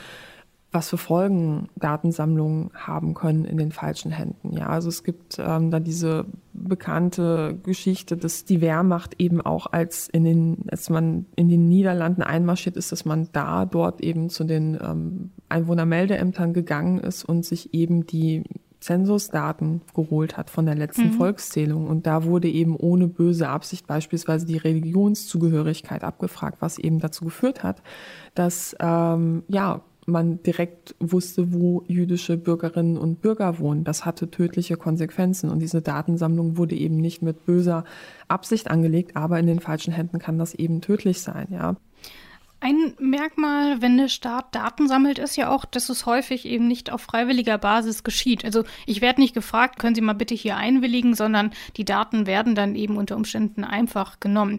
was 0.71 0.91
für 0.91 0.99
Folgen 0.99 1.69
Datensammlungen 1.77 2.71
haben 2.75 3.15
können 3.15 3.47
in 3.47 3.57
den 3.57 3.73
falschen 3.73 4.11
Händen. 4.11 4.53
Ja, 4.53 4.67
also 4.67 4.91
es 4.91 5.03
gibt 5.03 5.39
ähm, 5.39 5.71
da 5.71 5.81
diese 5.81 6.27
bekannte 6.53 7.59
Geschichte, 7.63 8.19
dass 8.19 8.45
die 8.45 8.61
Wehrmacht 8.61 9.15
eben 9.19 9.41
auch 9.41 9.67
als 9.73 10.09
in 10.09 10.25
den, 10.25 10.67
als 10.71 10.91
man 10.91 11.25
in 11.37 11.49
den 11.49 11.69
Niederlanden 11.69 12.23
einmarschiert 12.23 12.77
ist, 12.77 12.93
dass 12.93 13.07
man 13.07 13.29
da 13.33 13.65
dort 13.65 14.03
eben 14.03 14.29
zu 14.29 14.45
den 14.45 14.79
ähm, 14.83 15.31
Einwohnermeldeämtern 15.49 16.53
gegangen 16.53 16.99
ist 16.99 17.25
und 17.25 17.47
sich 17.47 17.73
eben 17.73 18.07
die 18.07 18.45
Zensusdaten 18.81 19.81
geholt 19.95 20.37
hat 20.37 20.51
von 20.51 20.67
der 20.67 20.75
letzten 20.75 21.09
mhm. 21.09 21.13
Volkszählung. 21.15 21.87
Und 21.89 22.07
da 22.07 22.25
wurde 22.25 22.49
eben 22.49 22.77
ohne 22.77 23.09
böse 23.09 23.49
Absicht 23.49 23.87
beispielsweise 23.87 24.47
die 24.47 24.59
Religionszugehörigkeit 24.59 26.05
abgefragt, 26.05 26.59
was 26.61 26.79
eben 26.79 27.01
dazu 27.01 27.25
geführt 27.25 27.63
hat, 27.63 27.83
dass 28.35 28.77
ähm, 28.81 29.43
ja 29.49 29.81
man 30.09 30.43
direkt 30.43 30.95
wusste, 30.99 31.53
wo 31.53 31.85
jüdische 31.87 32.37
Bürgerinnen 32.37 32.97
und 32.97 33.21
Bürger 33.21 33.59
wohnen. 33.59 33.85
Das 33.85 34.05
hatte 34.05 34.31
tödliche 34.31 34.77
Konsequenzen 34.77 35.51
und 35.51 35.61
diese 35.61 35.83
Datensammlung 35.83 36.57
wurde 36.57 36.75
eben 36.75 36.97
nicht 36.97 37.23
mit 37.23 37.47
böser 37.47 37.85
Absicht 38.27 38.71
angelegt, 38.71 39.17
aber 39.17 39.39
in 39.39 39.47
den 39.47 39.61
falschen 39.61 39.93
Händen 39.93 40.19
kann 40.19 40.39
das 40.39 40.55
eben 40.55 40.81
tödlich 40.81 41.21
sein, 41.21 41.49
ja. 41.51 41.77
Ein 42.61 42.95
Merkmal, 42.99 43.83
wenn 43.83 43.97
der 43.99 44.09
Staat 44.09 44.53
Daten 44.53 44.89
sammelt, 44.89 45.21
ist 45.21 45.37
ja 45.37 45.49
auch, 45.49 45.65
dass 45.65 45.89
es 45.91 46.07
häufig 46.07 46.45
eben 46.45 46.67
nicht 46.67 46.91
auf 46.91 47.03
freiwilliger 47.03 47.57
Basis 47.57 48.03
geschieht. 48.03 48.45
Also 48.45 48.65
ich 48.85 49.01
werde 49.01 49.21
nicht 49.21 49.33
gefragt, 49.33 49.79
können 49.79 49.95
Sie 49.95 50.01
mal 50.01 50.15
bitte 50.15 50.35
hier 50.35 50.57
einwilligen, 50.57 51.15
sondern 51.15 51.53
die 51.77 51.85
Daten 51.85 52.27
werden 52.27 52.57
dann 52.57 52.75
eben 52.75 52.97
unter 52.97 53.15
Umständen 53.15 53.63
einfach 53.63 54.19
genommen. 54.19 54.59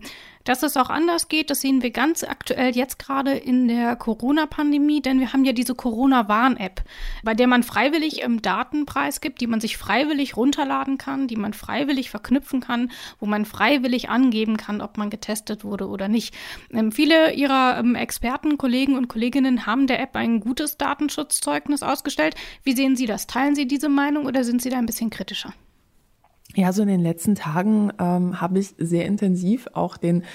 Dass 0.50 0.64
es 0.64 0.78
auch 0.78 0.90
anders 0.90 1.28
geht, 1.28 1.52
das 1.52 1.62
sehen 1.62 1.84
wir 1.84 1.92
ganz 1.92 2.24
aktuell 2.24 2.76
jetzt 2.76 2.98
gerade 2.98 3.34
in 3.34 3.68
der 3.68 3.96
Corona-Pandemie, 3.96 5.00
denn 5.00 5.20
wir 5.20 5.32
haben 5.32 5.46
ja 5.46 5.54
diese 5.54 5.76
Corona-Warn-App, 5.76 6.82
bei 7.24 7.36
der 7.36 7.46
man 7.46 7.62
freiwillig 7.62 8.24
ähm, 8.24 8.42
Daten 8.42 8.88
preisgibt, 8.88 9.42
die 9.42 9.46
man 9.46 9.62
sich 9.62 9.78
freiwillig 9.78 10.36
runterladen 10.38 10.98
kann, 10.98 11.28
die 11.28 11.36
man 11.36 11.54
freiwillig 11.54 12.10
verknüpfen 12.10 12.62
kann, 12.62 12.90
wo 13.20 13.28
man 13.28 13.46
freiwillig 13.46 14.10
angeben 14.10 14.58
kann, 14.58 14.82
ob 14.82 14.98
man 14.98 15.12
getestet 15.12 15.64
wurde 15.64 15.88
oder 15.88 16.08
nicht. 16.08 16.34
Ähm, 16.72 16.92
viele 16.92 17.34
ihrer 17.34 17.78
ähm, 17.78 17.94
Experten, 17.94 18.58
Kollegen 18.58 18.98
und 18.98 19.08
Kolleginnen 19.08 19.68
haben 19.68 19.86
der 19.86 20.00
App 20.02 20.16
ein 20.16 20.40
gutes 20.40 20.78
Datenschutzzeugnis 20.78 21.84
ausgestellt. 21.84 22.34
Wie 22.64 22.74
sehen 22.74 22.96
Sie 22.96 23.06
das? 23.06 23.28
Teilen 23.28 23.54
Sie 23.54 23.68
diese 23.68 23.88
Meinung 23.88 24.26
oder 24.26 24.44
sind 24.44 24.64
Sie 24.64 24.72
da 24.72 24.80
ein 24.80 24.88
bisschen 24.88 25.12
kritischer? 25.12 25.54
Ja, 26.60 26.74
so 26.74 26.82
in 26.82 26.90
den 26.90 27.00
letzten 27.00 27.36
Tagen 27.36 27.94
ähm, 28.00 28.42
habe 28.42 28.60
ich 28.60 28.76
sehr 28.78 29.06
intensiv 29.06 29.70
auch 29.72 29.96
den 29.96 30.26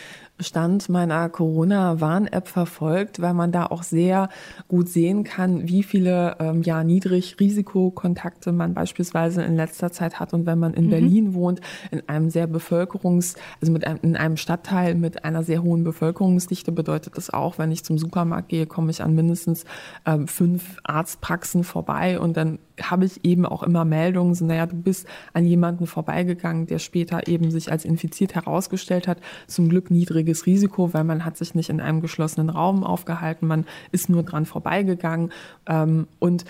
Stand 0.41 0.89
meiner 0.89 1.29
Corona-Warn-App 1.29 2.49
verfolgt, 2.49 3.23
weil 3.23 3.35
man 3.35 3.53
da 3.53 3.67
auch 3.67 3.85
sehr 3.85 4.29
gut 4.67 4.89
sehen 4.89 5.23
kann, 5.23 5.69
wie 5.69 5.85
viele 5.85 6.37
ähm, 6.41 6.63
ja 6.63 6.83
Niedrig-Risikokontakte 6.83 8.51
man 8.51 8.75
beispielsweise 8.75 9.45
in 9.45 9.55
letzter 9.55 9.93
Zeit 9.93 10.19
hat. 10.19 10.35
Und 10.35 10.45
wenn 10.45 10.59
man 10.59 10.75
in 10.75 10.87
mhm. 10.87 10.91
Berlin 10.91 11.35
wohnt, 11.35 11.61
in 11.93 12.09
einem 12.09 12.31
sehr 12.31 12.49
Bevölkerungs-, 12.49 13.37
also 13.61 13.73
mit 13.73 13.87
einem, 13.87 14.01
in 14.03 14.17
einem 14.17 14.37
Stadtteil 14.37 14.97
mit 14.97 15.25
einer 15.25 15.45
sehr 15.45 15.63
hohen 15.63 15.85
Bevölkerungsdichte, 15.85 16.73
bedeutet 16.73 17.17
das 17.17 17.31
auch, 17.31 17.59
wenn 17.59 17.71
ich 17.71 17.85
zum 17.85 17.97
Supermarkt 17.97 18.49
gehe, 18.49 18.67
komme 18.67 18.91
ich 18.91 19.03
an 19.03 19.15
mindestens 19.15 19.65
ähm, 20.05 20.27
fünf 20.27 20.79
Arztpraxen 20.83 21.63
vorbei 21.63 22.19
und 22.19 22.37
dann 22.37 22.59
habe 22.83 23.05
ich 23.05 23.25
eben 23.25 23.47
auch 23.47 23.63
immer 23.63 23.85
Meldungen, 23.85 24.35
so, 24.35 24.45
naja, 24.45 24.67
du 24.67 24.77
bist 24.77 25.07
an 25.33 25.47
jemanden 25.47 25.87
vorbeigegangen, 25.87 26.67
der 26.67 26.79
später 26.79 27.29
eben 27.29 27.51
sich 27.51 27.71
als 27.71 27.85
infiziert 27.85 28.35
herausgestellt 28.35 29.07
hat. 29.07 29.19
Zum 29.47 29.69
Glück 29.69 29.91
niedriges 30.25 30.47
Risiko, 30.47 30.95
weil 30.95 31.05
man 31.05 31.25
hat 31.25 31.37
sich 31.37 31.55
nicht 31.55 31.69
in 31.69 31.81
einem 31.81 32.01
geschlossenen 32.01 32.51
Raum 32.51 32.83
aufgehalten, 32.83 33.47
man 33.47 33.67
ist 33.93 34.09
nur 34.09 34.23
dran 34.23 34.47
vorbeigegangen. 34.47 35.33
Ähm, 35.67 36.07
und 36.19 36.45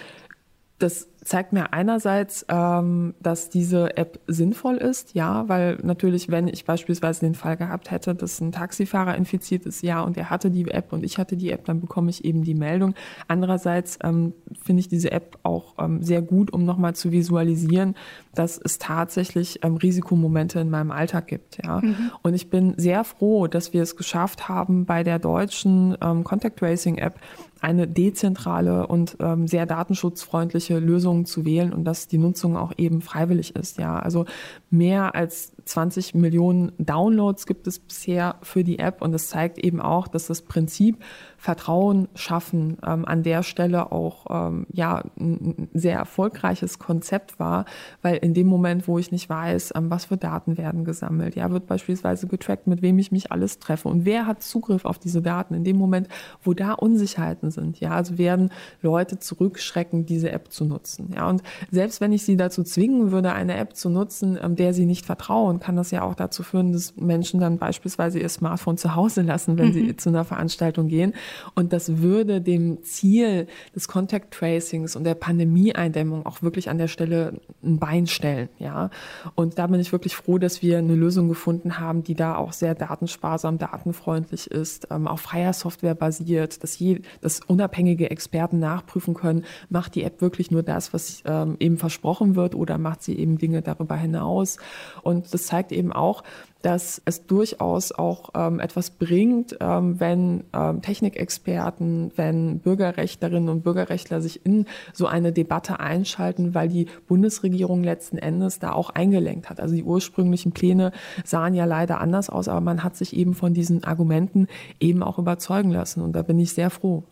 das 0.79 1.09
zeigt 1.25 1.53
mir 1.53 1.73
einerseits, 1.73 2.45
ähm, 2.49 3.15
dass 3.21 3.49
diese 3.49 3.97
App 3.97 4.21
sinnvoll 4.27 4.77
ist, 4.77 5.15
ja, 5.15 5.49
weil 5.49 5.79
natürlich, 5.83 6.31
wenn 6.31 6.49
ich 6.49 6.65
beispielsweise 6.65 7.21
den 7.21 7.35
Fall 7.35 7.57
gehabt 7.57 7.91
hätte, 7.91 8.15
dass 8.15 8.41
ein 8.41 8.53
Taxifahrer 8.53 9.17
infiziert 9.17 9.65
ist, 9.65 9.83
ja, 9.83 10.03
und 10.03 10.17
er 10.19 10.29
hatte 10.31 10.51
die 10.51 10.71
App 10.71 10.93
und 10.93 11.05
ich 11.05 11.19
hatte 11.19 11.37
die 11.37 11.51
App, 11.51 11.65
dann 11.65 11.81
bekomme 11.81 12.11
ich 12.11 12.25
eben 12.25 12.45
die 12.45 12.55
Meldung. 12.55 12.95
Andererseits 13.27 13.99
ähm, 14.05 14.35
finde 14.63 14.81
ich 14.81 14.89
diese 14.89 15.13
App 15.13 15.39
auch 15.43 15.75
ähm, 15.79 16.03
sehr 16.03 16.21
gut, 16.21 16.53
um 16.53 16.65
nochmal 16.65 16.95
zu 16.95 17.11
visualisieren, 17.11 17.97
dass 18.35 18.61
es 18.63 18.79
tatsächlich 18.79 19.61
ähm, 19.65 19.77
Risikomomente 19.77 20.61
in 20.61 20.69
meinem 20.69 20.91
Alltag 20.91 21.27
gibt, 21.27 21.59
ja. 21.65 21.81
Mhm. 21.81 22.11
Und 22.23 22.35
ich 22.35 22.51
bin 22.51 22.75
sehr 22.77 23.03
froh, 23.03 23.47
dass 23.47 23.73
wir 23.73 23.83
es 23.83 23.97
geschafft 23.97 24.49
haben, 24.49 24.85
bei 24.85 25.03
der 25.03 25.19
deutschen 25.19 25.97
ähm, 26.03 26.23
Contact 26.23 26.59
Tracing 26.59 26.99
App 26.99 27.19
eine 27.65 27.89
dezentrale 27.89 28.87
und 28.87 29.17
ähm, 29.21 29.49
sehr 29.49 29.65
datenschutzfreundliche 29.65 30.79
Lösung 30.79 31.25
zu 31.25 31.47
wählen 31.47 31.73
und 31.73 31.85
dass 31.85 32.07
die 32.09 32.19
Nutzung 32.19 32.59
auch 32.59 32.73
eben 32.77 33.01
freiwillig 33.01 33.57
ist. 33.57 33.79
Ja, 33.79 33.99
also 33.99 34.27
mehr 34.75 35.15
als 35.15 35.53
20 35.65 36.15
Millionen 36.15 36.73
Downloads 36.79 37.47
gibt 37.47 37.67
es 37.67 37.79
bisher 37.79 38.37
für 38.43 38.65
die 38.65 38.79
App. 38.79 39.03
Und 39.03 39.13
das 39.13 39.29
zeigt 39.29 39.59
eben 39.59 39.81
auch, 39.81 40.09
dass 40.09 40.27
das 40.27 40.43
Prinzip 40.43 41.03
Vertrauen 41.39 42.09
schaffen 42.15 42.79
ähm, 42.87 43.05
an 43.05 43.23
der 43.23 43.43
Stelle 43.43 43.93
auch 43.93 44.27
ähm, 44.31 44.67
ja 44.73 45.03
ein 45.19 45.69
sehr 45.75 45.99
erfolgreiches 45.99 46.79
Konzept 46.79 47.39
war, 47.39 47.67
weil 48.01 48.17
in 48.17 48.33
dem 48.33 48.47
Moment, 48.47 48.89
wo 48.89 48.99
ich 48.99 49.13
nicht 49.13 49.29
weiß, 49.29 49.75
ähm, 49.77 49.91
was 49.91 50.07
für 50.07 50.17
Daten 50.17 50.57
werden 50.57 50.85
gesammelt, 50.85 51.37
ja, 51.37 51.51
wird 51.51 51.67
beispielsweise 51.67 52.27
getrackt, 52.27 52.67
mit 52.67 52.81
wem 52.81 52.99
ich 52.99 53.13
mich 53.13 53.31
alles 53.31 53.59
treffe. 53.59 53.89
Und 53.89 54.07
wer 54.07 54.27
hat 54.27 54.43
Zugriff 54.43 54.87
auf 54.87 54.99
diese 54.99 55.21
Daten 55.21 55.55
in 55.55 55.65
dem 55.65 55.77
Moment, 55.77 56.09
wo 56.43 56.55
da 56.55 56.73
Unsicherheiten 56.73 57.51
sind, 57.51 57.79
ja, 57.79 57.91
also 57.91 58.17
werden 58.17 58.51
Leute 58.81 59.19
zurückschrecken, 59.19 60.07
diese 60.07 60.33
App 60.33 60.51
zu 60.51 60.65
nutzen, 60.65 61.13
ja, 61.15 61.29
und 61.29 61.43
selbst 61.71 62.01
wenn 62.01 62.13
ich 62.13 62.25
sie 62.25 62.37
dazu 62.37 62.63
zwingen 62.63 63.13
würde, 63.13 63.33
eine 63.33 63.57
App 63.57 63.77
zu 63.77 63.91
nutzen, 63.91 64.39
ähm, 64.43 64.57
der 64.65 64.73
sie 64.73 64.87
nicht 64.87 65.05
vertrauen, 65.05 65.61
kann 65.61 65.77
das 65.77 65.91
ja 65.91 66.01
auch 66.01 66.15
dazu 66.15 66.43
führen, 66.43 66.73
dass 66.73 66.97
Menschen 66.97 67.39
dann 67.39 67.59
beispielsweise 67.59 68.19
ihr 68.19 68.31
Smartphone 68.31 68.79
zu 68.79 68.95
Hause 68.95 69.21
lassen, 69.21 69.59
wenn 69.59 69.69
mhm. 69.69 69.73
sie 69.75 69.97
zu 69.97 70.09
einer 70.09 70.25
Veranstaltung 70.25 70.89
gehen. 70.89 71.13
Und 71.55 71.75
das 71.75 71.99
würde 71.99 72.41
dem 72.41 72.83
Ziel 72.83 73.47
des 73.75 73.89
Contact 73.89 74.33
Tracings 74.33 74.97
und 74.97 75.05
der 75.05 75.17
Pandemieeindämmung 75.17 76.25
auch 76.25 76.41
wirklich 76.41 76.71
an 76.71 76.79
der 76.79 76.89
Stelle 76.89 77.43
ein 77.63 77.79
Bein 77.79 78.07
stellen, 78.07 78.49
ja. 78.59 78.89
Und 79.35 79.59
da 79.59 79.67
bin 79.67 79.81
ich 79.81 79.93
wirklich 79.93 80.17
froh, 80.17 80.39
dass 80.39 80.63
wir 80.63 80.79
eine 80.79 80.95
Lösung 80.95 81.29
gefunden 81.29 81.79
haben, 81.79 82.03
die 82.03 82.15
da 82.15 82.37
auch 82.37 82.55
sehr 82.55 82.75
datensparsam, 82.75 83.59
datenfreundlich 83.59 84.51
ist, 84.51 84.89
ähm, 84.91 85.07
auf 85.07 85.21
freier 85.21 85.53
Software 85.53 85.95
basiert, 85.95 86.63
dass, 86.63 86.79
je, 86.79 87.03
dass 87.21 87.41
unabhängige 87.41 88.11
Experten 88.11 88.61
nachprüfen 88.61 89.13
können, 89.13 89.45
macht 89.69 89.95
die 89.95 90.05
App 90.05 90.23
wirklich 90.23 90.51
nur 90.51 90.63
das, 90.63 90.95
was 90.95 91.23
ähm, 91.27 91.57
eben 91.61 91.77
versprochen 91.77 92.35
wird 92.35 92.55
oder 92.55 92.79
macht 92.79 93.03
sie 93.03 93.19
eben 93.19 93.37
Dinge 93.37 93.61
darüber 93.61 93.97
hinaus. 93.97 94.54
Und 95.03 95.33
das 95.33 95.47
zeigt 95.47 95.73
eben 95.73 95.93
auch, 95.93 96.23
dass 96.65 97.03
es 97.05 97.27
durchaus 97.27 97.93
auch 97.93 98.31
ähm, 98.35 98.59
etwas 98.59 98.91
bringt, 98.91 99.59
ähm, 99.61 100.01
wenn 100.01 100.45
ähm, 100.55 100.81
Technikexperten, 100.81 102.11
wenn 102.17 102.61
Bürgerrechtlerinnen 102.61 103.51
und 103.51 103.65
Bürgerrechtler 103.65 104.23
sich 104.23 104.47
in 104.47 104.65
so 104.95 105.07
eine 105.07 105.31
Debatte 105.31 105.79
einschalten, 105.79 106.55
weil 106.55 106.69
die 106.69 106.87
Bundesregierung 107.07 107.85
letzten 107.85 108.17
Endes 108.17 108.61
da 108.61 108.73
auch 108.73 108.89
eingelenkt 108.89 109.51
hat. 109.51 109.61
Also 109.61 109.75
die 109.75 109.85
ursprünglichen 109.85 110.53
Pläne 110.53 110.93
sahen 111.23 111.53
ja 111.53 111.67
leider 111.67 112.01
anders 112.01 112.31
aus, 112.31 112.49
aber 112.49 112.63
man 112.63 112.83
hat 112.83 112.97
sich 112.97 113.15
eben 113.15 113.35
von 113.35 113.53
diesen 113.53 113.85
Argumenten 113.85 114.49
eben 114.81 115.03
auch 115.03 115.19
überzeugen 115.19 115.71
lassen 115.71 116.01
und 116.01 116.15
da 116.15 116.23
bin 116.23 116.39
ich 116.39 116.55
sehr 116.55 116.71
froh. 116.71 117.05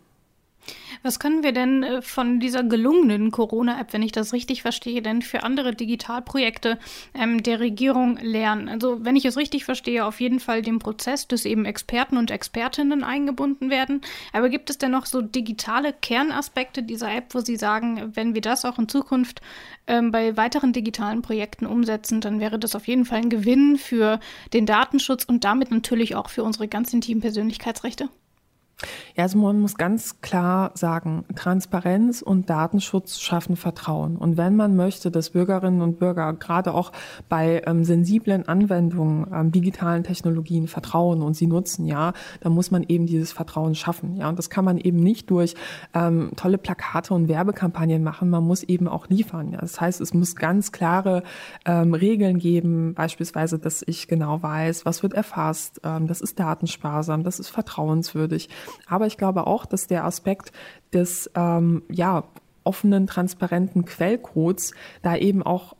Was 1.02 1.18
können 1.18 1.42
wir 1.42 1.52
denn 1.52 1.82
äh, 1.82 2.02
von 2.02 2.38
dieser 2.38 2.62
gelungenen 2.62 3.30
Corona-App, 3.30 3.92
wenn 3.92 4.02
ich 4.02 4.12
das 4.12 4.32
richtig 4.32 4.62
verstehe, 4.62 5.02
denn 5.02 5.22
für 5.22 5.42
andere 5.42 5.74
Digitalprojekte 5.74 6.78
ähm, 7.14 7.42
der 7.42 7.60
Regierung 7.60 8.18
lernen? 8.18 8.68
Also 8.68 9.04
wenn 9.04 9.16
ich 9.16 9.24
es 9.24 9.36
richtig 9.36 9.64
verstehe, 9.64 10.04
auf 10.04 10.20
jeden 10.20 10.40
Fall 10.40 10.62
den 10.62 10.78
Prozess, 10.78 11.26
dass 11.26 11.44
eben 11.44 11.64
Experten 11.64 12.16
und 12.16 12.30
Expertinnen 12.30 13.02
eingebunden 13.02 13.70
werden. 13.70 14.00
Aber 14.32 14.48
gibt 14.48 14.70
es 14.70 14.78
denn 14.78 14.92
noch 14.92 15.06
so 15.06 15.22
digitale 15.22 15.92
Kernaspekte 15.92 16.82
dieser 16.82 17.12
App, 17.12 17.34
wo 17.34 17.40
Sie 17.40 17.56
sagen, 17.56 18.12
wenn 18.14 18.34
wir 18.34 18.40
das 18.40 18.64
auch 18.64 18.78
in 18.78 18.88
Zukunft 18.88 19.42
ähm, 19.86 20.12
bei 20.12 20.36
weiteren 20.36 20.72
digitalen 20.72 21.22
Projekten 21.22 21.66
umsetzen, 21.66 22.20
dann 22.20 22.38
wäre 22.38 22.58
das 22.58 22.76
auf 22.76 22.86
jeden 22.86 23.04
Fall 23.04 23.18
ein 23.18 23.30
Gewinn 23.30 23.76
für 23.76 24.20
den 24.52 24.66
Datenschutz 24.66 25.24
und 25.24 25.44
damit 25.44 25.70
natürlich 25.70 26.14
auch 26.14 26.28
für 26.28 26.44
unsere 26.44 26.68
ganz 26.68 26.92
intimen 26.92 27.20
Persönlichkeitsrechte? 27.20 28.08
Ja, 29.16 29.24
also 29.24 29.38
man 29.38 29.60
muss 29.60 29.76
ganz 29.76 30.20
klar 30.20 30.72
sagen, 30.74 31.24
Transparenz 31.34 32.22
und 32.22 32.48
Datenschutz 32.50 33.18
schaffen 33.20 33.56
Vertrauen. 33.56 34.16
Und 34.16 34.36
wenn 34.36 34.56
man 34.56 34.76
möchte, 34.76 35.10
dass 35.10 35.30
Bürgerinnen 35.30 35.82
und 35.82 35.98
Bürger 35.98 36.32
gerade 36.32 36.74
auch 36.74 36.92
bei 37.28 37.62
ähm, 37.66 37.84
sensiblen 37.84 38.48
Anwendungen 38.48 39.26
ähm, 39.32 39.52
digitalen 39.52 40.04
Technologien 40.04 40.68
vertrauen 40.68 41.22
und 41.22 41.34
sie 41.34 41.46
nutzen, 41.46 41.86
ja, 41.86 42.12
dann 42.40 42.52
muss 42.52 42.70
man 42.70 42.84
eben 42.88 43.06
dieses 43.06 43.32
Vertrauen 43.32 43.74
schaffen. 43.74 44.16
Ja, 44.16 44.28
und 44.28 44.38
das 44.38 44.50
kann 44.50 44.64
man 44.64 44.78
eben 44.78 44.98
nicht 44.98 45.30
durch 45.30 45.54
ähm, 45.94 46.32
tolle 46.36 46.58
Plakate 46.58 47.14
und 47.14 47.28
Werbekampagnen 47.28 48.02
machen. 48.02 48.30
Man 48.30 48.44
muss 48.44 48.62
eben 48.62 48.88
auch 48.88 49.08
liefern. 49.08 49.52
Ja. 49.52 49.60
Das 49.60 49.80
heißt, 49.80 50.00
es 50.00 50.14
muss 50.14 50.36
ganz 50.36 50.72
klare 50.72 51.22
ähm, 51.64 51.94
Regeln 51.94 52.38
geben, 52.38 52.94
beispielsweise, 52.94 53.58
dass 53.58 53.82
ich 53.86 54.08
genau 54.08 54.42
weiß, 54.42 54.84
was 54.84 55.02
wird 55.02 55.14
erfasst, 55.14 55.80
ähm, 55.84 56.06
das 56.06 56.20
ist 56.20 56.38
datensparsam, 56.38 57.24
das 57.24 57.40
ist 57.40 57.48
vertrauenswürdig. 57.48 58.48
Aber 58.86 59.06
ich 59.06 59.16
glaube 59.16 59.46
auch, 59.46 59.66
dass 59.66 59.86
der 59.86 60.04
Aspekt 60.04 60.52
des 60.92 61.30
ähm, 61.34 61.82
ja, 61.90 62.24
offenen, 62.64 63.06
transparenten 63.06 63.84
Quellcodes 63.84 64.72
da 65.02 65.16
eben 65.16 65.42
auch 65.42 65.74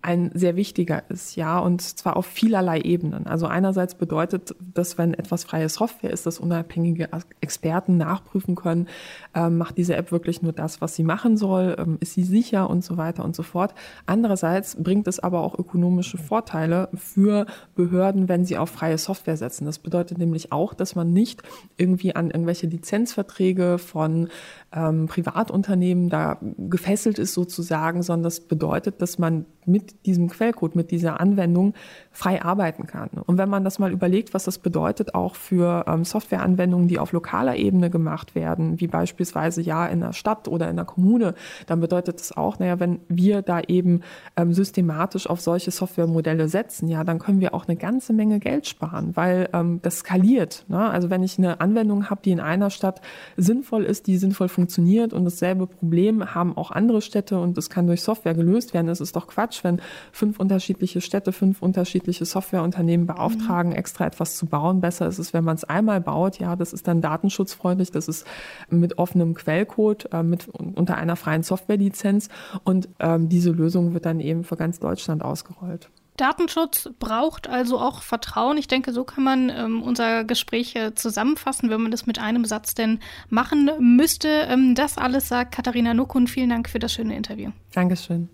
ein 0.00 0.30
sehr 0.32 0.54
wichtiger 0.54 1.02
ist, 1.10 1.34
ja, 1.34 1.58
und 1.58 1.82
zwar 1.82 2.16
auf 2.16 2.26
vielerlei 2.26 2.80
Ebenen. 2.80 3.26
Also 3.26 3.46
einerseits 3.46 3.96
bedeutet 3.96 4.54
das, 4.60 4.96
wenn 4.96 5.12
etwas 5.12 5.42
freie 5.44 5.68
Software 5.68 6.12
ist, 6.12 6.24
dass 6.24 6.38
unabhängige 6.38 7.08
Experten 7.40 7.96
nachprüfen 7.96 8.54
können, 8.54 8.86
ähm, 9.34 9.58
macht 9.58 9.76
diese 9.76 9.96
App 9.96 10.12
wirklich 10.12 10.40
nur 10.40 10.52
das, 10.52 10.80
was 10.80 10.94
sie 10.94 11.02
machen 11.02 11.36
soll, 11.36 11.76
ähm, 11.78 11.96
ist 12.00 12.14
sie 12.14 12.22
sicher 12.22 12.70
und 12.70 12.84
so 12.84 12.96
weiter 12.96 13.24
und 13.24 13.34
so 13.34 13.42
fort. 13.42 13.74
Andererseits 14.06 14.76
bringt 14.80 15.08
es 15.08 15.18
aber 15.18 15.40
auch 15.40 15.58
ökonomische 15.58 16.16
Vorteile 16.16 16.88
für 16.94 17.46
Behörden, 17.74 18.28
wenn 18.28 18.44
sie 18.44 18.56
auf 18.56 18.70
freie 18.70 18.98
Software 18.98 19.36
setzen. 19.36 19.64
Das 19.64 19.80
bedeutet 19.80 20.18
nämlich 20.18 20.52
auch, 20.52 20.74
dass 20.74 20.94
man 20.94 21.12
nicht 21.12 21.42
irgendwie 21.76 22.14
an 22.14 22.30
irgendwelche 22.30 22.68
Lizenzverträge 22.68 23.78
von 23.78 24.28
ähm, 24.72 25.06
Privatunternehmen 25.06 26.08
da 26.08 26.38
gefesselt 26.40 27.18
ist 27.18 27.34
sozusagen, 27.34 28.02
sondern 28.02 28.24
das 28.24 28.40
bedeutet, 28.40 29.02
dass 29.02 29.18
man 29.18 29.46
mit 29.68 30.06
diesem 30.06 30.28
Quellcode, 30.28 30.76
mit 30.76 30.90
dieser 30.90 31.20
Anwendung 31.20 31.74
frei 32.10 32.42
arbeiten 32.42 32.86
kann. 32.86 33.10
Und 33.26 33.38
wenn 33.38 33.48
man 33.48 33.64
das 33.64 33.78
mal 33.78 33.92
überlegt, 33.92 34.34
was 34.34 34.44
das 34.44 34.58
bedeutet 34.58 35.14
auch 35.14 35.36
für 35.36 35.84
ähm, 35.86 36.04
Softwareanwendungen, 36.04 36.88
die 36.88 36.98
auf 36.98 37.12
lokaler 37.12 37.56
Ebene 37.56 37.90
gemacht 37.90 38.34
werden, 38.34 38.80
wie 38.80 38.88
beispielsweise 38.88 39.62
ja 39.62 39.86
in 39.86 40.00
der 40.00 40.12
Stadt 40.12 40.48
oder 40.48 40.68
in 40.68 40.76
der 40.76 40.84
Kommune, 40.84 41.34
dann 41.66 41.80
bedeutet 41.80 42.18
das 42.18 42.36
auch, 42.36 42.58
naja, 42.58 42.80
wenn 42.80 43.00
wir 43.08 43.42
da 43.42 43.60
eben 43.60 44.00
ähm, 44.36 44.52
systematisch 44.52 45.28
auf 45.28 45.40
solche 45.40 45.70
Softwaremodelle 45.70 46.48
setzen, 46.48 46.88
ja, 46.88 47.04
dann 47.04 47.18
können 47.18 47.40
wir 47.40 47.54
auch 47.54 47.68
eine 47.68 47.76
ganze 47.76 48.12
Menge 48.12 48.40
Geld 48.40 48.66
sparen, 48.66 49.16
weil 49.16 49.48
ähm, 49.52 49.80
das 49.82 49.98
skaliert. 49.98 50.64
Ne? 50.68 50.78
Also 50.90 51.10
wenn 51.10 51.22
ich 51.22 51.38
eine 51.38 51.60
Anwendung 51.60 52.10
habe, 52.10 52.20
die 52.24 52.30
in 52.30 52.40
einer 52.40 52.70
Stadt 52.70 53.00
sinnvoll 53.36 53.84
ist, 53.84 54.06
die 54.06 54.16
sinnvoll 54.16 54.48
funktioniert 54.48 55.12
und 55.12 55.24
dasselbe 55.24 55.66
Problem 55.66 56.34
haben 56.34 56.56
auch 56.56 56.70
andere 56.70 57.02
Städte 57.02 57.38
und 57.38 57.56
das 57.56 57.70
kann 57.70 57.86
durch 57.86 58.02
Software 58.02 58.34
gelöst 58.34 58.74
werden, 58.74 58.86
das 58.86 59.00
ist 59.00 59.14
doch 59.14 59.26
Quatsch, 59.26 59.57
wenn 59.64 59.80
fünf 60.12 60.38
unterschiedliche 60.38 61.00
Städte, 61.00 61.32
fünf 61.32 61.62
unterschiedliche 61.62 62.24
Softwareunternehmen 62.24 63.06
beauftragen, 63.06 63.72
mhm. 63.72 63.76
extra 63.76 64.06
etwas 64.06 64.36
zu 64.36 64.46
bauen. 64.46 64.80
Besser 64.80 65.06
ist 65.06 65.18
es, 65.18 65.32
wenn 65.32 65.44
man 65.44 65.56
es 65.56 65.64
einmal 65.64 66.00
baut. 66.00 66.38
Ja, 66.38 66.56
das 66.56 66.72
ist 66.72 66.88
dann 66.88 67.00
datenschutzfreundlich, 67.00 67.90
das 67.90 68.08
ist 68.08 68.26
mit 68.70 68.98
offenem 68.98 69.34
Quellcode, 69.34 70.12
äh, 70.12 70.22
mit 70.22 70.48
unter 70.48 70.96
einer 70.96 71.16
freien 71.16 71.42
Softwarelizenz 71.42 72.28
und 72.64 72.88
ähm, 72.98 73.28
diese 73.28 73.50
Lösung 73.50 73.94
wird 73.94 74.06
dann 74.06 74.20
eben 74.20 74.44
für 74.44 74.56
ganz 74.56 74.78
Deutschland 74.78 75.22
ausgerollt. 75.22 75.90
Datenschutz 76.20 76.90
braucht 76.98 77.48
also 77.48 77.78
auch 77.78 78.02
Vertrauen. 78.02 78.58
Ich 78.58 78.68
denke, 78.68 78.92
so 78.92 79.04
kann 79.04 79.24
man 79.24 79.48
ähm, 79.48 79.82
unser 79.82 80.24
Gespräch 80.24 80.74
äh, 80.76 80.94
zusammenfassen, 80.94 81.70
wenn 81.70 81.80
man 81.80 81.90
das 81.90 82.06
mit 82.06 82.18
einem 82.18 82.44
Satz 82.44 82.74
denn 82.74 83.00
machen 83.30 83.70
müsste. 83.78 84.28
Ähm, 84.28 84.74
das 84.74 84.98
alles 84.98 85.28
sagt 85.28 85.54
Katharina 85.54 85.94
Nukun. 85.94 86.26
Vielen 86.26 86.50
Dank 86.50 86.68
für 86.68 86.78
das 86.78 86.92
schöne 86.92 87.16
Interview. 87.16 87.50
Dankeschön. 87.72 88.28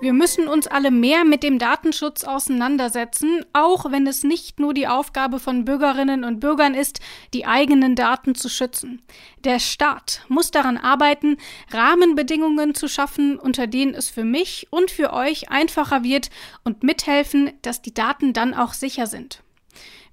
Wir 0.00 0.12
müssen 0.12 0.46
uns 0.46 0.68
alle 0.68 0.92
mehr 0.92 1.24
mit 1.24 1.42
dem 1.42 1.58
Datenschutz 1.58 2.22
auseinandersetzen, 2.22 3.44
auch 3.52 3.90
wenn 3.90 4.06
es 4.06 4.22
nicht 4.22 4.60
nur 4.60 4.72
die 4.72 4.86
Aufgabe 4.86 5.40
von 5.40 5.64
Bürgerinnen 5.64 6.22
und 6.22 6.38
Bürgern 6.38 6.74
ist, 6.74 7.00
die 7.34 7.46
eigenen 7.46 7.96
Daten 7.96 8.36
zu 8.36 8.48
schützen. 8.48 9.02
Der 9.42 9.58
Staat 9.58 10.22
muss 10.28 10.52
daran 10.52 10.76
arbeiten, 10.76 11.36
Rahmenbedingungen 11.72 12.76
zu 12.76 12.86
schaffen, 12.86 13.40
unter 13.40 13.66
denen 13.66 13.94
es 13.94 14.08
für 14.08 14.24
mich 14.24 14.68
und 14.70 14.92
für 14.92 15.12
euch 15.12 15.50
einfacher 15.50 16.04
wird 16.04 16.30
und 16.62 16.84
mithelfen, 16.84 17.50
dass 17.62 17.82
die 17.82 17.94
Daten 17.94 18.32
dann 18.32 18.54
auch 18.54 18.74
sicher 18.74 19.08
sind. 19.08 19.42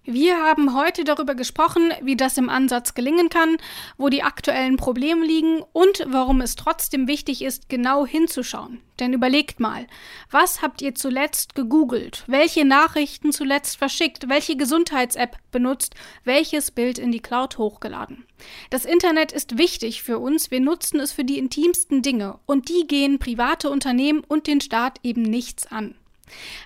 Wir 0.07 0.37
haben 0.37 0.75
heute 0.75 1.03
darüber 1.03 1.33
gesprochen, 1.33 1.91
wie 2.03 2.15
das 2.15 2.37
im 2.37 2.47
Ansatz 2.47 2.93
gelingen 2.93 3.29
kann, 3.29 3.57
wo 3.97 4.09
die 4.09 4.21
aktuellen 4.21 4.77
Probleme 4.77 5.25
liegen 5.25 5.63
und 5.73 6.05
warum 6.05 6.41
es 6.41 6.55
trotzdem 6.55 7.07
wichtig 7.07 7.41
ist, 7.41 7.69
genau 7.69 8.05
hinzuschauen. 8.05 8.81
Denn 8.99 9.13
überlegt 9.13 9.59
mal, 9.59 9.87
was 10.29 10.61
habt 10.61 10.83
ihr 10.83 10.93
zuletzt 10.93 11.55
gegoogelt? 11.55 12.23
Welche 12.27 12.65
Nachrichten 12.65 13.31
zuletzt 13.31 13.77
verschickt? 13.77 14.29
Welche 14.29 14.55
Gesundheits-App 14.55 15.37
benutzt? 15.51 15.95
Welches 16.23 16.69
Bild 16.69 16.99
in 16.99 17.11
die 17.11 17.19
Cloud 17.19 17.57
hochgeladen? 17.57 18.27
Das 18.69 18.85
Internet 18.85 19.31
ist 19.31 19.57
wichtig 19.57 20.03
für 20.03 20.19
uns, 20.19 20.51
wir 20.51 20.59
nutzen 20.59 20.99
es 20.99 21.13
für 21.13 21.23
die 21.23 21.39
intimsten 21.39 22.03
Dinge 22.03 22.37
und 22.45 22.69
die 22.69 22.85
gehen 22.85 23.17
private 23.17 23.71
Unternehmen 23.71 24.23
und 24.23 24.45
den 24.45 24.61
Staat 24.61 24.99
eben 25.01 25.23
nichts 25.23 25.65
an. 25.65 25.95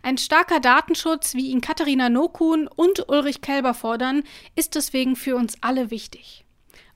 Ein 0.04 0.18
starker 0.18 0.60
Datenschutz, 0.60 1.34
wie 1.36 1.52
ihn 1.52 1.62
Katharina 1.62 2.10
Nokun 2.10 2.68
und 2.68 3.10
Ulrich 3.10 3.42
Kelber 3.42 3.74
fordern, 3.74 4.24
ist 4.56 4.76
deswegen 4.76 5.16
für 5.16 5.36
uns 5.36 5.56
alle 5.62 5.92
wichtig. 5.92 6.46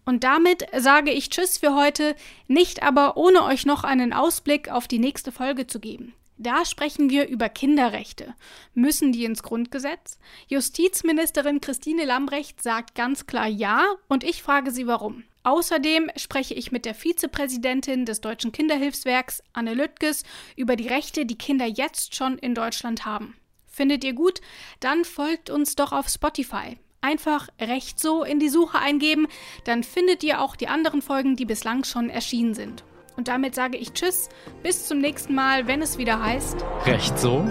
Und 0.05 0.23
damit 0.23 0.65
sage 0.77 1.11
ich 1.11 1.29
Tschüss 1.29 1.57
für 1.57 1.75
heute, 1.75 2.15
nicht 2.47 2.83
aber 2.83 3.15
ohne 3.17 3.43
euch 3.43 3.65
noch 3.65 3.83
einen 3.83 4.13
Ausblick 4.13 4.69
auf 4.69 4.87
die 4.87 4.99
nächste 4.99 5.31
Folge 5.31 5.67
zu 5.67 5.79
geben. 5.79 6.13
Da 6.37 6.65
sprechen 6.65 7.09
wir 7.09 7.27
über 7.27 7.47
Kinderrechte. 7.47 8.33
Müssen 8.73 9.13
die 9.13 9.23
ins 9.23 9.43
Grundgesetz? 9.43 10.17
Justizministerin 10.47 11.61
Christine 11.61 12.05
Lambrecht 12.05 12.61
sagt 12.61 12.95
ganz 12.95 13.27
klar 13.27 13.47
ja 13.47 13.85
und 14.09 14.23
ich 14.23 14.43
frage 14.43 14.71
sie 14.71 14.87
warum. 14.87 15.23
Außerdem 15.43 16.09
spreche 16.15 16.53
ich 16.53 16.71
mit 16.71 16.85
der 16.85 16.95
Vizepräsidentin 16.95 18.05
des 18.05 18.21
Deutschen 18.21 18.51
Kinderhilfswerks, 18.53 19.43
Anne 19.51 19.73
Lüttges, 19.73 20.23
über 20.55 20.75
die 20.75 20.87
Rechte, 20.87 21.25
die 21.25 21.37
Kinder 21.37 21.65
jetzt 21.65 22.15
schon 22.15 22.37
in 22.37 22.55
Deutschland 22.55 23.05
haben. 23.05 23.35
Findet 23.67 24.03
ihr 24.03 24.13
gut? 24.13 24.39
Dann 24.79 25.03
folgt 25.03 25.49
uns 25.49 25.75
doch 25.75 25.91
auf 25.91 26.07
Spotify. 26.07 26.77
Einfach 27.01 27.49
recht 27.59 27.99
so 27.99 28.23
in 28.23 28.39
die 28.39 28.47
Suche 28.47 28.79
eingeben, 28.79 29.27
dann 29.65 29.83
findet 29.83 30.23
ihr 30.23 30.39
auch 30.39 30.55
die 30.55 30.69
anderen 30.69 31.01
Folgen, 31.01 31.35
die 31.35 31.43
bislang 31.43 31.83
schon 31.83 32.09
erschienen 32.09 32.53
sind. 32.53 32.85
Und 33.17 33.27
damit 33.27 33.55
sage 33.55 33.77
ich 33.77 33.91
Tschüss, 33.91 34.29
bis 34.63 34.87
zum 34.87 34.99
nächsten 34.99 35.35
Mal, 35.35 35.67
wenn 35.67 35.81
es 35.81 35.97
wieder 35.97 36.23
heißt. 36.23 36.63
Recht 36.85 37.19
so, 37.19 37.45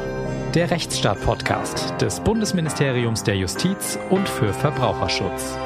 der 0.54 0.70
Rechtsstaat-Podcast 0.70 2.00
des 2.00 2.20
Bundesministeriums 2.20 3.24
der 3.24 3.36
Justiz 3.36 3.98
und 4.08 4.26
für 4.26 4.54
Verbraucherschutz. 4.54 5.58